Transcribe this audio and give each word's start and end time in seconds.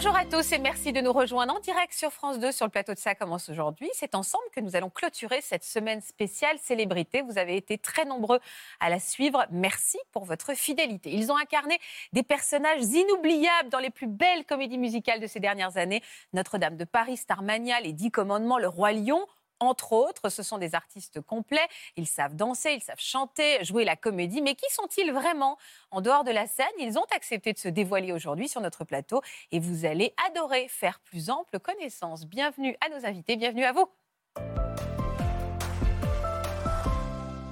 Bonjour 0.00 0.14
à 0.14 0.24
tous 0.24 0.52
et 0.52 0.58
merci 0.58 0.92
de 0.92 1.00
nous 1.00 1.12
rejoindre 1.12 1.56
en 1.56 1.58
direct 1.58 1.92
sur 1.92 2.12
France 2.12 2.38
2 2.38 2.52
sur 2.52 2.64
le 2.64 2.70
plateau 2.70 2.94
de 2.94 3.00
Ça 3.00 3.16
commence 3.16 3.48
aujourd'hui. 3.48 3.90
C'est 3.94 4.14
ensemble 4.14 4.44
que 4.54 4.60
nous 4.60 4.76
allons 4.76 4.90
clôturer 4.90 5.40
cette 5.40 5.64
semaine 5.64 6.00
spéciale 6.02 6.56
célébrité. 6.60 7.20
Vous 7.22 7.36
avez 7.36 7.56
été 7.56 7.78
très 7.78 8.04
nombreux 8.04 8.38
à 8.78 8.90
la 8.90 9.00
suivre. 9.00 9.44
Merci 9.50 9.98
pour 10.12 10.24
votre 10.24 10.54
fidélité. 10.54 11.10
Ils 11.10 11.32
ont 11.32 11.36
incarné 11.36 11.80
des 12.12 12.22
personnages 12.22 12.84
inoubliables 12.84 13.70
dans 13.70 13.80
les 13.80 13.90
plus 13.90 14.06
belles 14.06 14.44
comédies 14.44 14.78
musicales 14.78 15.18
de 15.18 15.26
ces 15.26 15.40
dernières 15.40 15.76
années. 15.78 16.00
Notre-Dame 16.32 16.76
de 16.76 16.84
Paris, 16.84 17.16
Starmania, 17.16 17.80
Les 17.80 17.92
Dix 17.92 18.12
Commandements, 18.12 18.58
Le 18.58 18.68
Roi 18.68 18.92
Lion 18.92 19.26
entre 19.60 19.92
autres. 19.92 20.28
Ce 20.28 20.42
sont 20.42 20.58
des 20.58 20.74
artistes 20.74 21.20
complets. 21.20 21.68
Ils 21.96 22.06
savent 22.06 22.34
danser, 22.34 22.72
ils 22.72 22.82
savent 22.82 23.00
chanter, 23.00 23.64
jouer 23.64 23.84
la 23.84 23.96
comédie. 23.96 24.42
Mais 24.42 24.54
qui 24.54 24.70
sont-ils 24.72 25.12
vraiment? 25.12 25.58
En 25.90 26.00
dehors 26.00 26.24
de 26.24 26.30
la 26.30 26.46
scène 26.46 26.66
Ils 26.78 26.98
ont 26.98 27.06
accepté 27.14 27.52
de 27.52 27.58
se 27.58 27.68
dévoiler 27.68 28.12
aujourd'hui 28.12 28.48
sur 28.48 28.60
notre 28.60 28.84
plateau 28.84 29.22
et 29.52 29.60
vous 29.60 29.84
allez 29.84 30.14
adorer 30.28 30.68
faire 30.68 31.00
plus 31.00 31.30
ample 31.30 31.58
connaissance. 31.58 32.26
Bienvenue 32.26 32.76
à 32.84 32.88
nos 32.88 33.06
invités, 33.06 33.36
bienvenue 33.36 33.64
à 33.64 33.72
vous. 33.72 33.88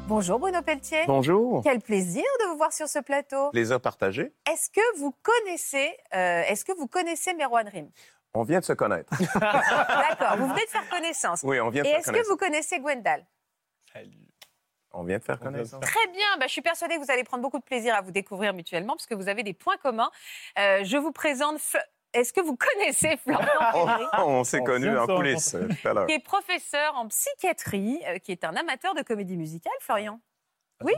Bonjour 0.08 0.38
Bruno 0.38 0.62
Pelletier. 0.62 1.02
Bonjour. 1.08 1.62
Quel 1.64 1.80
plaisir 1.80 2.22
de 2.40 2.50
vous 2.50 2.56
voir 2.56 2.72
sur 2.72 2.86
ce 2.86 3.00
plateau. 3.00 3.50
Plaisir 3.50 3.80
partagé. 3.80 4.32
Est-ce 4.48 4.70
que 4.70 4.98
vous 4.98 5.12
connaissez, 5.20 5.88
euh, 6.14 6.42
est-ce 6.42 6.64
que 6.64 6.70
vous 6.76 6.86
connaissez 6.86 7.34
Merwan 7.34 7.66
Rim? 7.66 7.90
On 8.38 8.42
vient 8.42 8.60
de 8.60 8.64
se 8.64 8.72
connaître. 8.74 9.10
D'accord, 9.40 10.36
vous 10.36 10.48
venez 10.48 10.64
de 10.64 10.70
faire 10.70 10.88
connaissance. 10.90 11.40
Oui, 11.42 11.58
on 11.60 11.70
vient 11.70 11.82
de 11.82 11.88
Et 11.88 11.90
faire 11.90 11.98
est-ce 12.00 12.06
que 12.08 12.12
connaissance. 12.12 12.30
vous 12.32 12.36
connaissez 12.36 12.78
Gwendal? 12.80 13.26
On 14.92 15.04
vient 15.04 15.18
de 15.18 15.22
faire 15.22 15.38
connaissance. 15.38 15.80
Très 15.80 16.06
bien, 16.08 16.26
bah, 16.38 16.46
je 16.46 16.52
suis 16.52 16.62
persuadée 16.62 16.96
que 16.96 17.00
vous 17.04 17.10
allez 17.10 17.24
prendre 17.24 17.42
beaucoup 17.42 17.58
de 17.58 17.64
plaisir 17.64 17.94
à 17.94 18.00
vous 18.00 18.10
découvrir 18.10 18.52
mutuellement 18.54 18.94
parce 18.94 19.06
que 19.06 19.14
vous 19.14 19.28
avez 19.28 19.42
des 19.42 19.52
points 19.54 19.76
communs. 19.78 20.10
Euh, 20.58 20.84
je 20.84 20.96
vous 20.96 21.12
présente. 21.12 21.60
Est-ce 22.12 22.32
que 22.32 22.40
vous 22.40 22.56
connaissez 22.56 23.16
Florian 23.18 23.46
Oh, 23.74 23.86
Ferry 23.86 24.04
on 24.18 24.44
s'est 24.44 24.60
On 24.60 24.64
connus 24.64 24.84
vient 24.86 24.94
de 24.94 24.98
en 25.00 25.06
se 25.06 25.12
coulisses 25.16 25.54
euh, 25.54 25.68
tout 25.68 25.88
à 25.88 25.92
l'heure. 25.92 26.06
qui 26.06 26.12
est 26.14 26.18
professeur 26.24 26.94
en 26.96 27.08
psychiatrie, 27.08 28.00
euh, 28.06 28.18
qui 28.18 28.32
est 28.32 28.44
un 28.44 28.54
amateur 28.56 28.94
de 28.94 29.02
comédie 29.02 29.36
musicale, 29.36 29.72
Florian. 29.80 30.20
Oui. 30.82 30.94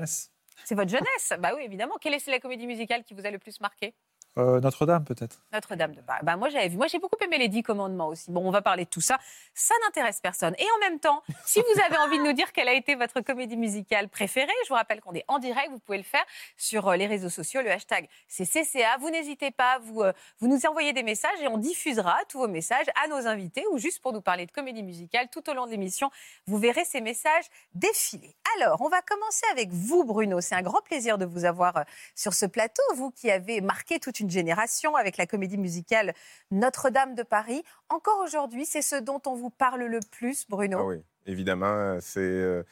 C'est 0.65 0.75
votre 0.75 0.91
jeunesse 0.91 1.33
Bah 1.41 1.53
oui, 1.57 1.63
évidemment. 1.65 1.97
Quelle 2.01 2.15
est 2.15 2.27
la 2.29 2.41
comédie 2.41 2.67
musicale 2.67 3.03
qui 3.05 3.15
vous 3.15 3.25
a 3.27 3.31
le 3.31 3.39
plus 3.39 3.61
marqué? 3.61 3.95
Euh, 4.37 4.61
Notre-Dame, 4.61 5.05
peut-être. 5.05 5.43
Notre-Dame 5.53 5.95
de 5.95 6.01
Paris. 6.01 6.21
Bah, 6.23 6.37
moi, 6.37 6.49
j'avais 6.49 6.69
vu. 6.69 6.77
Moi, 6.77 6.87
j'ai 6.87 6.99
beaucoup 6.99 7.17
aimé 7.25 7.39
les 7.39 7.49
Dix 7.49 7.63
Commandements 7.63 8.09
aussi. 8.09 8.31
Bon, 8.31 8.47
on 8.47 8.51
va 8.51 8.63
parler 8.63 8.85
de 8.85 8.91
tout 8.91 9.01
ça. 9.01 9.19
Ça 9.55 9.75
n'intéresse 9.85 10.21
personne. 10.21 10.55
Et 10.59 10.67
en 10.77 10.89
même 10.89 11.01
temps, 11.01 11.23
si 11.45 11.61
vous 11.61 11.81
avez 11.85 11.97
envie 11.99 12.19
de 12.19 12.23
nous 12.23 12.33
dire 12.33 12.53
quelle 12.53 12.69
a 12.69 12.75
été 12.75 12.95
votre 12.95 13.21
comédie 13.21 13.57
musicale 13.57 14.09
préférée, 14.09 14.53
je 14.65 14.69
vous 14.69 14.75
rappelle 14.75 15.01
qu'on 15.01 15.15
est 15.15 15.25
en 15.29 15.39
direct. 15.39 15.71
Vous 15.71 15.81
pouvez 15.81 15.99
le 15.99 16.05
faire 16.05 16.25
sur 16.57 16.89
euh, 16.89 16.97
les 16.97 17.07
réseaux 17.07 17.31
sociaux. 17.31 17.63
Le 17.63 17.71
hashtag, 17.71 18.09
c'est 18.29 18.45
CCA. 18.45 18.97
Vous 19.01 19.11
n'hésitez 19.11 19.51
pas. 19.51 19.79
Vous, 19.81 20.03
euh, 20.03 20.13
vous 20.39 20.47
nous 20.47 20.67
envoyez 20.67 20.93
des 20.93 21.03
messages 21.03 21.41
et 21.41 21.49
on 21.49 21.59
diffusera 21.59 22.17
tous 22.29 22.39
vos 22.39 22.49
messages 22.49 22.87
à 23.03 23.09
nos 23.09 23.27
invités 23.27 23.65
ou 23.73 23.79
juste 23.79 24.01
pour 24.01 24.13
nous 24.13 24.21
parler 24.21 24.47
de 24.47 24.53
comédie 24.53 24.83
musicale 24.83 25.29
tout 25.33 25.49
au 25.51 25.55
long 25.55 25.67
de 25.67 25.71
l'émission. 25.71 26.11
Vous 26.47 26.59
verrez 26.59 26.85
ces 26.85 27.01
messages 27.01 27.47
défiler. 27.75 28.37
Alors, 28.57 28.81
on 28.83 28.89
va 28.89 29.03
commencer 29.03 29.47
avec 29.51 29.71
vous, 29.73 30.05
Bruno. 30.05 30.41
C'est 30.41 30.55
un 30.55 30.63
grand 30.63 30.81
plaisir 30.83 31.19
de 31.19 31.25
vous 31.25 31.45
avoir 31.45 31.85
sur 32.15 32.35
ce 32.35 32.47
plateau. 32.47 32.83
Vous 32.95 33.11
qui 33.11 33.31
avez 33.31 33.61
marqué 33.61 33.99
toute 33.99 34.18
une 34.21 34.31
génération 34.31 34.97
avec 34.97 35.17
la 35.17 35.27
comédie 35.27 35.59
musicale 35.59 36.15
Notre-Dame 36.51 37.15
de 37.15 37.23
Paris. 37.23 37.63
Encore 37.89 38.21
aujourd'hui, 38.25 38.67
c'est 38.67 38.83
ce 38.83 38.97
dont 38.97 39.21
on 39.27 39.35
vous 39.35 39.51
parle 39.51 39.85
le 39.85 40.01
plus, 40.11 40.47
Bruno. 40.49 40.79
Ah 40.81 40.85
oui, 40.87 41.03
évidemment, 41.27 41.99
c'est 42.01 42.21
euh, 42.21 42.63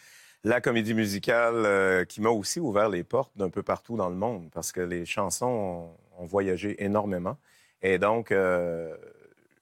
la 0.44 0.60
comédie 0.60 0.94
musicale 0.94 1.66
euh, 1.66 2.04
qui 2.04 2.20
m'a 2.20 2.30
aussi 2.30 2.60
ouvert 2.60 2.88
les 2.88 3.02
portes 3.02 3.36
d'un 3.36 3.50
peu 3.50 3.62
partout 3.62 3.96
dans 3.96 4.08
le 4.08 4.14
monde 4.14 4.48
parce 4.52 4.72
que 4.72 4.80
les 4.80 5.04
chansons 5.04 5.90
ont, 6.18 6.24
voyagé 6.24 6.82
énormément. 6.82 7.36
Et 7.82 7.98
donc, 7.98 8.32
euh, 8.32 8.96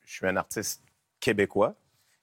je 0.04 0.12
suis 0.12 0.26
un 0.26 0.36
artiste 0.36 0.82
québécois. 1.20 1.74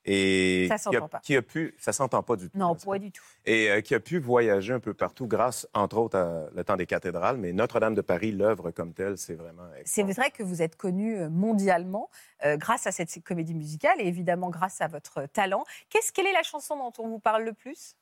Et 0.03 0.67
Ça 0.67 0.89
qui, 0.89 0.95
a, 0.95 1.01
pas. 1.07 1.19
qui 1.19 1.35
a 1.35 1.43
pu, 1.43 1.75
ça 1.77 1.93
s'entend 1.93 2.23
pas 2.23 2.35
du 2.35 2.49
tout. 2.49 2.57
Non, 2.57 2.75
pas 2.75 2.97
du 2.97 3.11
tout. 3.11 3.23
et 3.45 3.69
euh, 3.69 3.81
qui 3.81 3.93
a 3.93 3.99
pu 3.99 4.17
voyager 4.19 4.73
un 4.73 4.79
peu 4.79 4.95
partout 4.95 5.27
grâce, 5.27 5.67
entre 5.75 5.97
autres, 5.97 6.17
à 6.17 6.49
le 6.55 6.63
temps 6.63 6.75
des 6.75 6.87
cathédrales. 6.87 7.37
Mais 7.37 7.53
Notre-Dame 7.53 7.93
de 7.93 8.01
Paris, 8.01 8.31
l'œuvre 8.31 8.71
comme 8.71 8.93
telle, 8.93 9.17
c'est 9.19 9.35
vraiment. 9.35 9.63
C'est 9.85 10.03
vrai 10.03 10.31
que 10.31 10.41
vous 10.41 10.63
êtes 10.63 10.75
connu 10.75 11.17
euh, 11.17 11.29
mondialement 11.29 12.09
euh, 12.45 12.57
grâce 12.57 12.87
à 12.87 12.91
cette 12.91 13.23
comédie 13.23 13.53
musicale 13.53 13.99
et 13.99 14.07
évidemment 14.07 14.49
grâce 14.49 14.81
à 14.81 14.87
votre 14.87 15.27
talent. 15.27 15.65
Qu'est-ce 15.89 16.11
quelle 16.11 16.27
est 16.27 16.33
la 16.33 16.43
chanson 16.43 16.75
dont 16.77 16.93
on 17.03 17.07
vous 17.07 17.19
parle 17.19 17.43
le 17.43 17.53
plus? 17.53 17.95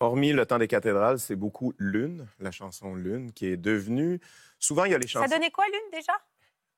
Hormis 0.00 0.32
le 0.32 0.44
temps 0.44 0.58
des 0.58 0.68
cathédrales, 0.68 1.18
c'est 1.18 1.36
beaucoup 1.36 1.72
Lune, 1.78 2.26
la 2.38 2.50
chanson 2.50 2.94
Lune, 2.94 3.32
qui 3.32 3.46
est 3.46 3.56
devenue. 3.56 4.20
Souvent, 4.58 4.84
il 4.84 4.92
y 4.92 4.94
a 4.94 4.98
les 4.98 5.06
chansons. 5.06 5.26
Ça 5.26 5.34
donnait 5.34 5.50
quoi, 5.50 5.64
Lune, 5.66 5.90
déjà? 5.92 6.12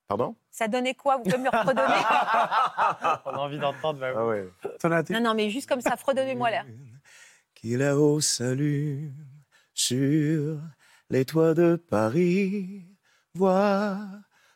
Pardon? 0.09 0.35
Ça 0.51 0.67
donnait 0.69 0.95
quoi? 0.95 1.19
Vous 1.19 1.25
pouvez 1.25 1.37
me 1.37 1.45
le 1.45 1.51
redonner? 1.51 1.83
On 3.27 3.31
a 3.31 3.39
envie 3.39 3.59
d'entendre. 3.59 4.01
bah 4.01 4.13
Ah 4.17 4.27
oui. 4.27 4.37
ouais. 4.39 5.03
Non, 5.11 5.21
non, 5.21 5.35
mais 5.35 5.51
juste 5.51 5.69
comme 5.69 5.83
ça, 5.83 5.97
fredonnez-moi 5.99 6.51
l'air. 6.51 6.65
Qui 7.55 7.77
là-haut 7.77 8.21
s'allume 8.21 9.13
sur 9.75 10.59
les 11.11 11.25
toits 11.27 11.53
de 11.55 11.77
Paris. 11.77 12.87
Vois 13.35 13.99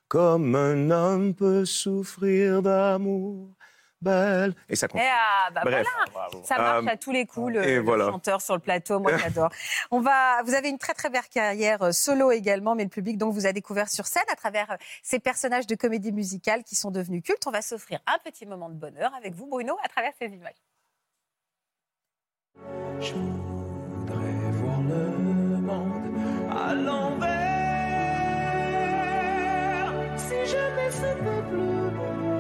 comme 0.08 0.54
un 0.56 0.90
homme 0.90 1.34
peut 1.34 1.64
souffrir 1.64 2.62
d'amour 2.62 3.54
belle. 4.02 4.54
Et 4.68 4.76
ça 4.76 4.86
Eh, 4.86 4.92
continue. 4.92 5.10
ah, 5.12 5.50
bah 5.52 5.62
Bref. 5.64 5.86
voilà 6.12 6.28
Ça 6.44 6.58
marche 6.58 6.84
Euh, 6.84 6.88
à 6.90 6.96
tous 6.96 7.12
les 7.12 7.26
coups, 7.26 7.52
le, 7.54 7.64
et 7.64 7.76
le 7.76 7.80
voilà. 7.82 8.06
chanteur 8.10 8.40
sur 8.42 8.54
le 8.54 8.60
plateau, 8.60 9.00
moi 9.00 9.16
j'adore. 9.16 9.50
On 9.90 10.00
va, 10.00 10.42
vous 10.44 10.54
avez 10.54 10.68
une 10.68 10.78
très 10.78 10.94
très 10.94 11.08
belle 11.10 11.22
carrière 11.32 11.82
euh, 11.82 11.92
solo 11.92 12.30
également, 12.30 12.74
mais 12.74 12.84
le 12.84 12.90
public 12.90 13.16
donc 13.18 13.32
vous 13.32 13.46
a 13.46 13.52
découvert 13.52 13.88
sur 13.88 14.06
scène 14.06 14.22
à 14.30 14.36
travers 14.36 14.70
euh, 14.72 14.76
ces 15.02 15.18
personnages 15.18 15.66
de 15.66 15.74
comédie 15.74 16.12
musicale 16.12 16.62
qui 16.64 16.74
sont 16.74 16.90
devenus 16.90 17.22
cultes. 17.22 17.46
On 17.46 17.50
va 17.50 17.62
s'offrir 17.62 18.00
un 18.06 18.18
petit 18.24 18.46
moment 18.46 18.68
de 18.68 18.74
bonheur 18.74 19.12
avec 19.16 19.34
vous, 19.34 19.46
Bruno, 19.46 19.76
à 19.84 19.88
travers 19.88 20.12
ces 20.20 20.28
images. 20.28 20.52
Je 23.00 23.14
voudrais 23.14 24.50
voir 24.52 24.80
le 24.82 25.58
monde 25.58 26.50
à 26.50 26.74
l'envers. 26.74 27.30
Si 30.16 30.46
jamais 30.50 30.90
c'était 30.90 31.42
plus 31.50 31.90
beau, 31.96 32.31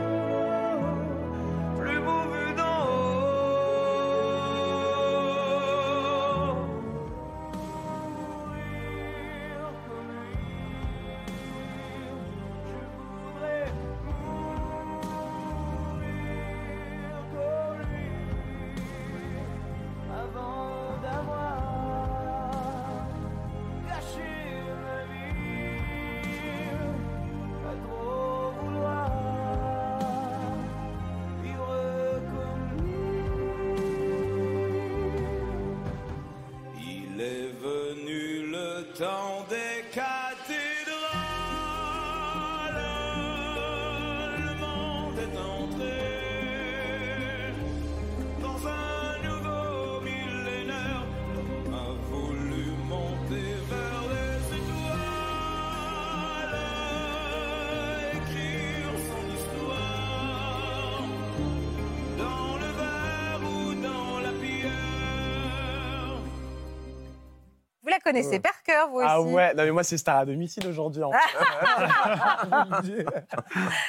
connaissez 68.02 68.28
Ouais. 68.30 68.40
par 68.40 68.62
cœur, 68.62 68.88
vous 68.88 68.96
aussi. 68.98 69.06
Ah 69.08 69.20
ouais, 69.22 69.54
non 69.54 69.64
mais 69.64 69.70
moi 69.70 69.82
c'est 69.84 69.96
star 69.98 70.18
à 70.18 70.24
domicile 70.26 70.66
aujourd'hui. 70.66 71.02
En 71.02 71.12
fait. 71.12 71.18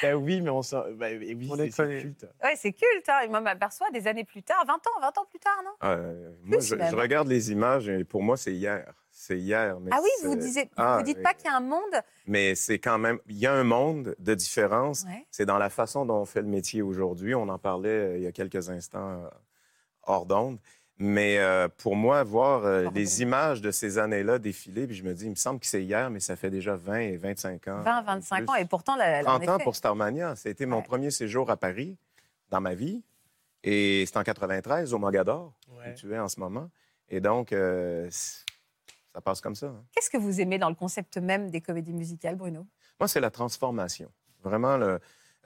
Ben 0.02 0.16
oui, 0.16 0.42
mais 0.42 0.50
on 0.50 0.62
s'en- 0.62 0.84
ben 0.94 1.18
oui, 1.20 1.48
On 1.52 1.56
c'est- 1.56 1.64
les 1.66 1.72
c'est 1.72 1.88
culte. 2.02 2.28
Ouais, 2.44 2.56
c'est 2.56 2.72
culte. 2.74 3.08
Hein. 3.10 3.20
Et 3.24 3.28
moi, 3.28 3.40
je 3.40 3.44
m'aperçois 3.44 3.90
des 3.92 4.08
années 4.08 4.24
plus 4.24 4.44
tard, 4.44 4.64
20 4.68 4.74
ans, 4.76 5.00
20 5.02 5.18
ans 5.18 5.26
plus 5.30 5.40
tard, 5.40 5.62
non? 5.64 5.72
Euh, 5.84 6.32
moi, 6.44 6.60
je, 6.60 6.76
regarde 6.96 7.28
les 7.28 7.52
images 7.52 7.88
et 7.90 8.04
pour 8.04 8.22
moi, 8.24 8.38
c'est 8.38 8.54
hier. 8.54 8.92
C'est 9.12 9.38
hier. 9.38 9.80
Mais 9.80 9.92
Ah 9.94 10.00
oui, 10.02 10.10
c'est- 10.20 10.28
vous 10.28 10.36
disiez, 10.36 10.70
Ah, 10.76 10.98
vous 10.98 11.04
dites 11.04 11.18
oui. 11.18 11.24
pas 11.24 11.34
qu'il 11.34 11.46
y 11.46 11.54
a 11.54 11.56
un 11.58 11.62
monde. 11.62 11.80
Mais 12.26 12.56
c'est 12.56 12.80
quand 12.80 12.98
même, 12.98 13.20
il 13.28 13.38
y 13.38 13.46
a 13.48 13.54
un 13.54 13.64
monde 13.64 14.16
de 14.20 14.34
différence. 14.34 15.04
Ouais. 15.04 15.26
C'est 15.32 15.46
dans 15.46 15.58
la 15.60 15.70
façon 15.70 16.06
dont 16.06 16.18
on 16.18 16.26
fait 16.26 16.42
le 16.42 16.48
métier 16.48 16.82
aujourd'hui. 16.82 17.36
On 17.36 17.48
en 17.50 17.60
parlait 17.60 17.90
euh, 17.90 18.18
il 18.18 18.24
y 18.24 18.28
a 18.28 18.32
quelques 18.32 18.70
instants 18.70 19.12
euh, 19.24 19.30
hors 20.04 20.26
d'onde. 20.26 20.58
Mais 21.06 21.38
euh, 21.40 21.68
pour 21.68 21.98
moi, 21.98 22.24
voir 22.24 22.64
euh, 22.64 22.90
les 22.96 23.22
images 23.22 23.62
de 23.62 23.72
ces 23.72 23.98
années-là 23.98 24.40
défiler, 24.40 24.88
puis 24.88 24.96
je 24.96 25.04
me 25.04 25.14
dis, 25.14 25.26
il 25.26 25.32
me 25.32 25.36
semble 25.36 25.60
que 25.60 25.66
c'est 25.66 25.84
hier, 25.84 26.10
mais 26.10 26.22
ça 26.22 26.38
fait 26.38 26.50
déjà 26.50 26.78
20 26.78 27.00
et 27.00 27.18
25 27.18 27.68
ans. 27.68 27.82
20, 27.82 28.02
25 28.04 28.38
plus. 28.38 28.50
ans, 28.50 28.56
et 28.56 28.64
pourtant, 28.66 28.96
la, 28.96 29.22
la- 29.22 29.30
en 29.34 29.38
30 29.38 29.50
ans 29.50 29.58
pour 29.64 29.76
Starmania. 29.76 30.38
C'était 30.38 30.66
mon 30.66 30.78
Ouais. 30.78 30.84
premier 30.84 31.12
séjour 31.12 31.50
à 31.52 31.58
Paris 31.58 31.98
dans 32.52 32.62
ma 32.62 32.74
vie. 32.74 33.04
Et 33.66 34.06
c'est 34.08 34.16
en 34.18 34.24
93, 34.24 34.94
au 34.94 34.98
Mogador, 34.98 35.52
Ouais. 35.78 35.92
où 35.92 35.94
tu 35.96 36.14
es 36.14 36.20
en 36.20 36.30
ce 36.30 36.40
moment. 36.40 36.70
Et 37.10 37.20
donc, 37.20 37.52
euh, 37.52 38.08
ça 38.10 39.20
passe 39.22 39.42
comme 39.42 39.56
ça. 39.56 39.68
hein. 39.68 39.84
Qu'est-ce 39.92 40.10
que 40.10 40.18
vous 40.18 40.40
aimez 40.40 40.58
dans 40.58 40.70
le 40.70 40.76
concept 40.76 41.18
même 41.18 41.50
des 41.50 41.60
comédies 41.60 41.94
musicales, 41.94 42.36
Bruno? 42.38 42.66
Moi, 43.00 43.10
c'est 43.10 43.20
la 43.20 43.30
transformation. 43.30 44.10
Vraiment, 44.42 44.78
le, 44.78 45.00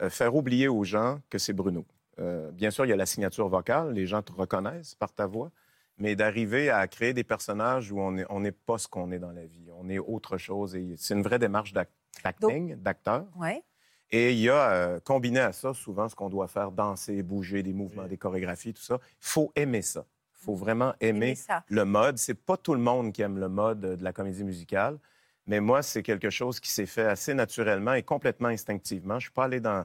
faire 0.08 0.36
oublier 0.36 0.68
aux 0.68 0.84
gens 0.84 1.20
que 1.30 1.38
c'est 1.38 1.52
Bruno. 1.52 1.84
Euh, 2.20 2.50
bien 2.50 2.70
sûr, 2.70 2.84
il 2.84 2.88
y 2.88 2.92
a 2.92 2.96
la 2.96 3.06
signature 3.06 3.48
vocale, 3.48 3.92
les 3.92 4.06
gens 4.06 4.22
te 4.22 4.32
reconnaissent 4.32 4.94
par 4.94 5.12
ta 5.12 5.26
voix, 5.26 5.50
mais 5.98 6.16
d'arriver 6.16 6.70
à 6.70 6.86
créer 6.88 7.12
des 7.12 7.24
personnages 7.24 7.92
où 7.92 8.00
on 8.00 8.12
n'est 8.12 8.26
on 8.28 8.40
n'est 8.40 8.52
pas 8.52 8.78
ce 8.78 8.88
qu'on 8.88 9.10
est 9.12 9.18
dans 9.18 9.32
la 9.32 9.44
vie, 9.46 9.68
on 9.78 9.88
est 9.88 9.98
autre 9.98 10.36
chose. 10.38 10.74
Et 10.74 10.94
c'est 10.96 11.14
une 11.14 11.22
vraie 11.22 11.38
démarche 11.38 11.72
d'ac- 11.72 11.90
d'acting, 12.24 12.74
d'acteur. 12.76 13.24
Ouais. 13.36 13.62
Et 14.10 14.32
il 14.32 14.38
y 14.38 14.48
a, 14.48 14.70
euh, 14.72 15.00
combiné 15.00 15.40
à 15.40 15.52
ça, 15.52 15.74
souvent, 15.74 16.08
ce 16.08 16.14
qu'on 16.16 16.30
doit 16.30 16.48
faire, 16.48 16.70
danser, 16.72 17.22
bouger, 17.22 17.62
des 17.62 17.74
mouvements, 17.74 18.06
des 18.06 18.16
chorégraphies, 18.16 18.72
tout 18.72 18.80
ça. 18.82 18.98
Il 19.02 19.16
faut 19.20 19.52
aimer 19.54 19.82
ça. 19.82 20.06
Il 20.40 20.44
faut 20.44 20.54
vraiment 20.54 20.94
aimer 21.00 21.26
Aimez 21.26 21.34
ça. 21.34 21.62
le 21.68 21.84
mode. 21.84 22.16
C'est 22.16 22.32
pas 22.34 22.56
tout 22.56 22.72
le 22.74 22.80
monde 22.80 23.12
qui 23.12 23.20
aime 23.22 23.38
le 23.38 23.48
mode 23.48 23.84
euh, 23.84 23.96
de 23.96 24.02
la 24.04 24.12
comédie 24.14 24.44
musicale, 24.44 24.98
mais 25.46 25.60
moi, 25.60 25.82
c'est 25.82 26.02
quelque 26.02 26.30
chose 26.30 26.58
qui 26.58 26.70
s'est 26.70 26.86
fait 26.86 27.04
assez 27.04 27.34
naturellement 27.34 27.92
et 27.94 28.02
complètement 28.02 28.48
instinctivement. 28.48 29.18
Je 29.18 29.24
suis 29.26 29.32
pas 29.32 29.44
allé 29.44 29.60
dans, 29.60 29.84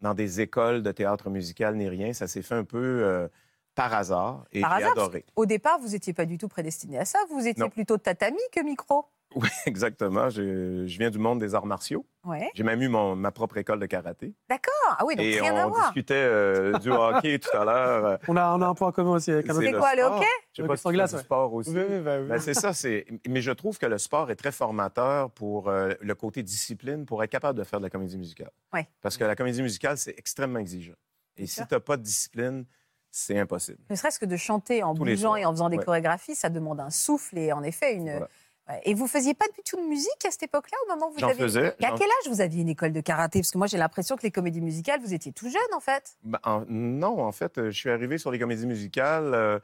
dans 0.00 0.14
des 0.14 0.40
écoles 0.40 0.82
de 0.82 0.92
théâtre 0.92 1.30
musical 1.30 1.76
ni 1.76 1.88
rien. 1.88 2.12
Ça 2.12 2.26
s'est 2.28 2.42
fait 2.42 2.54
un 2.54 2.64
peu 2.64 2.78
euh, 3.02 3.28
par 3.74 3.92
hasard 3.94 4.44
et 4.52 4.60
Par 4.60 4.78
j'ai 4.78 4.84
hasard, 4.84 4.92
adoré. 4.92 5.24
Au 5.36 5.46
départ, 5.46 5.78
vous 5.80 5.88
n'étiez 5.88 6.12
pas 6.12 6.26
du 6.26 6.38
tout 6.38 6.48
prédestiné 6.48 6.98
à 6.98 7.04
ça. 7.04 7.18
Vous 7.30 7.46
étiez 7.46 7.62
Non. 7.62 7.70
plutôt 7.70 7.98
tatami 7.98 8.38
que 8.52 8.60
micro. 8.62 9.06
Oui, 9.34 9.48
exactement. 9.66 10.30
Je, 10.30 10.86
je 10.86 10.98
viens 10.98 11.10
du 11.10 11.18
monde 11.18 11.38
des 11.40 11.54
arts 11.54 11.66
martiaux. 11.66 12.06
Ouais. 12.24 12.50
J'ai 12.54 12.62
même 12.62 12.80
eu 12.82 12.88
mon- 12.88 13.16
ma 13.16 13.30
propre 13.32 13.56
école 13.58 13.78
de 13.80 13.86
karaté. 13.86 14.34
D'accord. 14.48 14.72
Ah 14.98 15.04
oui, 15.04 15.16
donc 15.16 15.24
et 15.26 15.40
rien 15.40 15.54
à 15.56 15.66
on 15.66 15.70
voir. 15.70 15.82
discutait 15.86 16.14
euh, 16.14 16.78
du 16.78 16.90
hockey 16.90 17.38
tout 17.38 17.56
à 17.56 17.64
l'heure. 17.64 18.18
On 18.28 18.36
a, 18.36 18.54
on 18.56 18.62
a 18.62 18.66
un 18.66 18.74
point 18.74 18.92
commun 18.92 19.12
aussi 19.12 19.32
C'est 19.32 19.44
quoi, 19.72 19.94
le 19.94 20.02
hockey? 20.02 20.26
Je 20.52 20.62
sais 20.62 20.68
pas 20.68 20.76
si 20.76 20.88
glace, 20.88 21.12
ouais. 21.12 21.18
sport 21.20 21.52
aussi. 21.52 21.70
Oui, 21.70 21.82
oui, 21.88 21.96
oui. 21.98 22.28
Ben, 22.28 22.38
c'est 22.38 22.54
ça, 22.54 22.72
c'est. 22.72 23.06
Mais 23.28 23.40
je 23.42 23.50
trouve 23.50 23.78
que 23.78 23.86
le 23.86 23.98
sport 23.98 24.30
est 24.30 24.36
très 24.36 24.52
formateur 24.52 25.30
pour 25.32 25.68
euh, 25.68 25.92
le 26.00 26.14
côté 26.14 26.42
discipline, 26.42 27.04
pour 27.06 27.22
être 27.24 27.30
capable 27.30 27.58
de 27.58 27.64
faire 27.64 27.80
de 27.80 27.84
la 27.84 27.90
comédie 27.90 28.16
musicale. 28.18 28.50
Ouais. 28.72 28.88
Parce 29.02 29.16
que 29.16 29.24
la 29.24 29.34
comédie 29.36 29.62
musicale, 29.62 29.98
c'est 29.98 30.14
extrêmement 30.16 30.58
exigeant. 30.60 30.94
Et 31.36 31.46
si 31.46 31.60
tu 31.66 31.74
n'as 31.74 31.80
pas 31.80 31.96
de 31.96 32.02
discipline, 32.02 32.64
c'est 33.10 33.38
impossible. 33.38 33.78
Ne 33.90 33.94
serait-ce 33.96 34.18
que 34.18 34.26
de 34.26 34.36
chanter 34.36 34.82
en 34.82 34.94
Tous 34.94 35.04
bougeant 35.04 35.36
et 35.36 35.44
en 35.44 35.52
faisant 35.52 35.68
des 35.68 35.76
Ouais. 35.78 35.84
chorégraphies, 35.84 36.34
ça 36.34 36.48
demande 36.48 36.80
un 36.80 36.90
souffle 36.90 37.38
et 37.38 37.52
en 37.52 37.62
effet 37.62 37.94
une. 37.94 38.10
Voilà. 38.10 38.28
Ouais. 38.68 38.80
Et 38.84 38.94
vous 38.94 39.06
faisiez 39.06 39.34
pas 39.34 39.44
du 39.54 39.62
tout 39.68 39.76
de 39.76 39.86
musique 39.86 40.24
à 40.26 40.30
cette 40.30 40.44
époque-là, 40.44 40.76
au 40.86 40.94
moment 40.94 41.08
où 41.10 41.12
vous 41.12 41.18
J'en 41.18 41.28
aviez. 41.28 41.42
faisais. 41.42 41.76
Et 41.80 41.84
à 41.84 41.90
quel 41.92 42.06
âge 42.06 42.28
vous 42.30 42.40
aviez 42.40 42.62
une 42.62 42.68
école 42.70 42.92
de 42.92 43.00
karaté? 43.00 43.40
Parce 43.40 43.50
que 43.50 43.58
moi, 43.58 43.66
j'ai 43.66 43.76
l'impression 43.78 44.16
que 44.16 44.22
les 44.22 44.30
comédies 44.30 44.62
musicales, 44.62 45.00
vous 45.04 45.12
étiez 45.12 45.32
tout 45.32 45.48
jeune, 45.50 45.60
en 45.76 45.80
fait. 45.80 46.16
Ben, 46.22 46.38
en- 46.44 46.64
Non, 46.68 47.22
en 47.22 47.32
fait, 47.32 47.58
euh, 47.58 47.70
je 47.70 47.76
suis 47.78 47.90
arrivé 47.90 48.16
sur 48.16 48.30
les 48.30 48.38
comédies 48.38 48.66
musicales 48.66 49.34
euh, 49.34 49.58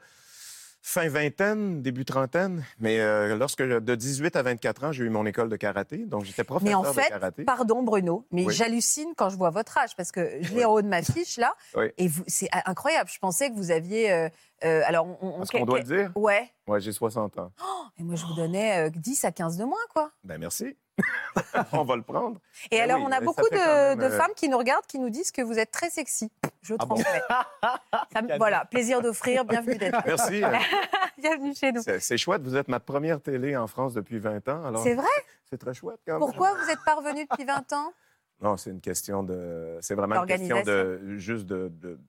fin 0.83 1.07
vingtaine, 1.09 1.81
début 1.81 2.05
trentaine. 2.05 2.63
Mais 2.79 2.99
euh, 2.99 3.35
lorsque 3.37 3.61
de 3.61 3.95
18 3.95 4.35
à 4.35 4.41
24 4.43 4.83
ans, 4.85 4.91
j'ai 4.91 5.03
eu 5.03 5.09
mon 5.09 5.25
école 5.25 5.49
de 5.49 5.55
karaté. 5.55 5.97
Donc, 6.05 6.25
j'étais 6.25 6.41
Mais 6.41 6.45
professeur 6.45 6.79
en 6.79 6.83
fait, 6.93 7.03
de 7.03 7.09
karaté. 7.09 7.43
pardon 7.43 7.83
Bruno, 7.83 8.25
mais 8.31 8.45
Oui. 8.45 8.53
j'hallucine 8.53 9.13
quand 9.15 9.29
je 9.29 9.37
vois 9.37 9.49
votre 9.51 9.77
âge 9.77 9.95
parce 9.95 10.11
que 10.11 10.27
je 10.41 10.53
l'ai 10.53 10.65
en 10.65 10.71
haut 10.73 10.81
de 10.81 10.87
ma 10.87 11.01
fiche 11.03 11.37
là, 11.37 11.53
Oui. 11.75 11.85
et 11.97 12.07
vous, 12.07 12.23
c'est 12.27 12.49
incroyable. 12.65 13.09
Je 13.13 13.19
pensais 13.19 13.49
que 13.51 13.55
vous 13.55 13.69
aviez, 13.71 14.11
euh, 14.11 14.29
euh, 14.63 14.81
alors, 14.85 15.05
on, 15.07 15.17
on- 15.27 15.37
Parce 15.39 15.49
que- 15.51 15.57
qu'on 15.57 15.65
doit 15.65 15.79
le 15.79 15.83
dire? 15.85 16.11
Ouais. 16.15 16.49
Ouais, 16.67 16.79
j'ai 16.79 16.91
60 16.91 17.37
ans. 17.39 17.51
Et 17.97 18.03
moi, 18.03 18.15
je 18.15 18.25
vous 18.25 18.33
donnais 18.35 18.87
euh, 18.87 18.89
10 18.89 19.25
à 19.25 19.31
15 19.31 19.57
de 19.57 19.65
moins, 19.65 19.77
quoi. 19.93 20.11
Ben 20.23 20.37
merci. 20.39 20.77
on 21.73 21.83
va 21.83 21.95
le 21.95 22.03
prendre. 22.03 22.39
Et 22.69 22.77
Ben 22.77 22.83
alors, 22.83 22.99
oui, 22.99 23.05
on 23.07 23.11
a 23.11 23.21
beaucoup 23.21 23.49
de, 23.49 23.55
même, 23.55 23.97
de 23.99 24.03
euh, 24.05 24.17
femmes 24.17 24.33
qui 24.35 24.47
nous 24.49 24.57
regardent, 24.57 24.85
qui 24.85 24.99
nous 24.99 25.09
disent 25.09 25.31
que 25.31 25.41
vous 25.41 25.57
êtes 25.57 25.71
très 25.71 25.89
sexy. 25.89 26.31
Je 26.61 26.75
Ah 26.77 26.85
bon? 26.85 26.95
transmets. 26.95 28.37
Voilà, 28.37 28.65
plaisir 28.65 29.01
d'offrir, 29.01 29.45
bienvenue 29.45 29.77
d'être 29.77 29.93
là. 29.93 30.03
Merci. 30.05 30.41
bienvenue 31.17 31.55
chez 31.55 31.71
nous. 31.71 31.81
C'est 31.99 32.17
chouette, 32.17 32.41
vous 32.43 32.55
êtes 32.55 32.67
ma 32.67 32.79
première 32.79 33.21
télé 33.21 33.55
en 33.57 33.67
France 33.67 33.93
depuis 33.93 34.19
20 34.19 34.47
ans. 34.49 34.65
Alors, 34.65 34.83
C'est 34.83 34.95
vrai? 34.95 35.07
C'est 35.49 35.57
très 35.57 35.73
chouette 35.73 35.99
quand 36.05 36.13
même. 36.13 36.19
Pourquoi 36.19 36.53
vous 36.53 36.69
êtes 36.69 36.83
parvenu 36.85 37.25
depuis 37.29 37.45
20 37.45 37.73
ans? 37.73 37.93
Non, 38.41 38.57
c'est 38.57 38.69
une 38.71 38.81
question 38.81 39.23
de. 39.23 39.77
C'est 39.81 39.95
vraiment 39.95 40.15
une 40.21 40.27
question 40.27 40.61
de. 40.63 41.17
Juste 41.17 41.45
de. 41.45 41.69
de- 41.69 41.99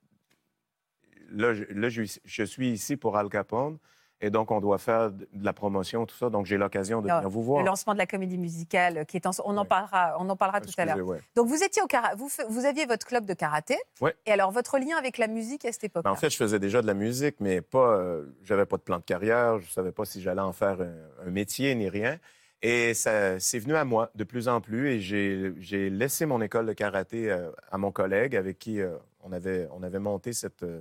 Là, 1.31 1.55
je, 1.55 1.65
là, 1.65 1.89
je, 1.89 2.03
je 2.25 2.43
suis 2.43 2.71
ici 2.71 2.97
pour 2.97 3.17
Al 3.17 3.29
Capone 3.31 3.79
et 4.23 4.31
donc 4.31 4.51
on 4.51 4.61
doit 4.61 4.79
faire 4.79 5.11
de 5.11 5.27
la 5.45 5.53
promotion, 5.53 6.07
tout 6.07 6.17
ça. 6.17 6.31
Donc 6.31 6.47
j'ai 6.47 6.57
l'occasion 6.57 7.03
de 7.03 7.09
Non, 7.09 7.17
venir 7.17 7.29
vous 7.29 7.43
voir. 7.43 7.61
Le 7.61 7.67
lancement 7.67 7.93
de 7.93 7.99
la 7.99 8.07
comédie 8.07 8.39
musicale 8.39 8.99
euh, 8.99 9.05
qui 9.05 9.17
est 9.19 9.27
en... 9.27 9.33
On 9.45 9.57
en 9.59 9.65
parlera, 9.67 10.17
on 10.19 10.31
en 10.31 10.37
parlera 10.37 10.61
tout 10.61 10.71
à 10.79 10.85
l'heure. 10.87 10.97
Ouais. 11.07 11.21
Donc 11.37 11.49
vous 11.49 11.63
étiez 11.63 11.83
au 11.83 11.87
kara... 11.87 12.15
vous, 12.15 12.65
aviez 12.65 12.87
votre 12.87 13.05
club 13.07 13.27
de 13.27 13.35
karaté. 13.35 13.77
Ouais. 14.01 14.15
Et 14.25 14.31
alors 14.33 14.51
votre 14.53 14.79
lien 14.79 14.97
avec 14.97 15.19
la 15.19 15.27
musique 15.27 15.65
à 15.65 15.73
cette 15.73 15.85
époque 15.85 16.05
Ben, 16.05 16.13
en 16.13 16.17
fait, 16.17 16.31
je 16.31 16.37
faisais 16.37 16.59
déjà 16.59 16.81
de 16.81 16.87
la 16.87 16.95
musique, 16.95 17.37
mais 17.41 17.61
pas. 17.61 17.97
euh, 17.97 18.25
J'avais 18.45 18.65
pas 18.65 18.77
de 18.79 18.83
plan 18.83 18.97
de 18.99 19.03
carrière. 19.03 19.59
Je 19.59 19.71
savais 19.71 19.93
pas 19.93 20.05
si 20.05 20.23
j'allais 20.23 20.41
en 20.41 20.53
faire 20.53 20.81
un, 20.81 21.27
un 21.27 21.31
métier 21.31 21.75
ni 21.75 21.89
rien. 21.89 22.19
Et 22.65 22.95
ça, 22.95 23.41
c'est 23.41 23.59
venu 23.59 23.75
à 23.75 23.85
moi 23.85 24.11
de 24.15 24.23
plus 24.23 24.47
en 24.47 24.61
plus. 24.61 24.89
Et 24.91 25.01
j'ai 25.01 25.53
j'ai 25.59 25.91
laissé 25.91 26.27
mon 26.27 26.41
école 26.41 26.67
de 26.67 26.73
karaté 26.73 27.29
euh, 27.29 27.51
à 27.73 27.77
mon 27.77 27.91
collègue 27.91 28.37
avec 28.37 28.61
qui 28.61 28.81
euh, 28.81 28.93
on, 29.25 29.33
avait, 29.33 29.67
on 29.77 29.83
avait 29.83 29.99
monté 29.99 30.33
cette, 30.33 30.63
euh, 30.63 30.81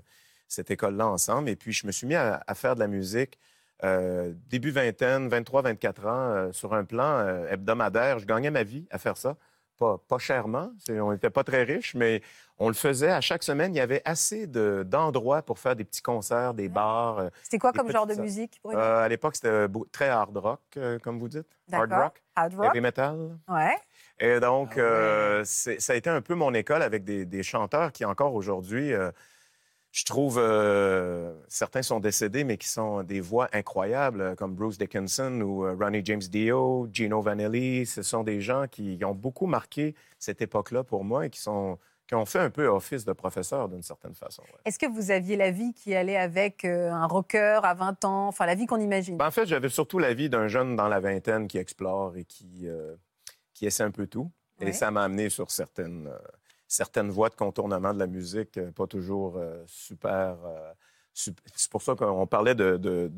cette 0.51 0.69
école-là 0.71 1.07
ensemble. 1.07 1.49
Et 1.49 1.55
puis, 1.55 1.71
je 1.71 1.87
me 1.87 1.91
suis 1.91 2.05
mis 2.07 2.15
à, 2.15 2.43
à 2.45 2.55
faire 2.55 2.75
de 2.75 2.79
la 2.81 2.87
musique 2.87 3.39
euh, 3.83 4.33
début 4.49 4.71
vingtaine, 4.71 5.27
23, 5.29 5.61
24 5.63 6.05
ans, 6.05 6.09
euh, 6.09 6.51
sur 6.51 6.73
un 6.73 6.83
plan 6.83 7.17
euh, 7.19 7.47
hebdomadaire. 7.49 8.19
Je 8.19 8.25
gagnais 8.25 8.51
ma 8.51 8.63
vie 8.63 8.85
à 8.91 8.97
faire 8.99 9.17
ça. 9.17 9.37
Pas, 9.79 9.97
pas 10.07 10.19
chèrement. 10.19 10.71
On 10.89 11.11
n'était 11.11 11.31
pas 11.31 11.43
très 11.43 11.63
riches, 11.63 11.95
mais 11.95 12.21
on 12.59 12.67
le 12.67 12.75
faisait 12.75 13.09
à 13.09 13.21
chaque 13.21 13.41
semaine. 13.41 13.73
Il 13.73 13.77
y 13.77 13.81
avait 13.81 14.03
assez 14.05 14.45
de- 14.45 14.83
d'endroits 14.85 15.41
pour 15.41 15.57
faire 15.57 15.75
des 15.75 15.83
petits 15.85 16.03
concerts, 16.03 16.53
des 16.53 16.69
bars. 16.69 17.17
euh, 17.17 17.29
C'était 17.41 17.57
quoi 17.57 17.73
comme 17.73 17.89
genre 17.89 18.05
de 18.05 18.13
musique 18.15 18.61
à 18.75 19.07
l'époque, 19.07 19.35
c'était 19.37 19.65
très 19.91 20.09
hard 20.09 20.37
rock, 20.37 20.59
comme 21.01 21.17
vous 21.17 21.29
dites. 21.29 21.47
Hard 21.71 21.91
rock, 21.91 22.21
Hard 22.35 22.53
rock. 22.53 22.65
heavy 22.67 22.81
metal. 22.81 23.37
Ouais. 23.47 23.75
Et 24.19 24.39
donc, 24.39 24.77
Ah 24.77 25.39
ouais. 25.39 25.45
ça 25.45 25.93
a 25.93 25.95
été 25.95 26.09
un 26.11 26.21
peu 26.21 26.35
mon 26.35 26.53
école 26.53 26.83
avec 26.83 27.03
des, 27.03 27.25
des 27.25 27.41
chanteurs 27.41 27.91
qui, 27.91 28.05
encore 28.05 28.35
aujourd'hui, 28.35 28.91
je 29.91 30.05
trouve, 30.05 30.37
euh, 30.39 31.33
certains 31.49 31.81
sont 31.81 31.99
décédés, 31.99 32.43
mais 32.45 32.57
qui 32.57 32.67
sont 32.69 33.03
des 33.03 33.19
voix 33.19 33.49
incroyables, 33.51 34.21
euh, 34.21 34.35
comme 34.35 34.55
Bruce 34.55 34.77
Dickinson 34.77 35.41
ou 35.41 35.65
euh, 35.65 35.75
Ronnie 35.77 36.01
James 36.05 36.21
Dio, 36.21 36.87
Gino 36.93 37.21
Vanelli. 37.21 37.85
Ce 37.85 38.01
sont 38.01 38.23
des 38.23 38.39
gens 38.39 38.67
qui 38.69 38.97
ont 39.03 39.13
beaucoup 39.13 39.47
marqué 39.47 39.93
cette 40.17 40.41
époque-là 40.41 40.83
pour 40.85 41.03
moi 41.03 41.25
et 41.25 41.29
qui, 41.29 41.41
sont, 41.41 41.77
qui 42.07 42.15
ont 42.15 42.25
fait 42.25 42.39
un 42.39 42.49
peu 42.49 42.67
office 42.67 43.03
de 43.03 43.11
professeur 43.13 43.67
d'une 43.67 43.83
certaine 43.83 44.13
façon. 44.15 44.43
ouais. 44.43 44.59
Est-ce 44.65 44.79
que 44.79 44.85
vous 44.85 45.11
aviez 45.11 45.35
la 45.35 45.51
vie 45.51 45.73
qui 45.73 45.93
allait 45.93 46.15
avec 46.17 46.63
euh, 46.63 46.89
un 46.91 47.05
rocker 47.07 47.59
à 47.63 47.73
20 47.73 48.05
ans 48.05 48.27
Enfin, 48.27 48.45
la 48.45 48.55
vie 48.55 48.67
qu'on 48.67 48.79
imagine? 48.79 49.17
Ben, 49.17 49.27
en 49.27 49.31
fait, 49.31 49.45
j'avais 49.45 49.69
surtout 49.69 49.99
la 49.99 50.13
vie 50.13 50.29
d'un 50.29 50.47
jeune 50.47 50.77
dans 50.77 50.87
la 50.87 51.01
vingtaine 51.01 51.47
qui 51.49 51.57
explore 51.57 52.15
et 52.15 52.23
qui, 52.23 52.61
euh, 52.67 52.95
qui 53.53 53.65
essaie 53.65 53.83
un 53.83 53.91
peu 53.91 54.07
tout. 54.07 54.31
Ouais. 54.61 54.69
Et 54.69 54.73
ça 54.73 54.89
m'a 54.91 55.03
amené 55.03 55.29
sur 55.29 55.51
certaines, 55.51 56.07
euh, 56.07 56.17
certaines 56.71 57.09
voies 57.09 57.29
de 57.29 57.35
contournement 57.35 57.93
de 57.93 57.99
la 57.99 58.07
musique, 58.07 58.57
euh, 58.57 58.71
pas 58.71 58.87
toujours 58.87 59.35
euh, 59.37 59.61
super. 59.67 60.37
euh, 60.45 60.71
sup- 61.13 61.39
C'est 61.55 61.69
pour 61.69 61.81
ça 61.81 61.95
qu'on 61.95 62.25
parlait 62.27 62.55
de, 62.55 62.77
de, 62.77 63.11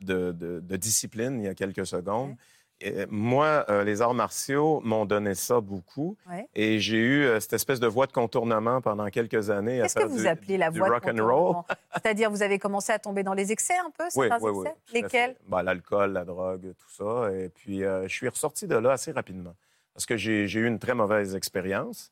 de- 0.00 0.32
de- 0.32 0.60
de 0.60 0.76
discipline 0.76 1.40
il 1.40 1.44
y 1.44 1.48
a 1.48 1.54
quelques 1.54 1.86
secondes. 1.86 2.34
Et, 2.80 3.04
moi, 3.10 3.64
euh, 3.68 3.84
les 3.84 4.00
arts 4.02 4.14
martiaux 4.14 4.80
m'ont 4.82 5.04
donné 5.04 5.34
ça 5.36 5.60
beaucoup. 5.60 6.16
Ouais. 6.28 6.48
Et 6.54 6.80
j'ai 6.80 6.96
eu 6.96 7.22
euh, 7.24 7.38
cette 7.38 7.52
espèce 7.52 7.78
de 7.78 7.86
voie 7.86 8.06
de 8.06 8.12
contournement 8.12 8.80
pendant 8.80 9.06
quelques 9.08 9.50
années. 9.50 9.80
Qu'est-ce 9.82 9.94
que 9.94 10.04
vous 10.04 10.20
du- 10.22 10.26
appelez 10.26 10.56
la 10.56 10.70
voie 10.70 10.88
de 10.88 10.92
rock 10.94 11.04
and 11.06 11.10
roll. 11.10 11.28
contournement? 11.54 11.66
C'est-à-dire, 11.92 12.30
vous 12.30 12.42
avez 12.42 12.58
commencé 12.58 12.90
à 12.90 12.98
tomber 12.98 13.22
dans 13.22 13.34
les 13.34 13.52
excès 13.52 13.76
un 13.86 13.90
peu, 13.90 14.04
Oui, 14.16 14.28
certains 14.28 14.50
oui, 14.50 14.66
excès? 14.66 14.76
Lesquels? 14.94 15.36
Ben, 15.46 15.62
L'alcool, 15.62 16.12
la 16.12 16.24
drogue, 16.24 16.72
tout 16.76 16.90
ça. 16.90 17.30
Et 17.34 17.50
puis, 17.50 17.84
euh, 17.84 18.08
je 18.08 18.14
suis 18.14 18.28
ressorti 18.28 18.66
de 18.66 18.76
là 18.76 18.92
assez 18.92 19.12
rapidement 19.12 19.54
parce 19.94 20.06
que 20.06 20.16
j'ai 20.16 20.42
eu 20.44 20.66
une 20.66 20.78
très 20.80 20.94
mauvaise 20.94 21.34
expérience. 21.36 22.10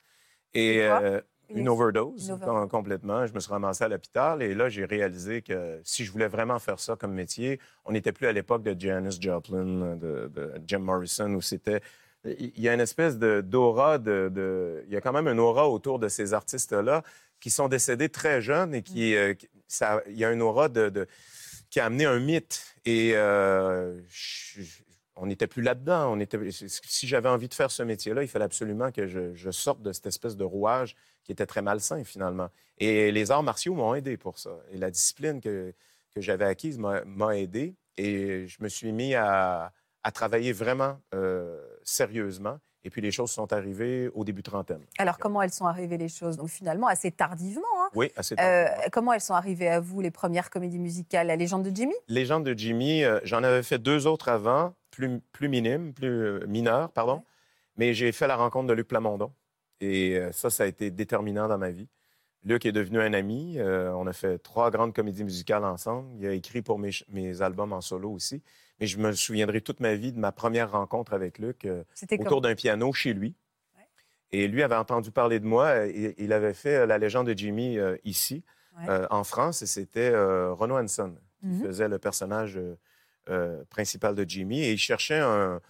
Et 0.55 0.83
euh, 0.83 1.21
une 1.51 1.69
overdose, 1.69 2.27
Une 2.29 2.35
overdose. 2.35 2.61
com- 2.61 2.69
complètement. 2.69 3.27
Je 3.27 3.33
me 3.33 3.41
suis 3.41 3.51
ramassé 3.51 3.85
à 3.85 3.89
l'hôpital 3.89 4.43
et 4.43 4.55
là, 4.55 4.69
j'ai 4.69 4.85
réalisé 4.85 5.43
que 5.43 5.81
si 5.85 6.05
je 6.05 6.13
voulais 6.13 6.29
vraiment 6.29 6.59
faire 6.59 6.79
ça 6.79 6.97
comme 6.97 7.13
métier, 7.15 7.59
on 7.85 7.93
n'était 7.93 8.13
plus 8.13 8.27
à 8.27 8.33
l'époque 8.33 8.63
de 8.63 8.79
Janis 8.79 9.19
Joplin, 9.21 9.97
de, 9.97 10.29
de 10.35 10.53
Jim 10.67 10.81
Morrison, 10.81 11.33
où 11.35 11.41
c'était. 11.41 11.81
Il 12.25 12.61
y 12.61 12.69
a 12.69 12.75
une 12.75 12.81
espèce 12.81 13.17
d'aura, 13.19 13.99
de, 13.99 14.29
de- 14.35 14.85
il 14.89 14.93
y 14.93 14.97
a 14.97 15.01
quand 15.01 15.13
même 15.13 15.29
une 15.29 15.39
aura 15.39 15.69
autour 15.69 15.99
de 15.99 16.09
ces 16.09 16.35
artistes-là 16.35 17.03
qui 17.41 17.49
sont 17.51 17.69
décédés 17.69 18.09
très 18.09 18.43
jeunes 18.43 18.75
et 18.75 18.83
qui. 18.83 19.15
euh, 19.15 19.35
qui- 19.35 19.49
ça, 19.69 20.03
il 20.09 20.17
y 20.19 20.25
a 20.25 20.33
une 20.33 20.43
aura 20.43 20.69
de, 20.69 21.07
qui 21.71 21.79
a 21.79 21.85
amené 21.87 22.07
un 22.07 22.19
mythe. 22.19 22.65
Et 22.85 23.13
euh, 23.15 24.01
je- 24.09 24.63
on 25.21 25.27
n'était 25.27 25.47
plus 25.47 25.63
là-dedans. 25.63 26.13
On 26.13 26.21
était, 26.21 26.39
si 26.51 27.07
j'avais 27.07 27.29
envie 27.29 27.49
de 27.49 27.55
faire 27.55 27.71
ce 27.71 27.83
métier-là, 27.83 28.23
il 28.23 28.29
fallait 28.29 28.45
absolument 28.45 28.91
que 28.93 29.07
je, 29.07 29.35
je 29.35 29.51
sorte 29.51 29.83
de 29.83 29.93
cette 29.93 30.07
espèce 30.07 30.37
de 30.37 30.45
rouage 30.45 30.95
qui 31.25 31.33
était 31.33 31.47
très 31.47 31.63
malsain, 31.63 32.03
finalement. 32.05 32.49
Et 32.79 33.11
les 33.13 33.31
arts 33.31 33.43
martiaux 33.43 33.75
m'ont 33.75 33.95
aidé 33.95 34.17
pour 34.17 34.39
ça. 34.39 34.51
Et 34.73 34.79
la 34.79 34.91
discipline 34.91 35.41
que, 35.41 35.75
que 36.15 36.21
j'avais 36.21 36.45
acquise 36.47 36.79
m'a 36.79 37.37
aidé. 37.37 37.75
Et 37.97 38.47
je 38.47 38.63
me 38.63 38.69
suis 38.69 38.93
mis 38.93 39.15
à, 39.15 39.73
à 40.05 40.11
travailler 40.13 40.53
vraiment 40.53 40.99
euh, 41.15 41.61
sérieusement. 41.83 42.59
Et 42.85 42.91
puis 42.91 43.03
les 43.03 43.11
choses 43.11 43.33
sont 43.33 43.53
arrivées 43.53 44.09
au 44.15 44.25
début 44.25 44.45
trentaine. 44.45 44.81
Alors, 44.99 45.19
comment 45.19 45.43
elles 45.43 45.53
sont 45.53 45.67
arrivées 45.67 45.99
les 45.99 46.09
choses? 46.09 46.37
Donc, 46.37 46.49
finalement, 46.49 46.87
assez 46.87 47.11
tardivement. 47.11 47.67
hein. 47.81 47.89
Oui, 47.97 48.13
assez 48.17 48.35
Euh, 48.35 48.37
tardivement. 48.67 48.85
comment 48.93 49.13
elles 49.13 49.21
sont 49.21 49.35
arrivées 49.35 49.69
à 49.69 49.81
vous, 49.81 50.01
les 50.01 50.13
premières 50.13 50.49
comédies 50.49 50.79
musicales? 50.79 51.27
La 51.27 51.35
légende 51.35 51.65
de 51.69 51.75
Jimmy? 51.75 51.95
Légende 52.07 52.45
de 52.47 52.57
Jimmy, 52.57 53.03
euh, 53.03 53.19
j'en 53.25 53.43
avais 53.43 53.65
fait 53.65 53.79
deux 53.79 54.07
autres 54.07 54.29
avant, 54.29 54.75
plus, 54.99 55.21
plus 55.33 55.49
minimes, 55.49 55.95
plus 55.95 56.09
euh, 56.09 56.47
mineurs, 56.49 56.91
pardon. 56.91 57.23
Mais 57.77 57.95
j'ai 57.95 58.11
fait 58.11 58.27
la 58.27 58.37
rencontre 58.37 58.67
de 58.67 58.73
Luc 58.73 58.89
Plamondon. 58.89 59.33
Et 59.81 60.17
euh, 60.17 60.33
ça, 60.33 60.51
ça 60.51 60.65
a 60.65 60.67
été 60.67 60.91
déterminant 60.91 61.47
dans 61.47 61.59
ma 61.59 61.71
vie. 61.71 61.89
Luc 62.45 62.67
est 62.67 62.73
devenu 62.73 63.01
un 63.01 63.13
ami. 63.13 63.59
Euh, 63.59 63.93
on 63.93 64.07
a 64.07 64.13
fait 64.13 64.39
trois 64.39 64.71
grandes 64.71 64.93
comédies 64.93 65.23
musicales 65.23 65.65
ensemble. 65.65 66.09
Il 66.19 66.27
a 66.27 66.33
écrit 66.33 66.63
pour 66.63 66.79
mes, 66.81 67.43
albums 67.43 67.73
en 67.73 67.81
solo 67.81 68.11
aussi. 68.11 68.43
Mais 68.81 68.87
je 68.87 68.99
me 68.99 69.13
souviendrai 69.13 69.61
toute 69.61 69.79
ma 69.81 69.95
vie 69.95 70.13
de 70.13 70.19
ma 70.19 70.33
première 70.33 70.73
rencontre 70.73 71.13
avec 71.13 71.39
Luc 71.39 71.65
euh, 71.65 71.85
autour 72.19 72.41
d'un 72.41 72.55
piano 72.57 72.93
chez 72.93 73.13
lui. 73.13 73.37
Ouais. 73.77 73.85
Et 74.33 74.49
lui 74.49 74.63
avait 74.65 74.77
entendu 74.77 75.13
parler 75.13 75.39
de 75.39 75.47
moi. 75.47 75.87
Il, 75.87 76.33
avait 76.33 76.55
fait 76.55 76.87
la 76.87 76.99
légende 76.99 77.29
de 77.29 77.37
Jimmy 77.37 77.79
euh, 77.79 77.97
ici, 78.05 78.45
Ouais. 78.81 79.07
en 79.11 79.25
France, 79.25 79.63
et 79.63 79.67
c'était 79.67 80.11
Renaud 80.11 80.79
Hanson 80.79 81.17
qui 81.41 81.47
Mhm. 81.47 81.63
faisait 81.65 81.89
le 81.89 81.99
personnage 81.99 82.61
euh, 83.29 83.63
principal 83.71 84.15
de 84.15 84.25
Jimmy. 84.29 84.61
Et 84.63 84.73
il 84.73 84.79
cherchait 84.79 85.19
un, 85.19 85.61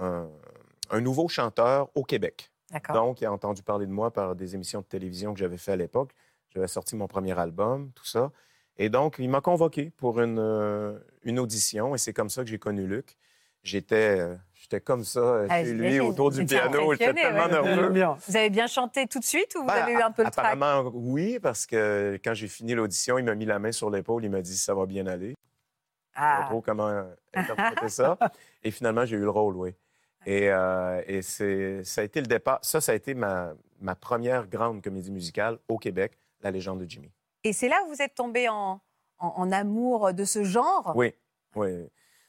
un- 0.00 0.28
un 0.90 1.00
nouveau 1.00 1.28
chanteur 1.28 1.88
au 1.94 2.02
Québec. 2.04 2.50
Donc, 2.92 3.20
il 3.20 3.26
a 3.26 3.32
entendu 3.32 3.62
parler 3.62 3.86
de 3.86 3.92
moi 3.92 4.10
par 4.12 4.34
des 4.34 4.54
émissions 4.54 4.80
de 4.80 4.86
télévision 4.86 5.32
que 5.32 5.40
j'avais 5.40 5.56
fait 5.58 5.72
à 5.72 5.76
l'époque. 5.76 6.10
J'avais 6.54 6.68
sorti 6.68 6.96
mon 6.96 7.06
premier 7.08 7.38
album, 7.38 7.90
tout 7.94 8.04
ça. 8.06 8.30
Et 8.76 8.88
donc, 8.90 9.16
il 9.18 9.28
m'a 9.28 9.40
convoqué 9.40 9.90
pour 9.96 10.20
une, 10.20 10.38
euh, 10.38 10.98
une 11.24 11.38
audition, 11.40 11.94
et 11.94 11.98
c'est 11.98 12.12
comme 12.12 12.28
ça 12.28 12.42
que 12.44 12.48
j'ai 12.50 12.58
connu 12.58 12.86
Luc. 12.86 13.16
J'étais 13.64 14.20
euh, 14.20 14.34
j'étais 14.54 14.80
comme 14.80 15.02
ça 15.02 15.44
Ah, 15.48 15.64
chez 15.64 15.72
lui, 15.72 15.98
autour 16.00 16.30
du 16.30 16.44
piano. 16.46 16.92
J'étais 16.92 17.12
tellement 17.12 17.46
ouais. 17.46 17.50
nerveux. 17.50 18.04
Vous 18.28 18.36
avez 18.36 18.50
bien 18.50 18.66
chanté 18.68 19.06
tout 19.08 19.18
de 19.18 19.24
suite 19.24 19.54
ou 19.56 19.62
vous 19.62 19.66
Ben, 19.66 19.82
avez 19.82 19.92
eu 19.94 20.00
un 20.00 20.12
peu 20.12 20.24
le 20.24 20.30
trac? 20.30 20.44
Apparemment, 20.46 20.90
oui, 20.94 21.38
parce 21.40 21.66
que 21.66 22.18
quand 22.22 22.34
j'ai 22.34 22.46
fini 22.48 22.74
l'audition, 22.74 23.18
il 23.18 23.24
m'a 23.24 23.34
mis 23.34 23.46
la 23.46 23.58
main 23.58 23.72
sur 23.72 23.90
l'épaule, 23.90 24.24
il 24.24 24.30
m'a 24.30 24.42
dit 24.42 24.56
ça 24.56 24.74
va 24.74 24.86
bien 24.86 25.06
aller. 25.08 25.34
Pas 26.18 26.40
Ah, 26.40 26.46
trop 26.48 26.60
comment 26.60 26.88
interpréter 27.34 27.88
ça. 27.88 28.18
Et 28.64 28.70
finalement, 28.70 29.04
j'ai 29.04 29.16
eu 29.16 29.20
le 29.20 29.30
rôle, 29.30 29.56
oui. 29.56 29.74
Et, 30.26 30.50
euh, 30.50 31.00
et 31.06 31.22
c'est, 31.22 31.84
ça 31.84 32.00
a 32.00 32.04
été 32.04 32.20
le 32.20 32.26
départ. 32.26 32.58
Ça, 32.62 32.80
ça 32.80 32.92
a 32.92 32.94
été 32.96 33.14
ma, 33.14 33.54
ma 33.80 33.94
première 33.94 34.46
grande 34.48 34.82
comédie 34.82 35.12
musicale 35.12 35.58
au 35.68 35.78
Québec, 35.78 36.18
La 36.42 36.50
légende 36.50 36.80
de 36.80 36.90
Jimmy. 36.90 37.10
Et 37.44 37.52
c'est 37.52 37.68
là 37.68 37.76
où 37.86 37.88
vous 37.88 38.02
êtes 38.02 38.14
tombé 38.16 38.48
en, 38.48 38.80
en- 39.18 39.26
en 39.36 39.52
amour 39.52 40.12
de 40.12 40.24
ce 40.24 40.42
genre? 40.42 40.92
Oui, 40.96 41.14
oui. 41.54 41.88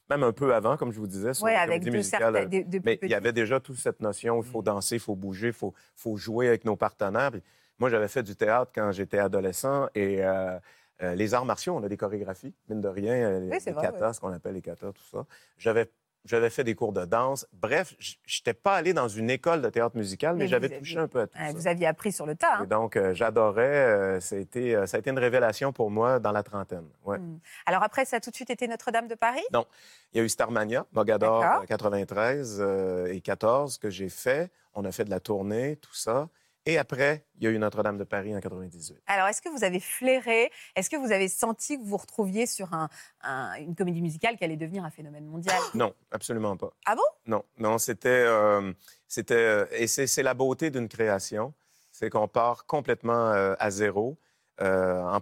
Même 0.10 0.24
un 0.24 0.32
peu 0.32 0.54
avant, 0.56 0.78
comme 0.78 0.92
je 0.92 1.00
vous 1.00 1.08
disais, 1.08 1.34
sur 1.34 1.46
Ouais, 1.46 1.54
la 1.54 1.62
avec 1.62 1.84
musicale. 1.86 2.34
certains- 2.34 2.46
des- 2.48 2.64
de 2.64 2.80
Mais 2.86 3.00
il 3.04 3.10
y 3.10 3.14
avait 3.16 3.34
déjà 3.34 3.60
toute 3.60 3.78
cette 3.78 4.00
notion, 4.02 4.42
il 4.42 4.48
faut 4.48 4.62
danser, 4.62 4.96
il 4.96 5.00
faut 5.02 5.16
bouger, 5.16 5.48
il 5.48 5.54
faut, 5.54 5.74
faut 5.96 6.16
jouer 6.16 6.48
avec 6.48 6.66
nos 6.66 6.76
partenaires. 6.76 7.32
Puis 7.32 7.44
moi, 7.80 7.90
j'avais 7.90 8.08
fait 8.08 8.24
du 8.24 8.36
théâtre 8.36 8.72
quand 8.74 8.92
j'étais 8.92 9.20
adolescent 9.20 9.88
et 9.96 10.24
euh, 10.24 10.58
euh, 11.02 11.16
les 11.16 11.34
arts 11.34 11.46
martiaux, 11.46 11.76
on 11.76 11.84
a 11.84 11.90
des 11.90 11.98
chorégraphies, 11.98 12.54
mine 12.68 12.82
de 12.82 12.88
rien, 12.90 13.14
euh, 13.14 13.40
Oui, 13.50 13.58
les, 13.66 13.72
vrai, 13.72 13.82
katas, 13.84 14.14
ce 14.14 14.20
qu'on 14.20 14.32
appelle 14.34 14.54
les 14.56 14.62
katas, 14.62 14.92
tout 14.92 15.04
ça. 15.12 15.26
J'avais, 15.58 15.90
j'avais 16.26 16.50
fait 16.50 16.66
des 16.66 16.76
cours 16.76 16.92
de 16.92 17.06
danse. 17.06 17.48
Bref, 17.54 17.96
je 18.00 18.16
n'étais 18.40 18.54
pas 18.54 18.76
allé 18.76 18.92
dans 18.94 19.08
une 19.08 19.30
école 19.30 19.62
de 19.62 19.70
théâtre 19.70 19.96
musical, 19.96 20.36
mais, 20.36 20.40
Mais 20.40 20.46
vous 20.46 20.52
j'avais 20.52 20.66
aviez- 20.68 20.80
touché 20.80 20.98
un 20.98 21.08
peu 21.08 21.22
à 21.22 21.28
tout 21.28 21.34
Ah, 21.38 21.48
ça. 21.48 21.54
Vous 21.54 21.68
aviez 21.68 21.88
appris 21.88 22.12
sur 22.12 22.26
le 22.26 22.36
tas. 22.36 22.58
hein. 22.58 22.64
Et 22.66 22.68
donc, 22.68 22.98
euh, 22.98 23.14
j'adorais. 23.14 23.64
euh, 23.64 24.20
ça, 24.20 24.36
a 24.36 24.40
été, 24.40 24.76
euh, 24.76 24.86
ça 24.86 24.98
a 24.98 25.00
été 25.00 25.10
une 25.10 25.20
révélation 25.20 25.72
pour 25.72 25.90
moi 25.90 26.20
dans 26.20 26.34
la 26.34 26.44
trentaine. 26.44 26.86
Ouais. 27.06 27.18
Hmm. 27.18 27.40
Alors 27.66 27.84
après, 27.84 28.04
ça 28.04 28.18
a 28.18 28.20
tout 28.20 28.30
de 28.32 28.36
suite 28.36 28.50
été 28.50 28.68
Notre-Dame 28.68 29.08
de 29.08 29.16
Paris? 29.16 29.40
Il 29.54 30.18
y 30.18 30.20
a 30.20 30.24
eu 30.24 30.30
Starmania, 30.30 30.86
Mogador 30.92 31.40
D'accord. 31.42 31.62
euh, 31.62 31.66
93 31.66 32.58
euh, 32.60 33.06
et 33.08 33.22
14 33.22 33.78
que 33.78 33.90
j'ai 33.90 34.10
fait. 34.10 34.52
On 34.74 34.84
a 34.86 34.92
fait 34.92 35.06
de 35.06 35.10
la 35.10 35.20
tournée, 35.22 35.78
tout 35.78 35.96
ça. 35.96 36.28
Et 36.66 36.78
après, 36.78 37.26
il 37.38 37.44
y 37.44 37.48
a 37.48 37.50
eu 37.52 37.58
Notre-Dame 37.58 37.98
de 37.98 38.04
Paris 38.04 38.36
en 38.36 38.40
98. 38.40 39.02
Alors, 39.08 39.28
est-ce 39.28 39.42
que 39.42 39.50
vous 39.50 39.64
avez 39.64 39.80
flairé, 39.80 40.52
est-ce 40.76 40.90
que 40.90 40.98
vous 40.98 41.12
avez 41.12 41.28
senti 41.28 41.78
que 41.78 41.82
vous 41.84 41.90
vous 41.90 41.98
retrouviez 41.98 42.46
sur 42.46 42.74
un- 42.74 42.90
un- 43.22 43.54
une 43.56 43.76
comédie 43.76 44.02
musicale 44.02 44.38
qui 44.38 44.44
allait 44.44 44.58
devenir 44.58 44.84
un 44.84 44.92
phénomène 44.92 45.26
mondial? 45.26 45.56
Non, 45.74 45.94
absolument 46.12 46.58
pas. 46.58 46.72
Ah 46.86 46.96
bon? 46.96 47.02
Non, 47.26 47.44
non, 47.58 47.78
c'était, 47.78 48.10
euh, 48.10 48.74
c'était, 49.08 49.34
euh, 49.36 49.66
et 49.72 49.88
c'est, 49.88 50.22
la 50.24 50.34
beauté 50.34 50.70
d'une 50.70 50.88
création, 50.90 51.54
c'est 51.92 52.10
qu'on 52.10 52.28
part 52.28 52.66
complètement 52.66 53.30
euh, 53.32 53.56
à 53.60 53.72
zéro. 53.72 54.18
Euh, 54.62 55.02
en 55.02 55.20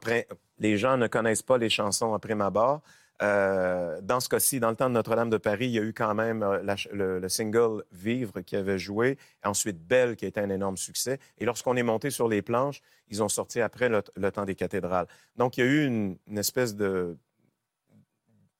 les 0.60 0.78
gens 0.78 0.98
ne 0.98 1.08
connaissent 1.08 1.44
pas 1.44 1.58
les 1.60 1.70
chansons 1.70 2.14
après 2.14 2.34
ma 2.34 2.50
barre. 2.50 2.82
Euh, 3.24 4.00
dans 4.02 4.20
ce 4.20 4.30
cas-ci, 4.30 4.60
dans 4.60 4.70
le 4.70 4.76
temps 4.76 4.90
de 4.90 4.94
Notre-Dame 4.94 5.32
de 5.32 5.38
Paris, 5.38 5.66
il 5.66 5.72
y 5.72 5.80
a 5.80 5.82
eu 5.82 5.92
quand 5.94 6.14
même 6.14 6.44
euh, 6.44 6.62
la 6.62 6.76
le, 6.94 7.20
le 7.20 7.30
single 7.30 7.84
Vivre 7.92 8.42
qui 8.42 8.56
avait 8.56 8.78
joué, 8.78 9.18
ensuite 9.44 9.80
Belle 9.80 10.16
qui 10.16 10.26
a 10.26 10.28
été 10.28 10.40
un 10.40 10.52
énorme 10.52 10.78
succès. 10.78 11.18
Et 11.40 11.46
lorsqu'on 11.46 11.76
est 11.78 11.84
monté 11.84 12.12
sur 12.12 12.28
les 12.28 12.44
planches, 12.44 12.82
ils 13.10 13.24
ont 13.24 13.30
sorti 13.30 13.60
après 13.60 13.90
le, 13.90 14.04
le 14.16 14.32
temps 14.32 14.46
des 14.46 14.54
cathédrales. 14.54 15.08
Donc 15.36 15.58
il 15.58 15.62
y 15.62 15.64
a 15.64 15.72
eu 15.72 15.86
une, 15.88 16.18
une 16.28 16.38
espèce 16.38 16.76
de 16.76 17.18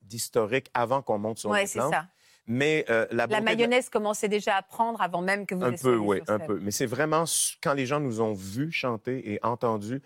d'historique 0.02 0.70
avant 0.74 1.02
qu'on 1.02 1.18
monte 1.20 1.38
sur 1.38 1.54
les 1.54 1.68
c'est 1.68 1.80
planches. 1.80 1.94
ça. 1.94 2.08
Mais 2.48 2.86
euh, 2.90 3.06
la, 3.12 3.28
La 3.28 3.40
de 3.42 3.46
mayonnaise 3.46 3.90
commençait 3.90 4.30
déjà 4.30 4.56
à 4.56 4.62
prendre 4.62 5.02
avant 5.02 5.22
même 5.22 5.46
que 5.46 5.54
vous 5.54 5.66
un 5.66 5.72
ne 5.72 5.78
peu, 5.78 5.98
oui, 5.98 6.22
un 6.30 6.40
peu. 6.40 6.60
Mais 6.62 6.72
c'est 6.72 6.86
vraiment 6.86 7.26
quand 7.62 7.74
les 7.74 7.86
gens 7.86 8.00
nous 8.00 8.22
ont 8.22 8.34
vus 8.34 8.72
chanter 8.72 9.34
et 9.34 9.40
entendus, 9.44 10.02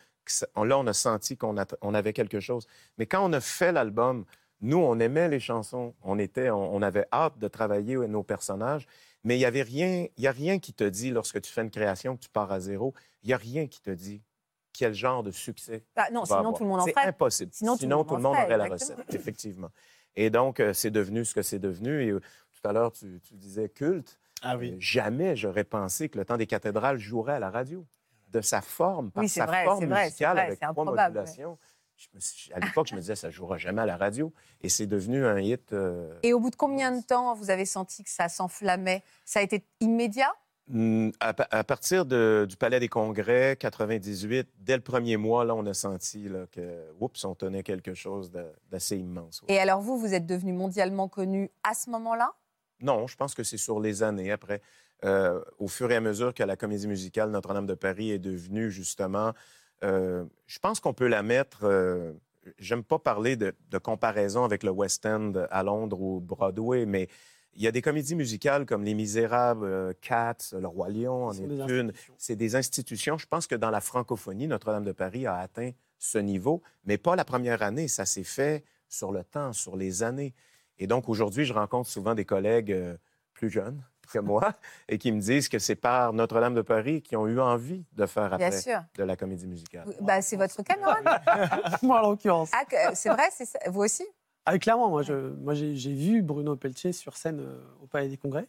là, 0.55 0.79
on 0.79 0.87
a 0.87 0.93
senti 0.93 1.37
qu'on 1.37 1.55
on 1.81 1.93
avait 1.93 2.13
quelque 2.13 2.39
chose. 2.39 2.65
Mais 2.97 3.05
quand 3.05 3.23
on 3.23 3.31
a 3.33 3.41
fait 3.41 3.71
l'album, 3.71 4.25
nous, 4.61 4.77
on 4.77 4.99
aimait 4.99 5.27
les 5.29 5.39
chansons. 5.39 5.93
On, 6.03 6.19
était, 6.19 6.49
on, 6.49 6.75
on 6.75 6.81
avait 6.81 7.05
hâte 7.11 7.37
de 7.39 7.47
travailler 7.47 7.95
avec 7.95 8.09
nos 8.09 8.23
personnages. 8.23 8.85
Mais 9.23 9.35
il 9.35 9.39
n'y 9.39 9.45
avait 9.45 9.61
rien, 9.61 10.07
il 10.17 10.23
y 10.23 10.27
a 10.27 10.31
rien 10.31 10.57
qui 10.59 10.73
te 10.73 10.83
dit, 10.83 11.11
lorsque 11.11 11.41
tu 11.41 11.51
fais 11.51 11.61
une 11.61 11.69
création, 11.69 12.15
que 12.15 12.21
tu 12.21 12.29
pars 12.29 12.51
à 12.51 12.59
zéro, 12.59 12.93
il 13.23 13.27
n'y 13.27 13.33
a 13.33 13.37
rien 13.37 13.67
qui 13.67 13.81
te 13.81 13.91
dit 13.91 14.23
quel 14.73 14.93
genre 14.93 15.21
de 15.21 15.31
succès 15.31 15.83
Ah, 15.95 16.07
non, 16.11 16.25
sinon 16.25 16.37
avoir. 16.39 16.53
tout 16.55 16.63
le 16.63 16.69
monde 16.69 16.79
en 16.81 16.85
C'est 16.85 16.93
ferait. 16.93 17.05
impossible. 17.07 17.51
Sinon, 17.53 17.75
Sinon, 17.77 18.03
tout 18.03 18.15
le 18.15 18.21
monde 18.21 18.33
en 18.33 18.41
ferait, 18.41 18.45
aurait 18.55 18.57
la 18.69 18.73
recette, 18.73 19.13
effectivement. 19.13 19.69
Et 20.15 20.29
donc, 20.29 20.59
euh, 20.59 20.73
c'est 20.73 20.91
devenu 20.91 21.23
ce 21.25 21.33
que 21.35 21.41
c'est 21.41 21.59
devenu. 21.59 22.03
Et 22.03 22.09
euh, 22.11 22.19
tout 22.19 22.67
à 22.67 22.73
l'heure, 22.73 22.91
tu, 22.91 23.19
tu 23.23 23.35
disais 23.35 23.69
culte. 23.69 24.17
Ah 24.41 24.53
Euh, 24.53 24.57
oui. 24.57 24.75
Jamais 24.79 25.35
j'aurais 25.35 25.63
pensé 25.65 26.09
que 26.09 26.17
le 26.17 26.25
temps 26.25 26.37
des 26.37 26.47
cathédrales 26.47 26.97
jouerait 26.99 27.33
à 27.33 27.39
la 27.39 27.49
radio. 27.51 27.85
De 28.29 28.39
sa 28.39 28.61
forme, 28.61 29.11
par 29.11 29.23
Oui, 29.23 29.29
c'est 29.29 29.41
sa 29.41 29.45
vrai, 29.45 29.65
forme 29.65 29.81
c'est 29.81 29.87
c'est 29.93 30.03
musicale 30.05 30.35
vrai, 30.37 30.45
avec 30.45 30.53
c'est 30.61 30.65
trois 30.67 30.83
improbable, 30.83 31.15
modulations. 31.19 31.59
Je 32.01 32.07
me 32.15 32.19
suis- 32.19 32.51
à 32.53 32.59
l'époque, 32.59 32.87
je 32.87 32.95
me 32.95 32.99
disais, 32.99 33.15
ça 33.15 33.27
ne 33.27 33.31
jouera 33.31 33.57
jamais 33.59 33.83
à 33.83 33.85
la 33.85 33.95
radio. 33.95 34.33
Et 34.61 34.69
c'est 34.69 34.87
devenu 34.87 35.23
un 35.23 35.39
hit. 35.39 35.71
euh, 35.71 36.17
Et 36.23 36.33
au 36.33 36.39
bout 36.39 36.49
de 36.49 36.55
combien 36.55 36.91
de 36.97 37.03
temps 37.05 37.35
vous 37.35 37.51
avez 37.51 37.65
senti 37.65 38.03
que 38.03 38.09
ça 38.09 38.27
s'enflammait? 38.27 39.03
Ça 39.23 39.39
a 39.39 39.43
été 39.43 39.63
immédiat? 39.81 40.33
Mm, 40.67 41.09
à, 41.19 41.33
pa- 41.35 41.47
à 41.51 41.63
partir 41.63 42.07
de- 42.07 42.47
du 42.49 42.55
Palais 42.57 42.79
des 42.79 42.87
Congrès, 42.87 43.55
98, 43.55 44.49
dès 44.57 44.75
le 44.77 44.81
premier 44.81 45.17
mois, 45.17 45.45
là, 45.45 45.53
on 45.53 45.63
a 45.67 45.75
senti 45.75 46.27
là, 46.27 46.47
que, 46.51 46.91
oups, 46.99 47.23
on 47.23 47.35
tenait 47.35 47.61
quelque 47.61 47.93
chose 47.93 48.31
d'assez 48.71 48.97
immense. 48.97 49.43
ouais. 49.43 49.53
Et 49.53 49.59
alors 49.59 49.81
vous, 49.81 49.99
vous 49.99 50.13
êtes 50.15 50.25
devenu 50.25 50.53
mondialement 50.53 51.07
connu 51.07 51.51
à 51.63 51.75
ce 51.75 51.91
moment-là? 51.91 52.33
Non, 52.79 53.05
je 53.05 53.15
pense 53.15 53.35
que 53.35 53.43
c'est 53.43 53.57
sur 53.57 53.79
les 53.79 54.01
années 54.01 54.31
après. 54.31 54.61
Euh, 55.03 55.43
au 55.59 55.67
fur 55.67 55.91
et 55.91 55.95
à 55.95 56.01
mesure 56.01 56.33
que 56.33 56.41
la 56.43 56.55
comédie 56.55 56.87
musicale 56.87 57.29
Notre-Dame 57.31 57.65
de 57.67 57.73
Paris 57.75 58.11
est 58.11 58.19
devenue 58.19 58.71
justement, 58.71 59.33
euh, 59.83 60.25
je 60.47 60.59
pense 60.59 60.79
qu'on 60.79 60.93
peut 60.93 61.07
la 61.07 61.23
mettre. 61.23 61.59
euh, 61.63 62.13
J'aime 62.57 62.83
pas 62.83 62.97
parler 62.97 63.35
de, 63.35 63.53
de 63.69 63.77
comparaison 63.77 64.43
avec 64.43 64.63
le 64.63 64.71
West 64.71 65.05
End 65.05 65.33
à 65.51 65.61
Londres 65.63 66.01
ou 66.01 66.19
Broadway, 66.19 66.85
mais 66.87 67.07
il 67.53 67.61
y 67.61 67.67
a 67.67 67.71
des 67.71 67.81
comédies 67.83 68.15
musicales 68.15 68.65
comme 68.65 68.83
Les 68.83 68.95
Misérables, 68.95 69.65
euh, 69.65 69.93
Cats, 70.01 70.37
Le 70.53 70.65
Roi 70.67 70.89
Lion 70.89 71.25
en 71.27 71.33
est 71.33 71.43
une. 71.43 71.61
institutions. 71.89 72.13
C'est 72.17 72.35
des 72.35 72.55
institutions. 72.55 73.17
Je 73.19 73.27
pense 73.27 73.45
que 73.45 73.55
dans 73.55 73.69
la 73.69 73.81
francophonie, 73.81 74.47
Notre-Dame 74.47 74.85
de 74.85 74.91
Paris 74.91 75.27
a 75.27 75.35
atteint 75.37 75.71
ce 75.99 76.17
niveau, 76.17 76.63
mais 76.85 76.97
pas 76.97 77.15
la 77.15 77.25
première 77.25 77.61
année. 77.61 77.87
Ça 77.87 78.05
s'est 78.05 78.23
fait 78.23 78.63
sur 78.89 79.11
le 79.11 79.23
temps, 79.23 79.53
sur 79.53 79.77
les 79.77 80.01
années. 80.01 80.33
Et 80.79 80.87
donc 80.87 81.09
aujourd'hui, 81.09 81.45
je 81.45 81.53
rencontre 81.53 81.89
souvent 81.89 82.15
des 82.15 82.25
collègues 82.25 82.71
euh, 82.71 82.97
plus 83.33 83.49
jeunes 83.51 83.83
que 84.11 84.19
moi 84.19 84.53
et 84.87 84.97
qui 84.97 85.11
me 85.11 85.19
disent 85.19 85.49
que 85.49 85.59
c'est 85.59 85.75
par 85.75 86.13
Notre-Dame 86.13 86.53
de 86.53 86.61
Paris 86.61 87.01
qui 87.01 87.15
ont 87.15 87.27
eu 87.27 87.39
envie 87.39 87.83
de 87.93 88.05
faire 88.05 88.37
Bien 88.37 88.47
après 88.47 88.61
sûr. 88.61 88.79
de 88.95 89.03
la 89.03 89.15
comédie 89.15 89.47
musicale. 89.47 89.85
Bah, 90.01 90.21
c'est 90.21 90.37
votre 90.37 90.61
cas, 90.63 90.75
Moi, 91.81 91.99
en 92.05 92.09
l'occurrence. 92.09 92.51
Ah, 92.53 92.63
c'est 92.93 93.09
vrai, 93.09 93.29
c'est 93.31 93.45
ça. 93.45 93.59
vous 93.69 93.81
aussi? 93.81 94.05
Ah, 94.45 94.57
clairement, 94.57 94.89
moi, 94.89 95.03
je, 95.03 95.13
moi 95.13 95.53
j'ai, 95.53 95.75
j'ai 95.75 95.93
vu 95.93 96.21
Bruno 96.21 96.55
Pelletier 96.55 96.93
sur 96.93 97.15
scène 97.15 97.39
euh, 97.41 97.61
au 97.81 97.87
Palais 97.87 98.07
des 98.09 98.17
Congrès. 98.17 98.47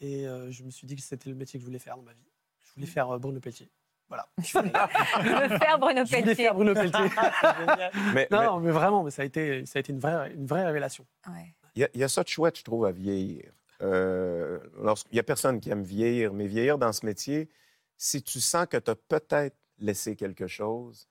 Et 0.00 0.26
euh, 0.26 0.50
je 0.50 0.62
me 0.64 0.70
suis 0.70 0.86
dit 0.86 0.96
que 0.96 1.02
c'était 1.02 1.30
le 1.30 1.36
métier 1.36 1.58
que 1.58 1.62
je 1.62 1.66
voulais 1.66 1.78
faire 1.78 1.96
dans 1.96 2.02
ma 2.02 2.12
vie. 2.12 2.28
Je 2.60 2.74
voulais 2.74 2.86
faire 2.86 3.10
euh, 3.10 3.18
Bruno 3.18 3.40
Pelletier. 3.40 3.70
Voilà. 4.08 4.28
Je 4.38 4.58
voulais, 4.58 4.70
Je 5.50 5.58
faire 5.58 5.78
Bruno 5.78 6.02
je 6.04 6.10
voulais 6.10 6.22
Pelletier. 6.22 6.44
faire 6.44 6.54
Bruno 6.54 6.74
Pelletier. 6.74 7.00
Mais 8.14 8.28
non, 8.30 8.38
mais 8.40 8.46
non, 8.46 8.60
mais 8.60 8.70
vraiment, 8.70 9.02
mais 9.02 9.10
ça 9.10 9.22
a 9.22 9.24
été, 9.24 9.64
ça 9.66 9.78
a 9.78 9.80
été 9.80 9.92
une, 9.92 9.98
vraie, 9.98 10.32
une 10.34 10.46
vraie 10.46 10.64
révélation. 10.64 11.06
Ouais. 11.26 11.54
il 11.74 11.80
y, 11.80 11.84
a- 11.84 11.88
il 11.94 12.00
y 12.00 12.04
a 12.04 12.08
ça 12.08 12.22
de 12.22 12.28
chouette, 12.28 12.58
je 12.58 12.64
trouve, 12.64 12.84
à 12.86 12.92
vieillir. 12.92 13.50
Euh, 13.84 14.58
lorsqu- 14.78 15.06
il 15.10 15.14
n'y 15.14 15.20
a 15.20 15.24
personne 15.24 15.60
qui 15.60 15.70
aime 15.70 15.82
vieillir, 15.82 16.32
mais 16.32 16.46
vieillir 16.46 16.78
dans 16.78 16.92
ce 16.92 17.04
métier, 17.06 17.48
si 17.96 18.22
tu 18.22 18.40
sens 18.40 18.66
que 18.66 18.76
tu 18.78 18.90
as 18.90 18.96
peut-être 18.96 19.56
laissé 19.78 20.16
quelque 20.16 20.46
chose, 20.46 21.08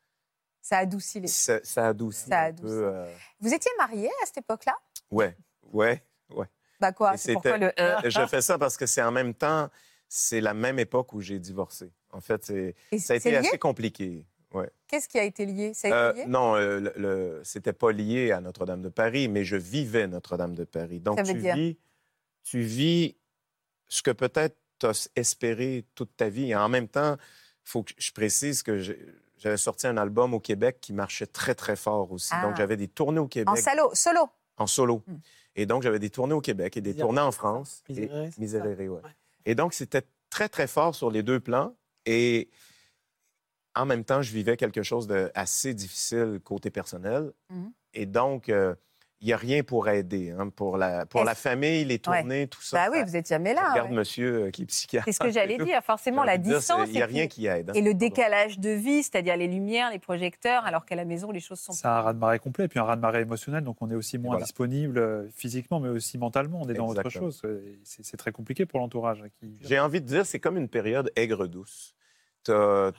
Ça 0.62 0.80
adoucit 0.80 1.20
les. 1.20 1.28
ça, 1.28 1.60
ça 1.64 1.88
adoucit 1.90 2.30
Ça 2.30 2.40
un 2.42 2.44
adoucit. 2.46 2.64
peu. 2.74 2.86
euh, 2.88 3.14
Vous 3.40 3.54
étiez 3.54 3.72
marié 3.78 4.08
à 4.22 4.26
cette 4.26 4.38
époque-là? 4.40 4.76
Ouais, 5.12 5.36
ouais. 5.72 6.02
Bah 6.80 6.92
quoi 6.92 7.14
Et 7.14 7.18
C'est 7.18 7.34
pourquoi 7.34 7.58
le. 7.58 7.72
Je 8.10 8.26
fais 8.28 8.42
ça 8.42 8.58
parce 8.58 8.76
que 8.76 8.86
c'est 8.86 9.02
en 9.04 9.12
même 9.12 9.34
temps, 9.34 9.70
c'est 10.10 10.42
la 10.42 10.54
même 10.54 10.80
époque 10.80 11.14
où 11.14 11.22
j'ai 11.22 11.40
divorcé. 11.40 11.92
En 12.12 12.20
fait, 12.22 12.50
et 12.50 12.76
ça 13.00 13.14
a 13.14 13.16
été 13.18 13.30
lié? 13.32 13.38
assez 13.38 13.58
compliqué. 13.58 14.26
Ouais. 14.54 14.70
Qu'est-ce 14.88 15.08
qui 15.10 15.18
a 15.18 15.24
été 15.24 15.46
lié? 15.46 15.74
Ça 15.74 15.88
a 15.88 16.12
été 16.12 16.22
Euh, 16.22 16.26
non, 16.28 16.56
euh, 16.56 16.80
le, 16.80 16.94
le- 16.96 17.42
c'était 17.44 17.74
pas 17.74 17.92
lié 17.92 18.32
à 18.32 18.40
Notre-Dame 18.42 18.82
de 18.82 18.90
Paris, 18.90 19.28
mais 19.28 19.44
je 19.44 19.56
vivais 19.56 20.08
Notre-Dame 20.08 20.54
de 20.56 20.64
Paris. 20.64 21.00
Donc, 21.00 21.18
Ça 21.18 21.24
veut 21.24 21.34
tu 21.34 21.40
dire? 21.40 21.56
vis, 21.56 21.78
tu 22.44 22.62
vis 22.62 23.16
ce 23.88 24.02
que 24.02 24.12
peut-être 24.12 24.58
tu 24.80 24.86
as 24.86 25.10
espéré 25.16 25.86
toute 25.96 26.16
ta 26.16 26.30
vie. 26.30 26.50
Et 26.52 26.56
en 26.56 26.70
même 26.70 26.88
temps, 26.88 27.16
il 27.16 27.70
faut 27.70 27.84
que 27.84 27.94
je 27.98 28.12
précise 28.12 28.64
que 28.64 28.80
j'avais 29.38 29.58
sorti 29.58 29.88
un 29.88 29.98
album 29.98 30.34
au 30.34 30.40
Québec 30.40 30.78
qui 30.82 30.94
marchait 30.94 31.28
très, 31.28 31.56
très 31.56 31.76
fort 31.76 32.12
aussi. 32.12 32.32
Ah. 32.34 32.44
Donc, 32.44 32.58
j'avais 32.58 32.78
des 32.78 32.88
tournées 32.88 33.20
au 33.20 33.28
Québec 33.28 33.50
En 33.50 33.56
salo, 33.56 33.90
solo. 33.94 34.30
en 34.58 34.68
solo. 34.68 35.04
Hmm. 35.08 35.18
Et 35.56 35.66
donc, 35.66 35.84
j'avais 35.84 36.00
des 36.00 36.10
tournées 36.10 36.34
au 36.34 36.42
Québec 36.42 36.76
et 36.78 36.82
des 36.82 36.96
tournées 36.96 37.22
en? 37.22 37.32
France. 37.32 37.84
Et- 37.90 38.10
ouais. 38.10 38.30
Ouais. 38.88 39.02
Et 39.46 39.56
donc, 39.56 39.74
c'était 39.74 40.04
très, 40.30 40.50
très 40.50 40.68
fort 40.68 40.96
sur 40.96 41.12
les 41.12 41.22
deux 41.24 41.40
plans. 41.40 41.76
Et 42.06 42.50
en 43.76 43.86
même 43.86 44.04
temps, 44.04 44.22
je 44.22 44.32
vivais 44.34 44.58
quelque 44.58 44.84
chose 44.84 45.08
d'assez 45.08 45.74
difficile 45.74 46.40
côté 46.44 46.70
personnel. 46.72 47.32
Mhm. 47.50 47.72
Et 47.94 48.06
donc, 48.06 48.50
euh, 48.50 48.76
il 49.24 49.28
n'y 49.28 49.34
a 49.34 49.38
rien 49.38 49.64
pour 49.64 49.88
aider. 49.88 50.32
hein, 50.38 50.50
pour 50.50 50.78
la, 50.78 51.06
pour 51.06 51.24
la 51.24 51.34
famille, 51.34 51.86
les 51.86 51.98
tournées, 51.98 52.48
tout 52.48 52.62
ça. 52.62 52.76
Bah 52.78 52.92
oui, 52.92 53.00
ça- 53.00 53.06
vous 53.06 53.16
êtes 53.16 53.28
jamais 53.30 53.52
je 53.52 53.56
là. 53.56 53.72
regarde 53.72 53.90
ouais. 53.90 53.96
monsieur 53.96 54.44
euh, 54.48 54.52
qui 54.52 54.64
est 54.64 54.66
psychiatre. 54.66 55.06
C'est 55.06 55.14
ce 55.14 55.20
que 55.20 55.32
j'allais 55.32 55.58
dire. 55.58 55.82
Forcément, 55.82 56.26
la 56.26 56.38
distance 56.38 56.90
Il 56.90 56.96
n'y 56.96 57.02
a 57.02 57.06
rien 57.06 57.28
qui 57.28 57.48
aide. 57.48 57.70
hein. 57.70 57.74
et 57.74 57.82
le 57.82 57.94
décalage 57.94 58.60
de 58.60 58.70
vie, 58.72 59.02
c'est-à-dire 59.02 59.38
les 59.38 59.48
lumières, 59.48 59.90
les 59.92 60.00
projecteurs, 60.00 60.66
alors 60.66 60.86
qu'à 60.86 60.96
la 60.96 61.06
maison, 61.06 61.32
les 61.32 61.40
choses 61.40 61.60
sont. 61.62 61.72
C'est 61.72 61.88
un 61.88 62.02
raz-de-marée 62.02 62.40
complet, 62.40 62.66
et 62.66 62.68
puis 62.68 62.80
un 62.80 62.84
raz-de-marée 62.84 63.22
émotionnel, 63.22 63.64
donc 63.64 63.78
on 63.82 63.90
est 63.90 63.96
aussi 63.96 64.18
moins 64.18 64.32
voilà. 64.32 64.44
disponible 64.44 64.98
euh, 64.98 65.30
physiquement, 65.34 65.80
mais 65.80 65.90
aussi 65.90 66.18
mentalement. 66.18 66.62
On 66.62 66.68
est 66.70 66.74
dans 66.74 66.88
autre 66.90 67.10
chose. 67.10 67.42
Et 67.46 67.80
C'est 67.86 68.04
c'est 68.06 68.18
très 68.18 68.34
compliqué 68.34 68.66
pour 68.66 68.80
l'entourage. 68.80 69.22
hein, 69.24 69.30
Qui... 69.40 69.58
J'ai 69.62 69.80
envie 69.80 70.02
de 70.02 70.06
dire, 70.06 70.26
c'est 70.26 70.40
comme 70.42 70.58
une 70.58 70.68
période 70.68 71.10
aigre-douce. 71.16 71.96
Tu 72.44 72.52
as, 72.52 72.92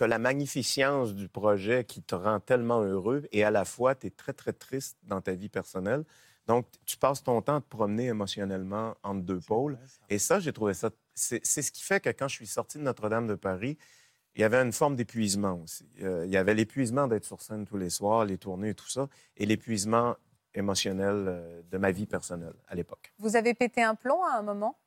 la 0.00 0.18
magnificence 0.18 1.14
du 1.14 1.28
projet 1.28 1.84
qui 1.84 2.02
te 2.02 2.14
rend 2.14 2.40
tellement 2.40 2.82
heureux 2.82 3.26
et 3.32 3.44
à 3.44 3.50
la 3.50 3.64
fois, 3.64 3.94
tu 3.94 4.08
es 4.08 4.10
très, 4.10 4.32
très 4.32 4.52
triste 4.52 4.98
dans 5.04 5.20
ta 5.20 5.32
vie 5.32 5.48
personnelle. 5.48 6.04
Donc, 6.46 6.66
tu 6.84 6.96
passes 6.96 7.22
ton 7.22 7.42
temps 7.42 7.56
à 7.56 7.60
te 7.60 7.68
promener 7.68 8.06
émotionnellement 8.06 8.94
entre 9.02 9.22
deux 9.22 9.40
pôles. 9.40 9.78
Et 10.08 10.18
ça, 10.18 10.38
j'ai 10.38 10.52
trouvé 10.52 10.74
ça. 10.74 10.90
C'est 11.14 11.44
c'est 11.44 11.62
ce 11.62 11.72
qui 11.72 11.82
fait 11.82 12.00
que 12.00 12.10
quand 12.10 12.28
je 12.28 12.36
suis 12.36 12.46
sorti 12.46 12.78
de 12.78 12.82
Notre-Dame 12.82 13.26
de 13.26 13.34
Paris, 13.34 13.78
il 14.36 14.42
y 14.42 14.44
avait 14.44 14.62
une 14.62 14.72
forme 14.72 14.96
d'épuisement 14.96 15.60
aussi. 15.62 15.88
Euh, 16.02 16.24
il 16.26 16.30
y 16.30 16.36
avait 16.36 16.54
l'épuisement 16.54 17.08
d'être 17.08 17.24
sur 17.24 17.40
scène 17.40 17.64
tous 17.64 17.78
les 17.78 17.90
soirs, 17.90 18.26
les 18.26 18.36
tournées 18.36 18.70
et 18.70 18.74
tout 18.74 18.88
ça, 18.88 19.08
et 19.36 19.46
l'épuisement 19.46 20.14
émotionnel 20.54 21.24
euh, 21.26 21.62
de 21.70 21.78
ma 21.78 21.90
vie 21.90 22.06
personnelle 22.06 22.54
à 22.68 22.74
l'époque. 22.74 23.14
Vous 23.18 23.34
avez 23.36 23.54
pété 23.54 23.82
un 23.82 23.94
plomb 23.94 24.22
à 24.24 24.38
un 24.38 24.42
moment? 24.42 24.78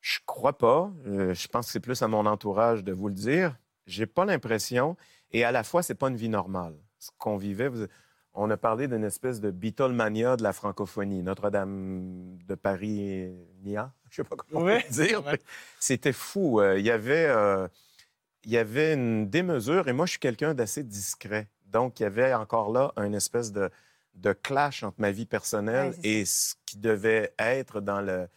Je 0.00 0.18
crois 0.26 0.56
pas. 0.56 0.92
Euh, 1.06 1.34
je 1.34 1.48
pense 1.48 1.66
que 1.66 1.72
c'est 1.72 1.80
plus 1.80 2.00
à 2.02 2.08
mon 2.08 2.24
entourage 2.26 2.84
de 2.84 2.92
vous 2.92 3.08
le 3.08 3.14
dire. 3.14 3.56
J'ai 3.86 4.06
pas 4.06 4.24
l'impression. 4.24 4.96
Et 5.32 5.44
à 5.44 5.52
la 5.52 5.64
fois, 5.64 5.82
c'est 5.82 5.94
pas 5.94 6.08
une 6.08 6.16
vie 6.16 6.28
normale. 6.28 6.74
Ce 6.98 7.10
qu'on 7.18 7.36
vivait, 7.36 7.68
vous- 7.68 7.86
on 8.34 8.48
a 8.50 8.56
parlé 8.56 8.86
d'une 8.86 9.04
espèce 9.04 9.40
de 9.40 9.50
Beatlemania 9.50 10.36
de 10.36 10.42
la 10.42 10.52
francophonie. 10.52 11.22
Notre-Dame 11.22 12.38
de 12.46 12.54
Paris, 12.54 13.32
Nia, 13.64 13.92
je 14.10 14.16
sais 14.22 14.24
pas 14.24 14.36
comment 14.36 14.64
Ouais, 14.64 14.84
on 14.84 14.88
peut 14.88 15.04
dire. 15.04 15.26
ouais. 15.26 15.38
C'était 15.80 16.12
fou. 16.12 16.60
Euh, 16.60 16.78
Il 16.78 16.84
y 16.86 16.90
avait, 16.90 17.26
euh, 17.26 17.66
il 18.44 18.50
y 18.52 18.56
avait 18.58 18.94
une 18.94 19.28
démesure. 19.28 19.88
Et 19.88 19.92
moi, 19.92 20.06
je 20.06 20.12
suis 20.12 20.20
quelqu'un 20.20 20.54
d'assez 20.54 20.84
discret. 20.84 21.48
Donc, 21.66 21.98
il 22.00 22.04
y 22.04 22.06
avait 22.06 22.32
encore 22.32 22.70
là 22.72 22.92
une 22.96 23.14
espèce 23.14 23.52
de, 23.52 23.70
de 24.14 24.32
clash 24.32 24.82
entre 24.84 25.00
ma 25.00 25.10
vie 25.10 25.26
personnelle 25.26 25.90
Ouais, 25.90 25.98
et 26.08 26.24
ce 26.24 26.54
qui 26.64 26.78
devait 26.78 27.34
être 27.38 27.80
dans 27.80 28.00
le 28.00 28.28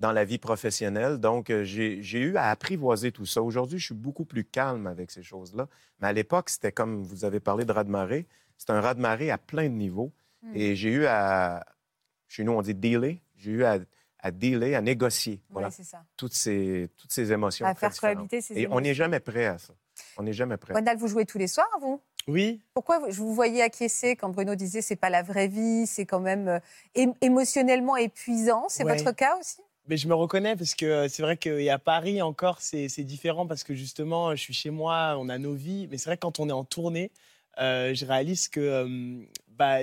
dans 0.00 0.12
la 0.12 0.24
vie 0.24 0.38
professionnelle. 0.38 1.18
Donc, 1.18 1.50
euh, 1.50 1.62
j'ai 1.62 2.00
eu 2.18 2.36
à 2.36 2.50
apprivoiser 2.50 3.12
tout 3.12 3.26
ça. 3.26 3.42
Aujourd'hui, 3.42 3.78
je 3.78 3.84
suis 3.86 3.94
beaucoup 3.94 4.24
plus 4.24 4.44
calme 4.44 4.86
avec 4.86 5.10
ces 5.10 5.22
choses-là. 5.22 5.68
Mais 6.00 6.08
à 6.08 6.12
l'époque, 6.12 6.48
c'était 6.50 6.72
comme 6.72 7.02
vous 7.02 7.24
avez 7.24 7.38
parlé 7.38 7.64
de 7.64 7.72
raz-de-marée. 7.72 8.26
C'était 8.56 8.72
un 8.72 8.80
raz-de-marée 8.80 9.30
à 9.30 9.38
plein 9.38 9.64
de 9.64 9.74
niveaux. 9.74 10.10
Hmm. 10.42 10.52
Et 10.56 10.74
j'ai 10.74 10.90
eu 10.90 11.04
à, 11.06 11.64
chez 12.28 12.44
nous, 12.44 12.52
on 12.52 12.62
dit 12.62 12.74
dealer. 12.74 13.18
J'ai 13.36 13.50
eu 13.52 13.64
à, 13.64 13.78
à 14.20 14.30
dealer, 14.30 14.74
à 14.74 14.80
négocier. 14.80 15.40
Voilà, 15.50 15.68
Oui, 15.68 15.74
c'est 15.76 15.84
ça. 15.84 16.02
toutes, 16.16 16.32
ces, 16.34 16.88
toutes 16.96 17.12
ces 17.12 17.30
émotions. 17.30 17.66
À 17.66 17.74
faire 17.74 17.94
cohabiter 17.94 18.40
ces 18.40 18.58
Et 18.58 18.68
on 18.70 18.80
n'est 18.80 18.94
jamais 18.94 19.20
prêt 19.20 19.46
à 19.46 19.58
ça. 19.58 19.74
On 20.16 20.22
n'est 20.22 20.32
jamais 20.32 20.56
prêt. 20.56 20.72
Gwendal, 20.72 20.96
vous 20.96 21.08
jouez 21.08 21.26
tous 21.26 21.36
les 21.38 21.46
soirs, 21.46 21.68
vous? 21.80 22.00
Oui, 22.26 22.60
Pourquoi 22.74 22.98
vous- 23.00 23.10
je 23.10 23.18
vous 23.18 23.34
voyais 23.34 23.62
acquiescer 23.62 24.14
quand 24.16 24.28
Bruno 24.30 24.54
disait 24.54 24.82
c'est 24.82 24.96
pas 24.96 25.08
la 25.10 25.22
vraie 25.22 25.48
vie, 25.48 25.86
c'est 25.86 26.04
quand 26.06 26.20
même 26.20 26.48
euh, 26.48 27.06
émotionnellement 27.20 27.96
épuisant 27.96 28.66
C'est 28.68 28.84
Ouais. 28.84 28.96
votre 28.96 29.12
cas 29.14 29.36
aussi? 29.38 29.58
Mais 29.90 29.96
je 29.96 30.06
me 30.06 30.14
reconnais 30.14 30.54
parce 30.54 30.76
que 30.76 30.86
euh, 30.86 31.08
c'est 31.08 31.20
vrai 31.20 31.36
qu'à 31.36 31.78
Paris 31.80 32.22
encore, 32.22 32.60
c'est 32.60 32.86
différent 33.02 33.48
parce 33.48 33.64
que 33.64 33.74
justement, 33.74 34.36
je 34.36 34.40
suis 34.40 34.54
chez 34.54 34.70
moi, 34.70 35.16
on 35.18 35.28
a 35.28 35.36
nos 35.36 35.52
vies. 35.52 35.88
Mais 35.90 35.98
c'est 35.98 36.08
vrai 36.08 36.16
que 36.16 36.20
quand 36.20 36.38
on 36.38 36.48
est 36.48 36.52
en 36.52 36.62
tournée, 36.62 37.10
euh, 37.58 37.92
je 37.92 38.06
réalise 38.06 38.48
que 38.48 38.86
bah, 39.48 39.78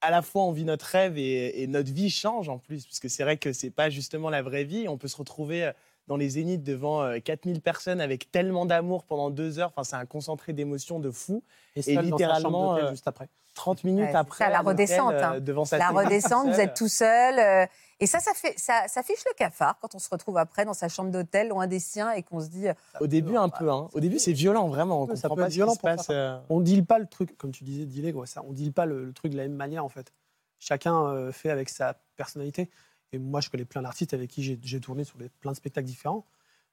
à 0.00 0.10
la 0.12 0.22
fois 0.22 0.44
on 0.44 0.52
vit 0.52 0.62
notre 0.62 0.86
rêve 0.86 1.18
et, 1.18 1.60
et 1.60 1.66
notre 1.66 1.92
vie 1.92 2.08
change 2.08 2.48
en 2.48 2.58
plus. 2.58 2.86
Parce 2.86 3.00
que 3.00 3.08
c'est 3.08 3.24
vrai 3.24 3.36
que 3.36 3.52
c'est 3.52 3.70
pas 3.70 3.90
justement 3.90 4.30
la 4.30 4.42
vraie 4.42 4.62
vie. 4.62 4.86
On 4.86 4.96
peut 4.96 5.08
se 5.08 5.16
retrouver 5.16 5.64
euh, 5.64 5.72
dans 6.06 6.16
les 6.16 6.28
zéniths 6.30 6.62
devant 6.62 7.02
euh, 7.02 7.18
4000 7.18 7.60
personnes 7.60 8.00
avec 8.00 8.30
tellement 8.30 8.66
d'amour 8.66 9.04
pendant 9.04 9.30
deux 9.30 9.58
heures. 9.58 9.72
Enfin, 9.74 9.84
c'est 9.84 9.96
un 9.96 10.06
concentré 10.06 10.52
d'émotions 10.52 10.98
de 11.00 11.10
fou. 11.10 11.42
et, 11.74 11.82
sa 11.82 12.02
littéralement, 12.02 12.76
euh, 12.76 12.90
juste 12.90 13.08
après. 13.08 13.28
30 13.54 13.84
minutes 13.84 14.04
Ouais, 14.10 14.14
après. 14.14 14.44
ça, 14.44 14.50
la 14.50 14.60
redescente, 14.60 15.14
euh, 15.14 15.22
hein. 15.24 15.40
devant 15.40 15.64
sa 15.64 15.78
La 15.78 15.88
redescente, 15.88 16.48
vous 16.48 16.60
êtes 16.60 16.74
tout 16.74 16.88
seul. 16.88 17.38
euh, 17.38 17.66
et 18.00 18.06
ça, 18.06 18.20
ça, 18.20 18.32
fait, 18.34 18.52
ça, 18.58 18.84
ça 18.86 19.02
fiche 19.02 19.24
le 19.24 19.32
cafard 19.34 19.78
quand 19.80 19.94
on 19.94 19.98
se 19.98 20.10
retrouve 20.10 20.36
après 20.36 20.66
dans 20.66 20.74
sa 20.74 20.88
chambre 20.90 21.10
d'hôtel, 21.10 21.48
loin 21.48 21.66
des 21.66 21.78
siens, 21.80 22.10
et 22.10 22.22
qu'on 22.22 22.40
se 22.40 22.48
dit 22.48 22.68
euh, 22.68 22.74
Au 23.00 23.06
début, 23.06 23.36
un 23.38 23.48
peu. 23.48 23.70
Hein. 23.70 23.88
Au 23.94 24.00
début, 24.00 24.18
c'est 24.18 24.34
violent, 24.34 24.68
vraiment. 24.68 25.00
On 25.04 25.06
Ouais, 25.06 25.16
ça 25.16 25.22
comprend 25.30 25.36
peut 25.36 25.40
pas 25.40 25.46
être 25.46 25.54
violent 25.54 25.72
qui 25.72 25.76
se 25.76 25.80
pour 25.80 25.88
passe. 25.88 26.06
certains. 26.06 26.12
euh. 26.14 26.38
On 26.50 26.60
deal 26.60 26.84
pas 26.84 26.98
le 26.98 27.06
truc, 27.06 27.38
comme 27.38 27.50
tu 27.52 27.64
disais, 27.64 27.86
dealer, 27.86 28.12
quoi, 28.12 28.26
ça. 28.26 28.42
On 28.46 28.52
deal 28.52 28.74
pas 28.74 28.84
le, 28.84 29.06
le 29.06 29.12
truc 29.14 29.32
de 29.32 29.38
la 29.38 29.44
même 29.44 29.54
manière, 29.56 29.82
en 29.86 29.88
fait. 29.88 30.12
Chacun 30.58 31.06
euh, 31.06 31.32
fait 31.32 31.48
avec 31.48 31.70
sa 31.70 31.94
personnalité. 32.16 32.68
Et 33.12 33.18
moi, 33.18 33.40
je 33.40 33.50
connais 33.50 33.64
plein 33.64 33.82
d'artistes 33.82 34.14
avec 34.14 34.30
qui 34.30 34.42
j'ai- 34.42 34.80
tourné 34.80 35.04
sur 35.04 35.16
des, 35.18 35.28
plein 35.28 35.52
de 35.52 35.56
spectacles 35.56 35.86
différents, 35.86 36.24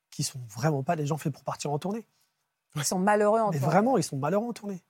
qui 0.09 0.23
sont 0.23 0.39
vraiment 0.49 0.83
pas 0.83 0.95
des 0.95 1.05
gens 1.05 1.17
faits 1.17 1.33
pour 1.33 1.43
partir 1.43 1.71
en 1.71 1.79
tournée. 1.79 2.05
ils 2.75 2.83
sont 2.83 2.99
malheureux 2.99 3.39
en 3.39 3.51
Mais 3.51 3.57
tournée. 3.59 3.71
vraiment, 3.71 3.97
ils 3.97 4.03
sont 4.03 4.17
malheureux 4.17 4.47
en 4.47 4.53
tournée. 4.53 4.81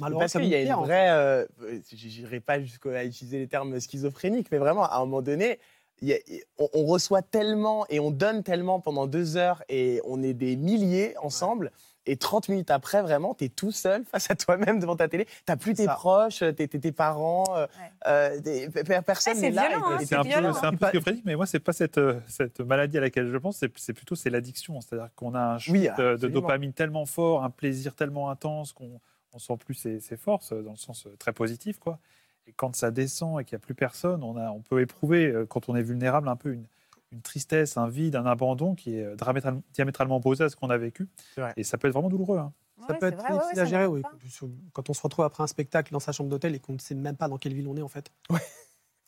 Malheureux 0.00 0.20
Parce 0.20 0.32
qu'il 0.32 0.44
y 0.46 0.54
a 0.54 0.62
une 0.62 0.72
vraie. 0.74 1.10
Euh, 1.10 1.46
J'irai 1.92 2.40
pas 2.40 2.58
jusqu'à 2.60 3.04
utiliser 3.04 3.38
les 3.38 3.48
termes 3.48 3.78
schizophréniques, 3.80 4.50
mais 4.50 4.58
vraiment, 4.58 4.84
à 4.84 4.96
un 4.96 5.00
moment 5.00 5.20
donné, 5.20 5.58
il 6.00 6.08
y 6.08 6.14
a- 6.14 6.18
on, 6.58 6.68
on 6.72 6.86
reçoit 6.86 7.22
tellement 7.22 7.86
et 7.90 8.00
on 8.00 8.10
donne 8.10 8.42
tellement 8.42 8.80
pendant 8.80 9.06
deux 9.06 9.36
heures 9.36 9.62
et 9.68 10.00
on 10.06 10.22
est 10.22 10.32
des 10.32 10.56
milliers 10.56 11.16
ensemble. 11.18 11.70
Et 12.06 12.16
30 12.16 12.48
minutes 12.50 12.70
après, 12.70 13.00
vraiment, 13.02 13.34
tu 13.34 13.44
es 13.44 13.48
tout 13.48 13.72
seul 13.72 14.04
face 14.10 14.30
à 14.30 14.34
toi-même 14.36 14.78
devant 14.78 14.96
ta 14.96 15.08
télé. 15.08 15.26
Tu 15.46 15.56
plus 15.56 15.74
tes 15.74 15.86
Ça. 15.86 15.94
proches, 15.94 16.40
tes, 16.40 16.68
tes- 16.68 16.80
tes 16.80 16.92
parents, 16.92 17.44
euh, 17.56 17.66
euh, 18.06 18.38
des- 18.40 18.68
personne 19.04 19.40
n'est 19.40 19.50
là. 19.50 19.68
hein, 19.74 19.98
c'est 20.04 20.14
un, 20.14 20.22
violent, 20.22 20.52
peu, 20.52 20.58
c'est 20.60 20.66
un 20.66 20.72
peu 20.74 20.86
schizophrénique, 20.88 21.24
mais 21.24 21.34
moi, 21.36 21.46
c'est 21.46 21.60
pas 21.60 21.72
cette, 21.72 21.98
euh, 21.98 22.20
cette 22.28 22.60
maladie 22.60 22.98
à 22.98 23.00
laquelle 23.00 23.30
je 23.30 23.36
pense, 23.38 23.64
c'est 23.76 23.92
plutôt 23.94 24.14
c'est 24.14 24.30
l'addiction. 24.30 24.80
C'est-à-dire 24.80 25.08
qu'on 25.16 25.34
a 25.34 25.40
un 25.54 25.58
shoot 25.58 25.72
Oui, 25.72 25.88
euh, 25.98 26.16
de 26.18 26.28
dopamine 26.28 26.72
tellement 26.72 27.06
fort, 27.06 27.42
un 27.42 27.50
plaisir 27.50 27.94
tellement 27.94 28.28
intense 28.30 28.72
qu'on 28.72 29.00
on 29.32 29.38
sent 29.38 29.56
plus 29.64 29.74
ses, 29.74 29.98
ses 30.00 30.16
forces, 30.16 30.52
euh, 30.52 30.62
dans 30.62 30.72
le 30.72 30.76
sens 30.76 31.06
euh, 31.06 31.16
très 31.18 31.32
positif. 31.32 31.78
Quoi. 31.78 31.98
Et 32.46 32.52
quand 32.52 32.76
ça 32.76 32.90
descend 32.90 33.40
et 33.40 33.44
qu'il 33.44 33.56
n'y 33.56 33.62
a 33.62 33.64
plus 33.64 33.74
personne, 33.74 34.22
on, 34.22 34.36
a, 34.36 34.50
on 34.50 34.60
peut 34.60 34.80
éprouver, 34.80 35.26
euh, 35.28 35.46
quand 35.46 35.68
on 35.68 35.74
est 35.74 35.82
vulnérable, 35.82 36.28
un 36.28 36.36
peu 36.36 36.52
une, 36.52 36.66
une 37.14 37.22
tristesse, 37.22 37.76
un 37.76 37.88
vide, 37.88 38.16
un 38.16 38.26
abandon 38.26 38.74
qui 38.74 38.96
est 38.96 39.04
euh, 39.04 39.16
diamétral- 39.16 39.60
diamétralement 39.72 40.16
opposé 40.16 40.44
à 40.44 40.48
ce 40.48 40.56
qu'on 40.56 40.70
a 40.70 40.76
vécu. 40.76 41.08
Et 41.56 41.64
ça 41.64 41.78
peut 41.78 41.88
être 41.88 41.94
vraiment 41.94 42.08
douloureux. 42.10 42.38
hein. 42.38 42.52
Ça 42.86 42.92
Ouais, 42.92 42.98
peut 42.98 43.06
être 43.06 43.14
vrai, 43.16 43.32
ouais, 43.32 43.38
difficile 43.38 43.56
ouais, 43.56 43.60
à 43.60 43.64
ça 43.64 43.70
gérer, 43.70 43.88
m'étonne 43.88 44.10
oui. 44.12 44.48
pas. 44.60 44.70
Quand 44.72 44.90
on 44.90 44.94
se 44.94 45.00
retrouve 45.02 45.24
après 45.24 45.42
un 45.42 45.46
spectacle 45.46 45.92
dans 45.92 46.00
sa 46.00 46.12
chambre 46.12 46.28
d'hôtel 46.28 46.54
et 46.54 46.58
qu'on 46.58 46.72
ne 46.74 46.78
sait 46.78 46.94
même 46.94 47.16
pas 47.16 47.28
dans 47.28 47.38
quelle 47.38 47.54
ville 47.54 47.66
on 47.68 47.76
est, 47.76 47.82
en 47.82 47.88
fait. 47.88 48.10
Ouais. 48.30 48.40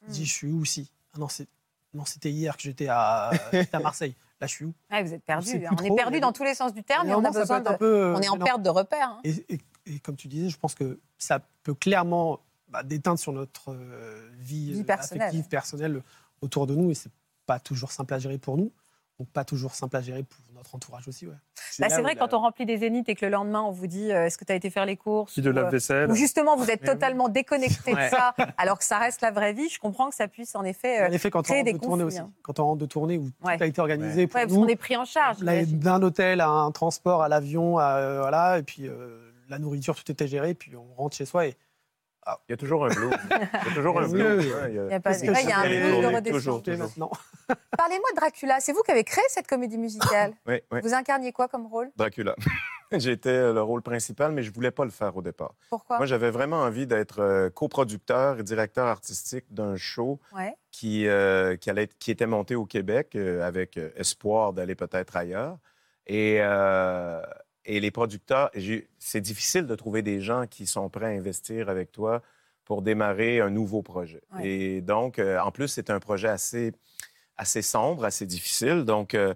On 0.03 0.09
se 0.09 0.12
dit, 0.12 0.25
je 0.25 0.33
suis 0.33 0.51
où 0.53 0.61
aussi 0.61 0.90
Ah 1.14 1.19
non, 1.19 1.29
c'était 2.05 2.31
hier 2.31 2.57
que 2.57 2.62
j'étais 2.62 2.87
à, 2.88 3.31
Marseille. 3.83 4.14
Là, 4.40 4.47
je 4.47 4.53
suis 4.53 4.64
où? 4.66 4.75
Ouais, 4.90 5.03
vous 5.03 5.12
êtes 5.14 5.23
On 5.23 5.27
perdu. 5.27 5.51
plus 5.59 5.66
On 5.69 5.85
est 5.85 5.97
perdu 5.97 6.12
mais- 6.12 6.21
dans 6.21 6.33
tous 6.33 6.45
les 6.45 6.55
sens 6.55 6.73
du 6.75 6.85
terme 6.85 7.09
et 7.09 7.14
on 7.14 7.25
a 7.25 7.31
besoin 7.31 7.61
de. 7.61 7.77
peu, 7.77 7.85
euh, 7.87 8.14
On 8.14 8.21
est 8.21 8.29
en 8.29 8.35
gênant. 8.35 8.45
perte 8.45 8.62
de 8.62 8.69
repères. 8.71 9.09
hein. 9.11 9.21
Et, 9.25 9.45
et- 9.55 9.61
et 9.87 9.99
comme 10.01 10.16
tu 10.16 10.29
disais, 10.29 10.49
je 10.49 10.59
pense 10.59 10.75
que 10.75 10.99
ça 11.19 11.40
peut 11.62 11.75
clairement 11.75 12.40
bah, 12.69 12.83
déteindre 12.83 13.19
sur 13.19 13.33
notre 13.33 13.71
euh, 13.73 14.29
vie, 14.38 14.73
Vie 14.73 14.81
euh, 14.81 14.85
personnelle. 14.85 15.29
affective, 15.29 15.49
personnelle 15.49 16.03
autour 16.42 16.66
de 16.66 16.75
nous. 16.75 16.90
Et 16.90 16.95
c'est 16.95 17.11
pas 17.47 17.59
toujours 17.61 17.93
simple 17.93 18.13
à 18.15 18.19
gérer 18.19 18.39
pour 18.39 18.57
nous. 18.57 18.73
Donc, 19.19 19.29
pas 19.31 19.45
toujours 19.47 19.75
simple 19.75 19.97
à 19.97 20.03
gérer 20.03 20.23
pour 20.25 20.39
notre 20.55 20.75
entourage 20.75 21.09
aussi. 21.09 21.27
Ouais. 21.27 21.33
Bah, 21.79 21.87
c'est 21.89 22.03
vrai, 22.03 22.13
la- 22.13 22.21
quand 22.21 22.35
on 22.35 22.41
remplit 22.41 22.67
des 22.67 22.77
zéniths 22.77 23.09
et 23.09 23.15
que 23.15 23.25
le 23.25 23.33
lendemain, 23.33 23.63
on 23.63 23.71
vous 23.71 23.87
dit 23.87 24.13
euh, 24.13 24.27
est-ce 24.27 24.37
que 24.37 24.45
tu 24.45 24.53
as 24.53 24.57
été 24.57 24.69
faire 24.69 24.85
les 24.85 24.99
courses 24.99 25.33
Puis 25.33 25.41
de 25.41 25.49
ou, 25.51 25.53
euh, 25.57 25.63
lave-vaisselle. 25.63 26.11
ou 26.11 26.15
justement, 26.15 26.55
vous 26.55 26.71
êtes 26.71 26.83
Mais 26.83 26.91
oui. 26.91 26.95
totalement 26.97 27.31
déconnecté 27.31 27.93
de 27.95 28.01
ça, 28.11 28.35
alors 28.59 28.79
que 28.79 28.85
ça 28.85 28.99
reste 28.99 29.23
la 29.23 29.31
vraie 29.31 29.55
vie, 29.55 29.71
je 29.71 29.79
comprends 29.79 30.11
que 30.11 30.15
ça 30.15 30.29
puisse 30.29 30.55
en 30.55 30.65
effet. 30.65 31.01
euh, 31.01 31.09
en 31.09 31.13
effet, 31.13 31.31
quand 31.31 31.39
on 31.39 31.43
créer 31.45 31.61
rentre 31.61 31.65
des 31.65 31.73
de 31.73 31.79
tournée 31.79 32.03
conflits, 32.05 32.19
aussi. 32.19 32.27
hein. 32.27 32.33
Quand 32.43 32.59
on 32.61 32.65
rentre 32.67 32.79
de 32.81 32.87
tournée 32.87 33.17
où 33.17 33.31
Ouais. 33.43 33.57
tout 33.57 33.63
a 33.63 33.67
été 33.67 33.81
organisé 33.81 34.27
pour 34.27 34.37
ouais, 34.39 34.43
parce 34.45 34.53
nous. 34.55 34.61
qu'on 34.65 34.69
est 34.69 34.77
pris 34.77 34.97
en 34.99 35.07
charge. 35.07 35.39
D'un 35.39 36.03
hôtel 36.03 36.43
à 36.43 36.51
un 36.51 36.71
transport, 36.71 37.23
à 37.23 37.31
l'avion, 37.31 37.79
à, 37.79 37.95
euh, 37.97 38.21
voilà, 38.21 38.59
et 38.59 38.63
puis 38.65 38.87
euh, 38.87 39.33
la 39.49 39.59
nourriture, 39.59 39.95
tout 39.95 40.13
était 40.13 40.29
géré, 40.29 40.53
puis 40.53 40.77
on 40.77 40.93
rentre 40.95 41.17
chez 41.17 41.25
soi 41.25 41.47
et 41.47 41.57
Il 42.49 42.53
y 42.53 42.55
a 42.55 42.57
toujours 42.57 42.85
un 42.85 42.89
blues. 42.89 43.12
Il 43.31 43.69
y 43.69 43.71
a 43.71 43.75
toujours 43.75 44.01
un 44.01 44.09
blues. 44.09 44.45
il 44.45 44.51
y 44.51 44.53
a- 44.53 44.69
Il 44.69 44.75
y 44.75 44.79
a 44.79 45.01
pas- 45.01 45.11
Parce 45.11 45.23
que 45.23 45.31
ouais, 45.31 45.43
il 45.45 45.49
y 45.49 45.53
a 45.53 45.59
un 45.61 45.69
blues 45.69 46.01
de 46.11 46.17
redescente. 46.17 46.69
maintenant. 46.69 47.11
Parlez-moi 47.79 48.09
de 48.12 48.17
Dracula. 48.17 48.59
C'est 48.61 48.73
vous 48.73 48.83
qui 48.83 48.91
avez 48.91 49.05
créé 49.05 49.25
cette 49.29 49.47
comédie 49.47 49.79
musicale. 49.79 50.33
Oui, 50.47 50.61
oui. 50.73 50.81
Vous 50.83 50.95
incarniez 50.95 51.33
quoi 51.33 51.47
comme 51.49 51.67
rôle? 51.67 51.91
Dracula. 51.97 52.35
J'étais 52.93 53.53
le 53.53 53.61
rôle 53.62 53.83
principal, 53.83 54.31
mais 54.33 54.43
je 54.45 54.53
voulais 54.53 54.71
pas 54.71 54.85
le 54.85 54.91
faire 54.93 55.17
au 55.17 55.23
départ. 55.23 55.55
Pourquoi? 55.71 55.97
Moi, 55.99 56.07
j'avais 56.07 56.31
vraiment 56.31 56.61
envie 56.62 56.87
d'être 56.87 57.19
euh, 57.21 57.51
coproducteur 57.51 58.39
et 58.39 58.43
directeur 58.45 58.87
artistique 58.87 59.45
d'un 59.51 59.77
show 59.77 60.21
Ouais. 60.33 60.55
qui, 60.71 61.09
euh, 61.09 61.57
qui, 61.57 61.69
allait 61.71 61.83
être- 61.85 61.99
qui 61.99 62.12
était 62.12 62.27
monté 62.27 62.55
au 62.55 62.65
Québec 62.65 63.12
euh, 63.17 63.43
avec 63.47 63.77
euh, 63.77 63.91
espoir 63.97 64.53
d'aller 64.53 64.77
peut-être 64.77 65.17
ailleurs. 65.17 65.59
Et, 66.07 66.39
euh, 66.41 67.21
et 67.66 67.81
les 67.81 67.90
producteurs, 67.90 68.50
c'est 68.98 69.20
difficile 69.20 69.66
de 69.66 69.74
trouver 69.74 70.02
des 70.02 70.20
gens 70.20 70.46
qui 70.46 70.66
sont 70.66 70.88
prêts 70.88 71.07
à 71.07 71.18
investir 71.18 71.68
avec 71.68 71.90
toi 71.92 72.22
pour 72.64 72.81
démarrer 72.81 73.40
un 73.40 73.50
nouveau 73.50 73.83
projet. 73.83 74.22
Ouais. 74.35 74.48
Et 74.48 74.81
donc, 74.81 75.18
euh, 75.18 75.38
en 75.40 75.50
plus, 75.50 75.68
c'est 75.68 75.90
un 75.90 76.00
projet 76.00 76.29
assez, 76.29 76.72
assez 77.37 77.62
sombre, 77.62 78.05
assez 78.05 78.24
difficile. 78.24 78.85
Donc, 78.85 79.14
euh, 79.14 79.35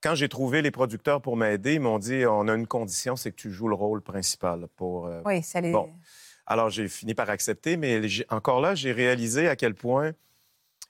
quand 0.00 0.14
j'ai 0.14 0.28
trouvé 0.28 0.60
les 0.60 0.70
producteurs 0.70 1.22
pour 1.22 1.36
m'aider, 1.36 1.74
ils 1.74 1.80
m'ont 1.80 1.98
dit 1.98 2.24
on 2.26 2.46
a 2.48 2.54
une 2.54 2.66
condition, 2.66 3.16
c'est 3.16 3.30
que 3.30 3.36
tu 3.36 3.50
joues 3.50 3.68
le 3.68 3.74
rôle 3.74 4.02
principal 4.02 4.68
pour, 4.76 5.06
euh, 5.06 5.20
Oui, 5.24 5.42
ça 5.42 5.60
les. 5.60 5.72
Bon. 5.72 5.90
alors, 6.46 6.70
j'ai 6.70 6.88
fini 6.88 7.14
par 7.14 7.30
accepter, 7.30 7.76
mais 7.76 8.00
encore 8.28 8.60
là, 8.60 8.74
j'ai 8.74 8.92
réalisé 8.92 9.48
à 9.48 9.56
quel 9.56 9.74
point 9.74 10.12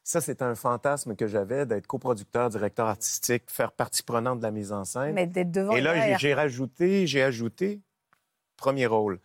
ça, 0.09 0.23
c'était 0.23 0.43
un 0.45 0.55
fantasme 0.55 1.15
que 1.17 1.27
j'avais 1.27 1.67
d'être 1.67 1.87
coproducteur, 1.87 2.49
directeur 2.49 2.87
artistique, 2.87 3.43
faire 3.49 3.73
partie 3.73 4.03
prenante 4.03 4.39
de 4.39 4.43
la 4.43 4.51
mise 4.51 4.73
en 4.73 4.85
scène. 4.87 5.13
Mais 5.15 5.27
d'être 5.27 5.51
devant. 5.51 5.77
Et 5.77 5.83
là, 5.83 6.17
j'ai- 6.17 6.33
rajouté, 6.33 7.07
j'ai 7.07 7.23
ajouté 7.23 7.81
premier 8.57 8.87
rôle. 8.87 9.21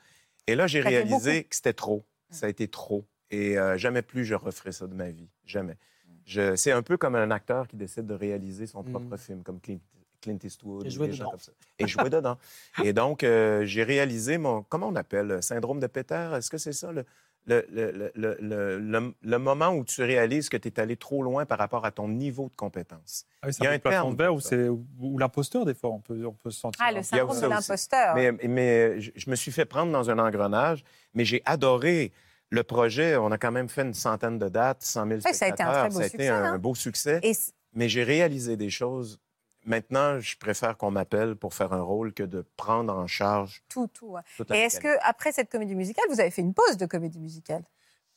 Et 0.46 0.56
là, 0.56 0.67
j'ai 0.67 0.82
réalisé 0.82 1.46
que 1.46 1.56
c'était 1.56 1.72
trop. 1.72 2.04
Ça 2.32 2.48
a 2.48 2.50
été 2.50 2.67
trop. 2.67 3.06
Et 3.32 3.58
euh, 3.58 3.78
jamais 3.78 4.02
plus 4.02 4.26
je 4.26 4.36
referai 4.36 4.74
ça 4.74 4.86
de 4.88 4.93
ma 4.93 5.10
vie. 5.10 5.30
Jamais. 5.46 5.78
Je- 6.26 6.56
C'est 6.58 6.74
un 6.74 6.82
peu 6.82 6.98
comme 6.98 7.15
un 7.15 7.32
acteur 7.32 7.67
qui 7.69 7.78
décide 7.78 8.06
de 8.06 8.13
réaliser 8.13 8.67
son 8.67 8.84
propre 8.84 9.15
Mm. 9.15 9.17
film, 9.17 9.41
comme 9.43 9.62
Clint, 9.62 9.80
Clint 10.19 10.38
Eastwood. 10.43 10.84
Et 10.86 10.89
ou 10.89 10.91
jouer 10.91 11.08
des 11.08 11.13
gens 11.13 11.24
dedans. 11.24 11.32
comme 11.32 11.39
ça. 11.39 11.52
Et 11.80 11.88
jouer 11.88 12.10
dedans. 12.10 12.38
Et 12.84 12.91
donc, 12.91 13.24
euh, 13.24 13.63
j'ai 13.65 13.84
réalisé 13.84 14.38
mon... 14.38 14.63
Comment 14.63 14.89
on 14.89 14.96
appelle? 14.98 15.28
le 15.28 15.41
Syndrome 15.41 15.80
de 15.80 15.88
Peter? 15.88 16.30
Est-ce 16.36 16.50
que 16.50 16.58
c'est 16.58 16.74
ça? 16.74 16.91
Le, 16.91 17.06
le, 17.46 17.66
le, 17.70 17.92
le, 17.92 18.12
le- 18.16 18.38
le- 18.40 18.80
le- 18.80 19.14
le 19.22 19.38
moment 19.40 19.70
où 19.72 19.84
tu 19.84 20.02
réalises 20.04 20.48
que 20.50 20.58
tu 20.58 20.70
es 20.70 20.80
allé 20.80 20.96
trop 20.96 21.22
loin 21.24 21.46
par 21.46 21.58
rapport 21.60 21.86
à 21.86 21.92
ton 21.92 22.08
niveau 22.08 22.50
de 22.50 22.56
compétence. 22.56 23.26
Ah 23.42 23.48
oui, 23.48 23.54
Il 23.60 23.64
y 23.66 23.68
a 23.68 23.72
un 23.72 23.80
terme 23.80 24.14
de 24.14 24.18
verre 24.18 24.28
pour 24.30 24.38
ou, 24.38 24.42
ça. 24.42 24.50
c'est- 24.50 24.70
ou 24.70 25.18
l'imposteur, 25.18 25.66
des 25.66 25.74
fois, 25.74 25.90
on 25.90 26.00
peut, 26.00 26.26
on 26.26 26.32
peut 26.34 26.52
se 26.52 26.60
sentir. 26.60 26.82
Ah, 26.86 26.92
le 26.92 27.04
syndrome 27.04 27.40
de 27.42 27.48
l'imposteur. 27.48 28.16
Mais, 28.16 28.32
mais 28.48 29.02
je, 29.02 29.12
je 29.16 29.30
me 29.30 29.36
suis 29.36 29.52
fait 29.52 29.66
prendre 29.66 29.92
dans 29.92 30.10
un 30.10 30.20
engrenage, 30.20 30.84
mais 31.14 31.26
j'ai 31.26 31.42
adoré 31.46 32.12
le 32.50 32.64
projet. 32.64 33.18
On 33.18 33.32
a 33.32 33.38
quand 33.38 33.52
même 33.52 33.68
fait 33.70 33.82
une 33.82 33.94
centaine 33.94 34.38
de 34.40 34.48
dates, 34.48 34.84
100 34.84 35.08
000 35.08 35.20
Oui, 35.26 35.34
ça 35.34 35.46
a 35.46 35.50
été 35.50 35.64
un 35.64 35.66
spectateurs. 35.66 35.80
très 35.82 35.90
beau 35.90 35.96
Ça 35.96 36.00
a 36.00 36.04
succès, 36.10 36.16
été 36.24 36.30
un, 36.30 36.44
hein. 36.44 36.54
un 36.54 36.58
beau 36.60 36.76
succès. 36.76 37.20
Et 37.24 37.34
Mais 37.74 37.90
j'ai 37.90 38.04
réalisé 38.04 38.56
des 38.56 38.70
choses. 38.70 39.20
Maintenant, 39.65 40.19
je 40.19 40.38
préfère 40.38 40.78
qu'on 40.78 40.91
m'appelle 40.91 41.36
pour 41.36 41.54
faire 41.54 41.71
un 41.73 41.82
rôle 41.82 42.13
que 42.13 42.23
de 42.23 42.45
prendre 42.58 42.93
en 42.93 43.08
charge 43.08 43.63
tout, 43.69 43.88
tout. 43.88 44.15
Et 44.52 44.58
est-ce 44.58 44.80
que 44.80 44.89
après 45.02 45.32
cette 45.32 45.49
comédie 45.49 45.76
musicale, 45.76 46.04
vous 46.10 46.19
avez 46.19 46.32
fait 46.32 46.41
une 46.41 46.54
pause 46.54 46.78
de 46.78 46.86
comédie 46.86 47.19
musicale? 47.19 47.63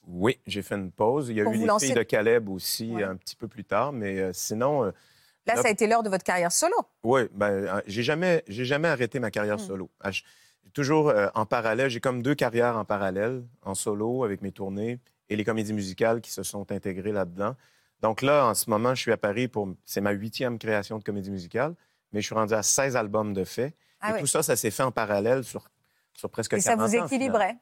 Oui, 0.08 0.40
j'ai 0.46 0.62
fait 0.62 0.74
une 0.76 0.90
pause. 0.92 1.28
Il 1.28 1.36
y 1.36 1.40
a 1.40 1.44
Pour 1.44 1.52
eu 1.52 1.58
les 1.58 1.66
lancer- 1.66 1.86
filles 1.86 1.94
de 1.94 2.02
Caleb 2.02 2.48
aussi 2.48 2.92
Ouais. 2.94 3.02
un 3.04 3.16
petit 3.16 3.36
peu 3.36 3.48
plus 3.48 3.64
tard, 3.64 3.92
mais 3.92 4.18
euh, 4.18 4.32
sinon, 4.32 4.84
euh, 4.84 4.90
Là, 5.48 5.54
Là- 5.54 5.62
ça 5.62 5.68
a 5.68 5.70
été 5.70 5.86
l'heure 5.86 6.02
de 6.02 6.08
votre 6.10 6.24
carrière 6.24 6.50
solo. 6.50 6.74
Oui, 7.04 7.20
ben, 7.32 7.46
euh, 7.52 7.80
j'ai 7.86 8.02
jamais, 8.02 8.42
j'ai 8.48 8.64
jamais 8.64 8.88
arrêté 8.88 9.20
ma 9.20 9.30
carrière 9.30 9.56
Mm. 9.58 9.60
solo. 9.60 9.90
Ah, 10.00 10.10
je- 10.10 10.22
Toujours 10.72 11.08
euh, 11.08 11.28
en 11.36 11.46
parallèle, 11.46 11.88
j'ai 11.88 12.00
comme 12.00 12.20
deux 12.20 12.34
carrières 12.34 12.76
en 12.76 12.84
parallèle, 12.84 13.44
en 13.62 13.74
solo 13.76 14.24
avec 14.24 14.42
mes 14.42 14.50
tournées 14.50 14.98
et 15.30 15.36
les 15.36 15.44
comédies 15.44 15.72
musicales 15.72 16.20
qui 16.20 16.30
se 16.32 16.42
sont 16.42 16.70
intégrées 16.72 17.12
là-dedans. 17.12 17.54
Donc 18.02 18.22
là, 18.22 18.46
en 18.46 18.54
ce 18.54 18.68
moment, 18.70 18.94
je 18.94 19.00
suis 19.02 19.12
à 19.12 19.16
Paris 19.16 19.48
pour, 19.48 19.68
c'est 19.84 20.00
ma 20.00 20.10
huitième 20.12 20.58
création 20.58 20.98
de 20.98 21.04
comédie 21.04 21.30
musicale, 21.30 21.74
mais 22.12 22.20
je 22.20 22.26
suis 22.26 22.34
rendu 22.34 22.54
à 22.54 22.62
16 22.62 22.96
albums 22.96 23.32
de 23.32 23.44
fait. 23.44 23.74
Ah 24.00 24.10
et 24.10 24.14
oui. 24.14 24.20
tout 24.20 24.26
ça, 24.26 24.42
ça 24.42 24.56
s'est 24.56 24.70
fait 24.70 24.82
en 24.82 24.92
parallèle 24.92 25.44
sur, 25.44 25.68
sur 26.12 26.30
presque 26.30 26.52
Et 26.54 26.60
ça 26.60 26.76
40 26.76 26.80
vous 26.80 26.84
ans, 26.86 26.90
finalement. 26.90 27.06
équilibrait. 27.06 27.56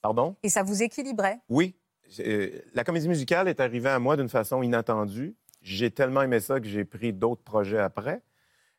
Pardon? 0.00 0.36
Et 0.42 0.48
ça 0.48 0.62
vous 0.62 0.82
équilibrait. 0.82 1.38
Oui. 1.48 1.76
Euh, 2.20 2.50
la 2.74 2.84
comédie 2.84 3.08
musicale 3.08 3.48
est 3.48 3.60
arrivée 3.60 3.88
à 3.90 3.98
moi 3.98 4.16
d'une 4.16 4.28
façon 4.28 4.62
inattendue. 4.62 5.34
J'ai 5.62 5.90
tellement 5.90 6.22
aimé 6.22 6.40
ça 6.40 6.60
que 6.60 6.66
j'ai 6.66 6.84
pris 6.84 7.12
d'autres 7.12 7.42
projets 7.42 7.78
après, 7.78 8.22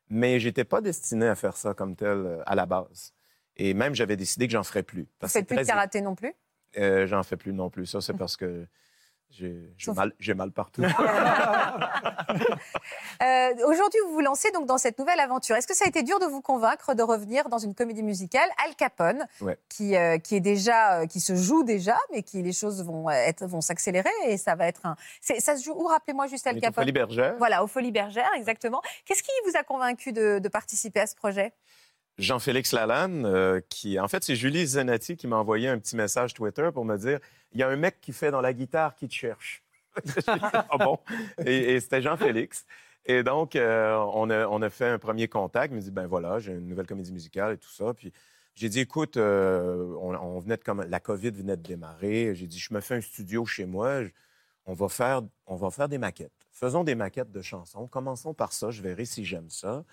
mais 0.10 0.40
j'étais 0.40 0.66
pas 0.66 0.82
destiné 0.82 1.28
à 1.28 1.36
faire 1.36 1.58
ça 1.58 1.74
comme 1.74 1.96
tel 1.96 2.10
euh, 2.10 2.44
à 2.46 2.56
la 2.56 2.66
base. 2.66 3.14
Et 3.58 3.74
même, 3.74 3.96
j'avais 3.96 4.18
décidé 4.18 4.48
que 4.48 4.52
j'en 4.54 4.64
ferais 4.64 4.84
plus. 4.84 5.04
Vous 5.04 5.10
Parce 5.20 5.34
que 5.34 5.40
faites 5.40 5.48
plus 5.48 5.58
de 5.58 5.64
karaté 5.64 6.02
non 6.02 6.14
plus? 6.14 6.34
Euh, 6.78 7.08
j'en 7.08 7.24
fais 7.24 7.38
plus 7.38 7.54
non 7.54 7.70
plus. 7.70 7.86
Ça, 7.86 8.02
c'est 8.02 8.14
parce 8.14 8.36
que 8.36 8.68
j'ai 9.30 9.74
mal, 9.96 10.14
j'ai 10.20 10.34
mal 10.34 10.52
partout. 10.52 10.82
Euh, 13.24 13.54
Aujourd'hui, 13.68 14.00
vous 14.06 14.14
vous 14.14 14.20
lancez 14.20 14.52
donc 14.52 14.66
dans 14.66 14.78
cette 14.78 15.00
nouvelle 15.00 15.20
aventure. 15.20 15.56
Est-ce 15.56 15.68
que 15.68 15.76
ça 15.76 15.86
a 15.86 15.88
été 15.88 16.04
dur 16.04 16.20
de 16.20 16.26
vous 16.26 16.42
convaincre 16.42 16.94
de 16.96 17.02
revenir 17.04 17.48
dans 17.50 17.58
une 17.58 17.74
comédie 17.74 18.04
musicale 18.04 18.50
Al 18.66 18.76
Capone, 18.76 19.26
Ouais. 19.42 19.58
qui, 19.70 19.96
euh, 19.96 20.18
qui 20.18 20.36
est 20.36 20.40
déjà, 20.42 21.00
euh, 21.00 21.06
qui 21.08 21.20
se 21.22 21.34
joue 21.36 21.64
déjà, 21.64 21.98
mais 22.12 22.24
qui 22.24 22.42
les 22.42 22.52
choses 22.52 22.84
vont 22.84 23.10
être, 23.10 23.46
vont 23.46 23.62
s'accélérer 23.62 24.10
et 24.28 24.38
ça 24.38 24.56
va 24.56 24.68
être 24.68 24.86
un. 24.86 24.96
Ça 25.22 25.56
se 25.56 25.64
joue 25.64 25.74
où 25.74 25.88
Rappelez-moi 25.88 26.28
juste 26.28 26.46
Al 26.48 26.56
est 26.56 26.60
au 26.60 26.62
Capone. 26.62 26.84
Folies 26.84 26.92
Bergères. 26.92 27.36
Voilà, 27.38 27.64
aux 27.64 27.68
Folies 27.68 27.92
Bergères, 27.92 28.32
exactement. 28.36 28.82
Qu'est-ce 29.06 29.24
qui 29.24 29.32
vous 29.50 29.56
a 29.58 29.64
convaincu 29.64 30.12
de, 30.12 30.40
de 30.40 30.50
participer 30.50 31.00
à 31.00 31.08
ce 31.08 31.16
projet? 31.16 31.54
Jean-Félix 32.18 32.72
Lalanne, 32.72 33.26
euh, 33.26 33.60
qui, 33.70 34.00
en 34.00 34.08
fait, 34.08 34.24
c'est 34.24 34.36
Julie 34.36 34.66
Zenati 34.66 35.18
qui 35.18 35.28
m'a 35.28 35.36
envoyé 35.36 35.68
un 35.68 35.78
petit 35.78 35.96
message 35.96 36.34
Twitter 36.34 36.70
pour 36.74 36.86
me 36.86 36.98
dire 36.98 37.20
il 37.52 37.60
y 37.60 37.64
a 37.64 37.70
un 37.70 37.76
mec 37.76 38.00
qui 38.02 38.14
fait 38.14 38.32
dans 38.32 38.42
la 38.42 38.54
guitare 38.54 38.96
qui 38.96 39.08
te 39.08 39.14
cherche. 39.14 39.64
Ah 40.28 40.78
bon? 40.78 41.00
Et, 41.46 41.80
c'était 41.80 42.02
Jean-Félix. 42.02 42.66
Et 43.06 43.24
donc, 43.24 43.56
euh, 43.56 43.96
on, 44.14 44.30
a, 44.30 44.48
on 44.48 44.62
a 44.62 44.70
fait 44.70 44.88
un 44.88 44.98
premier 44.98 45.28
contact. 45.28 45.72
Il 45.72 45.78
me 45.78 45.82
dit 45.82 45.92
ben 45.92 46.08
voilà, 46.08 46.40
j'ai 46.40 46.54
une 46.54 46.68
nouvelle 46.68 46.88
comédie 46.88 47.14
musicale 47.14 47.54
et 47.54 47.58
tout 47.58 47.70
ça. 47.70 47.94
Puis 47.94 48.12
j'ai 48.56 48.70
dit 48.70 48.80
écoute, 48.80 49.18
euh, 49.18 49.96
on, 50.00 50.40
venait 50.40 50.58
de 50.58 50.64
comme 50.64 50.82
la 50.82 51.00
COVID 51.00 51.32
venait 51.32 51.58
de 51.58 51.62
démarrer. 51.62 52.34
J'ai 52.36 52.48
dit 52.48 52.60
je 52.60 52.74
me 52.74 52.82
fais 52.82 52.96
un 52.96 53.02
studio 53.02 53.46
chez 53.46 53.66
moi. 53.66 54.02
On 54.66 54.74
va 54.74 54.90
faire, 54.90 55.22
on 55.46 55.56
va 55.56 55.70
faire 55.70 55.88
des 55.88 55.98
maquettes. 55.98 56.48
Faisons 56.52 56.84
des 56.84 56.96
maquettes 56.96 57.32
de 57.32 57.42
chansons. 57.42 57.88
Commençons 57.88 58.34
par 58.34 58.54
ça. 58.54 58.72
Je 58.72 58.82
verrai 58.82 59.06
si 59.06 59.24
j'aime 59.24 59.50
ça. 59.50 59.84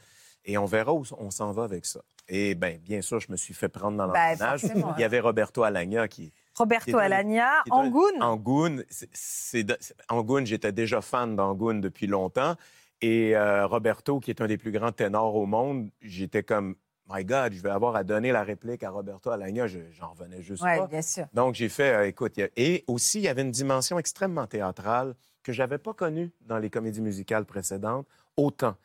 Et 0.45 0.59
on 0.59 0.65
verra 0.65 0.93
où 0.93 1.05
on 1.19 1.31
s'en 1.31 1.53
va 1.53 1.65
avec 1.65 1.85
ça. 1.87 2.03
Et 2.29 2.55
bien, 2.55 2.79
bien 2.81 3.03
sûr, 3.03 3.21
je 3.21 3.31
me 3.31 3.37
suis 3.37 3.53
fait 3.55 3.69
prendre 3.69 3.97
dans 3.99 4.07
l'engrenage. 4.07 4.61
forcément, 4.63 4.95
Il 4.97 5.01
y 5.01 5.05
avait 5.05 5.21
Roberto 5.21 5.63
Alagna 5.65 6.09
qui, 6.09 6.33
Roberto 6.57 6.97
Alagna, 6.99 7.63
qui 7.65 7.71
est 7.71 7.73
un- 7.73 7.77
Angoune. 7.77 8.23
Angoune, 8.23 8.85
c'est- 8.89 9.11
c'est 9.13 9.65
de- 9.65 9.77
c'est- 9.81 9.95
Angoune, 10.09 10.47
j'étais 10.47 10.73
déjà 10.73 11.01
fan 11.01 11.35
d'Angoune 11.37 11.81
depuis 11.81 12.07
longtemps. 12.07 12.55
Et 13.01 13.37
euh, 13.37 13.67
Roberto, 13.67 14.21
qui 14.21 14.31
est 14.31 14.41
un 14.41 14.47
des 14.47 14.57
plus 14.59 14.71
grands 14.71 14.93
ténors 14.93 15.35
au 15.35 15.47
monde, 15.47 15.91
j'étais 16.01 16.43
comme, 16.43 16.77
My 17.13 17.25
God, 17.25 17.53
je 17.53 17.61
vais 17.61 17.69
avoir 17.71 17.97
à 17.97 18.05
donner 18.05 18.31
la 18.31 18.45
réplique 18.45 18.85
à 18.85 18.91
Roberto 18.91 19.29
Alagna. 19.31 19.67
Je- 19.67 19.81
J'en 19.91 20.11
revenais 20.13 20.41
juste 20.41 20.63
Oui, 20.63 20.79
pas. 20.79 20.87
bien 20.87 21.03
sûr. 21.03 21.27
Donc, 21.35 21.57
j'ai 21.57 21.69
fait, 21.69 21.93
euh, 21.95 22.07
écoute, 22.07 22.39
a- 22.39 22.49
et 22.57 22.85
aussi, 22.87 23.19
il 23.19 23.25
y 23.25 23.29
avait 23.29 23.43
une 23.43 23.51
dimension 23.51 23.99
extrêmement 23.99 24.47
théâtrale 24.47 25.15
que 25.43 25.53
j'avais 25.53 25.79
pas 25.79 25.93
connue 25.93 26.31
dans 26.43 26.59
les 26.59 26.71
comédies 26.71 27.01
musicales 27.03 27.45
précédentes, 27.45 28.07
autant. 28.37 28.77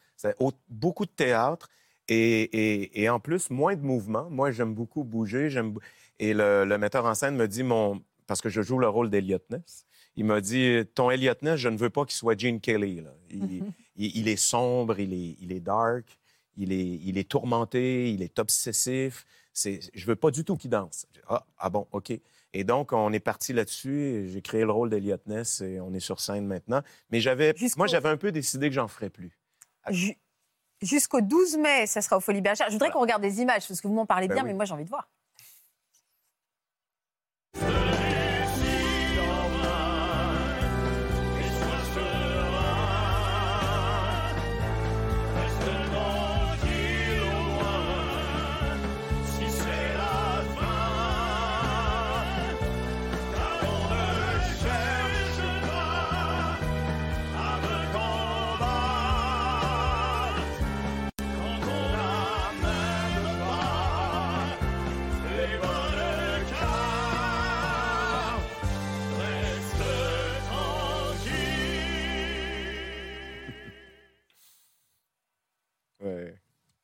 Beaucoup 0.67 1.05
de 1.05 1.11
théâtre 1.11 1.69
et, 2.09 2.41
et- 2.43 3.01
et 3.03 3.09
en 3.09 3.19
plus, 3.19 3.49
moins 3.49 3.75
de 3.75 3.81
mouvement. 3.81 4.29
Moi, 4.29 4.51
j'aime 4.51 4.73
beaucoup 4.73 5.03
bouger. 5.03 5.49
J'aime 5.49 5.75
Et 6.19 6.33
le, 6.33 6.65
le 6.65 6.77
metteur 6.77 7.05
en 7.05 7.13
scène 7.15 7.35
me 7.35 7.47
dit, 7.47 7.63
mon... 7.63 8.01
parce 8.27 8.41
que 8.41 8.49
je 8.49 8.61
joue 8.61 8.79
le 8.79 8.87
rôle 8.89 9.09
d'Eliot 9.09 9.39
Ness, 9.49 9.85
il 10.15 10.25
m'a 10.25 10.41
dit, 10.41 10.81
ton 10.95 11.11
Elliot 11.11 11.33
Ness, 11.43 11.57
je 11.57 11.69
ne 11.69 11.77
veux 11.77 11.89
pas 11.91 12.03
qu'il 12.05 12.15
soit 12.15 12.37
Gene 12.39 12.59
Kelly. 12.59 13.01
là. 13.01 13.13
Il, 13.29 13.63
il- 13.97 14.17
il 14.17 14.27
est 14.27 14.35
sombre, 14.35 14.99
il 14.99 15.13
est, 15.13 15.37
il 15.41 15.51
est 15.51 15.59
dark. 15.59 16.17
il 16.57 16.71
est, 16.71 16.99
il 17.03 17.17
est 17.19 17.29
tourmenté, 17.29 18.11
il 18.11 18.21
est 18.23 18.39
obsessif. 18.39 19.25
C'est, 19.53 19.79
je 19.93 20.05
veux 20.05 20.15
pas 20.15 20.31
du 20.31 20.43
tout 20.43 20.55
qu'il 20.57 20.69
danse. 20.71 21.05
Ah, 21.27 21.45
ah 21.59 21.69
bon, 21.69 21.87
OK. 21.91 22.11
Et 22.53 22.63
donc, 22.63 22.93
on 22.93 23.11
est 23.13 23.19
parti 23.19 23.53
là-dessus. 23.53 24.27
J'ai 24.31 24.41
créé 24.41 24.61
le 24.61 24.71
rôle 24.71 24.89
d'Eliot 24.89 25.17
Ness 25.27 25.61
et 25.61 25.79
on 25.81 25.93
est 25.93 25.99
sur 25.99 26.19
scène 26.19 26.47
maintenant. 26.47 26.81
Mais 27.11 27.19
j'avais, 27.19 27.53
moi, 27.77 27.85
j'avais 27.87 28.09
un 28.09 28.17
peu 28.17 28.31
décidé 28.31 28.69
que 28.69 28.73
j'en 28.75 28.87
ferais 28.87 29.09
plus. 29.11 29.37
Jusqu'au 30.81 31.21
12 31.21 31.57
mai, 31.57 31.87
ça 31.87 32.01
sera 32.01 32.17
au 32.17 32.19
Folie 32.19 32.41
Bergère. 32.41 32.67
Je 32.67 32.73
voudrais 32.73 32.91
qu'on 32.91 32.99
regarde 32.99 33.21
des 33.21 33.41
images, 33.41 33.67
parce 33.67 33.81
que 33.81 33.87
vous 33.87 33.93
m'en 33.95 34.05
parlez 34.05 34.27
Ben 34.27 34.35
bien, 34.35 34.43
oui. 34.43 34.49
mais 34.49 34.55
moi 34.55 34.65
j'ai 34.65 34.73
envie 34.73 34.83
de 34.85 34.89
voir. 34.89 35.07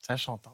Ça 0.06 0.18
chante. 0.18 0.48
hein. 0.48 0.54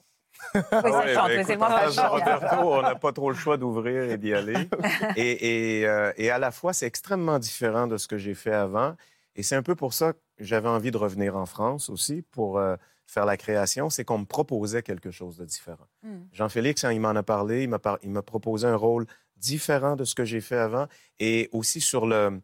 Oui, 0.55 0.61
ça 0.69 0.79
Ah 0.83 0.99
ouais, 1.05 1.13
chante, 1.13 1.27
ben, 1.27 1.39
écoute, 1.41 1.59
pas 1.59 2.07
Roberto, 2.09 2.55
on 2.61 2.81
n'a 2.81 2.89
chante. 2.91 3.01
pas 3.01 3.11
trop 3.11 3.29
le 3.29 3.35
choix 3.35 3.57
d'ouvrir 3.57 4.03
et 4.03 4.17
d'y 4.17 4.33
aller. 4.33 4.69
et, 5.17 5.79
et, 5.81 5.85
euh, 5.87 6.13
et 6.17 6.29
à 6.29 6.37
la 6.39 6.51
fois, 6.51 6.71
c'est 6.71 6.85
extrêmement 6.85 7.39
différent 7.39 7.87
de 7.87 7.97
ce 7.97 8.07
que 8.07 8.17
j'ai 8.17 8.35
fait 8.35 8.53
avant. 8.53 8.95
Et 9.35 9.43
c'est 9.43 9.55
un 9.55 9.63
peu 9.63 9.75
pour 9.75 9.93
ça 9.93 10.13
que 10.13 10.19
j'avais 10.39 10.69
envie 10.69 10.91
de 10.91 10.97
revenir 10.97 11.35
en 11.35 11.45
France 11.45 11.89
aussi 11.89 12.21
pour 12.31 12.57
euh, 12.57 12.75
faire 13.05 13.25
la 13.25 13.37
création. 13.37 13.89
C'est 13.89 14.05
qu'on 14.05 14.19
me 14.19 14.25
proposait 14.25 14.81
quelque 14.83 15.11
chose 15.11 15.37
de 15.37 15.45
différent. 15.45 15.87
Hmm. 16.03 16.19
Jean-Félix, 16.31 16.83
hein, 16.85 16.93
il 16.93 17.01
m'en 17.01 17.09
a 17.09 17.23
parlé, 17.23 17.63
il 17.63 17.69
m'a 17.69 17.79
par- 17.79 17.99
il 18.03 18.11
m'a 18.11 18.21
proposé 18.21 18.65
un 18.67 18.75
rôle 18.75 19.05
différent 19.35 19.95
de 19.95 20.03
ce 20.05 20.15
que 20.15 20.25
j'ai 20.25 20.41
fait 20.41 20.57
avant. 20.57 20.87
Et 21.19 21.49
aussi 21.51 21.81
sur 21.81 22.05
le, 22.05 22.39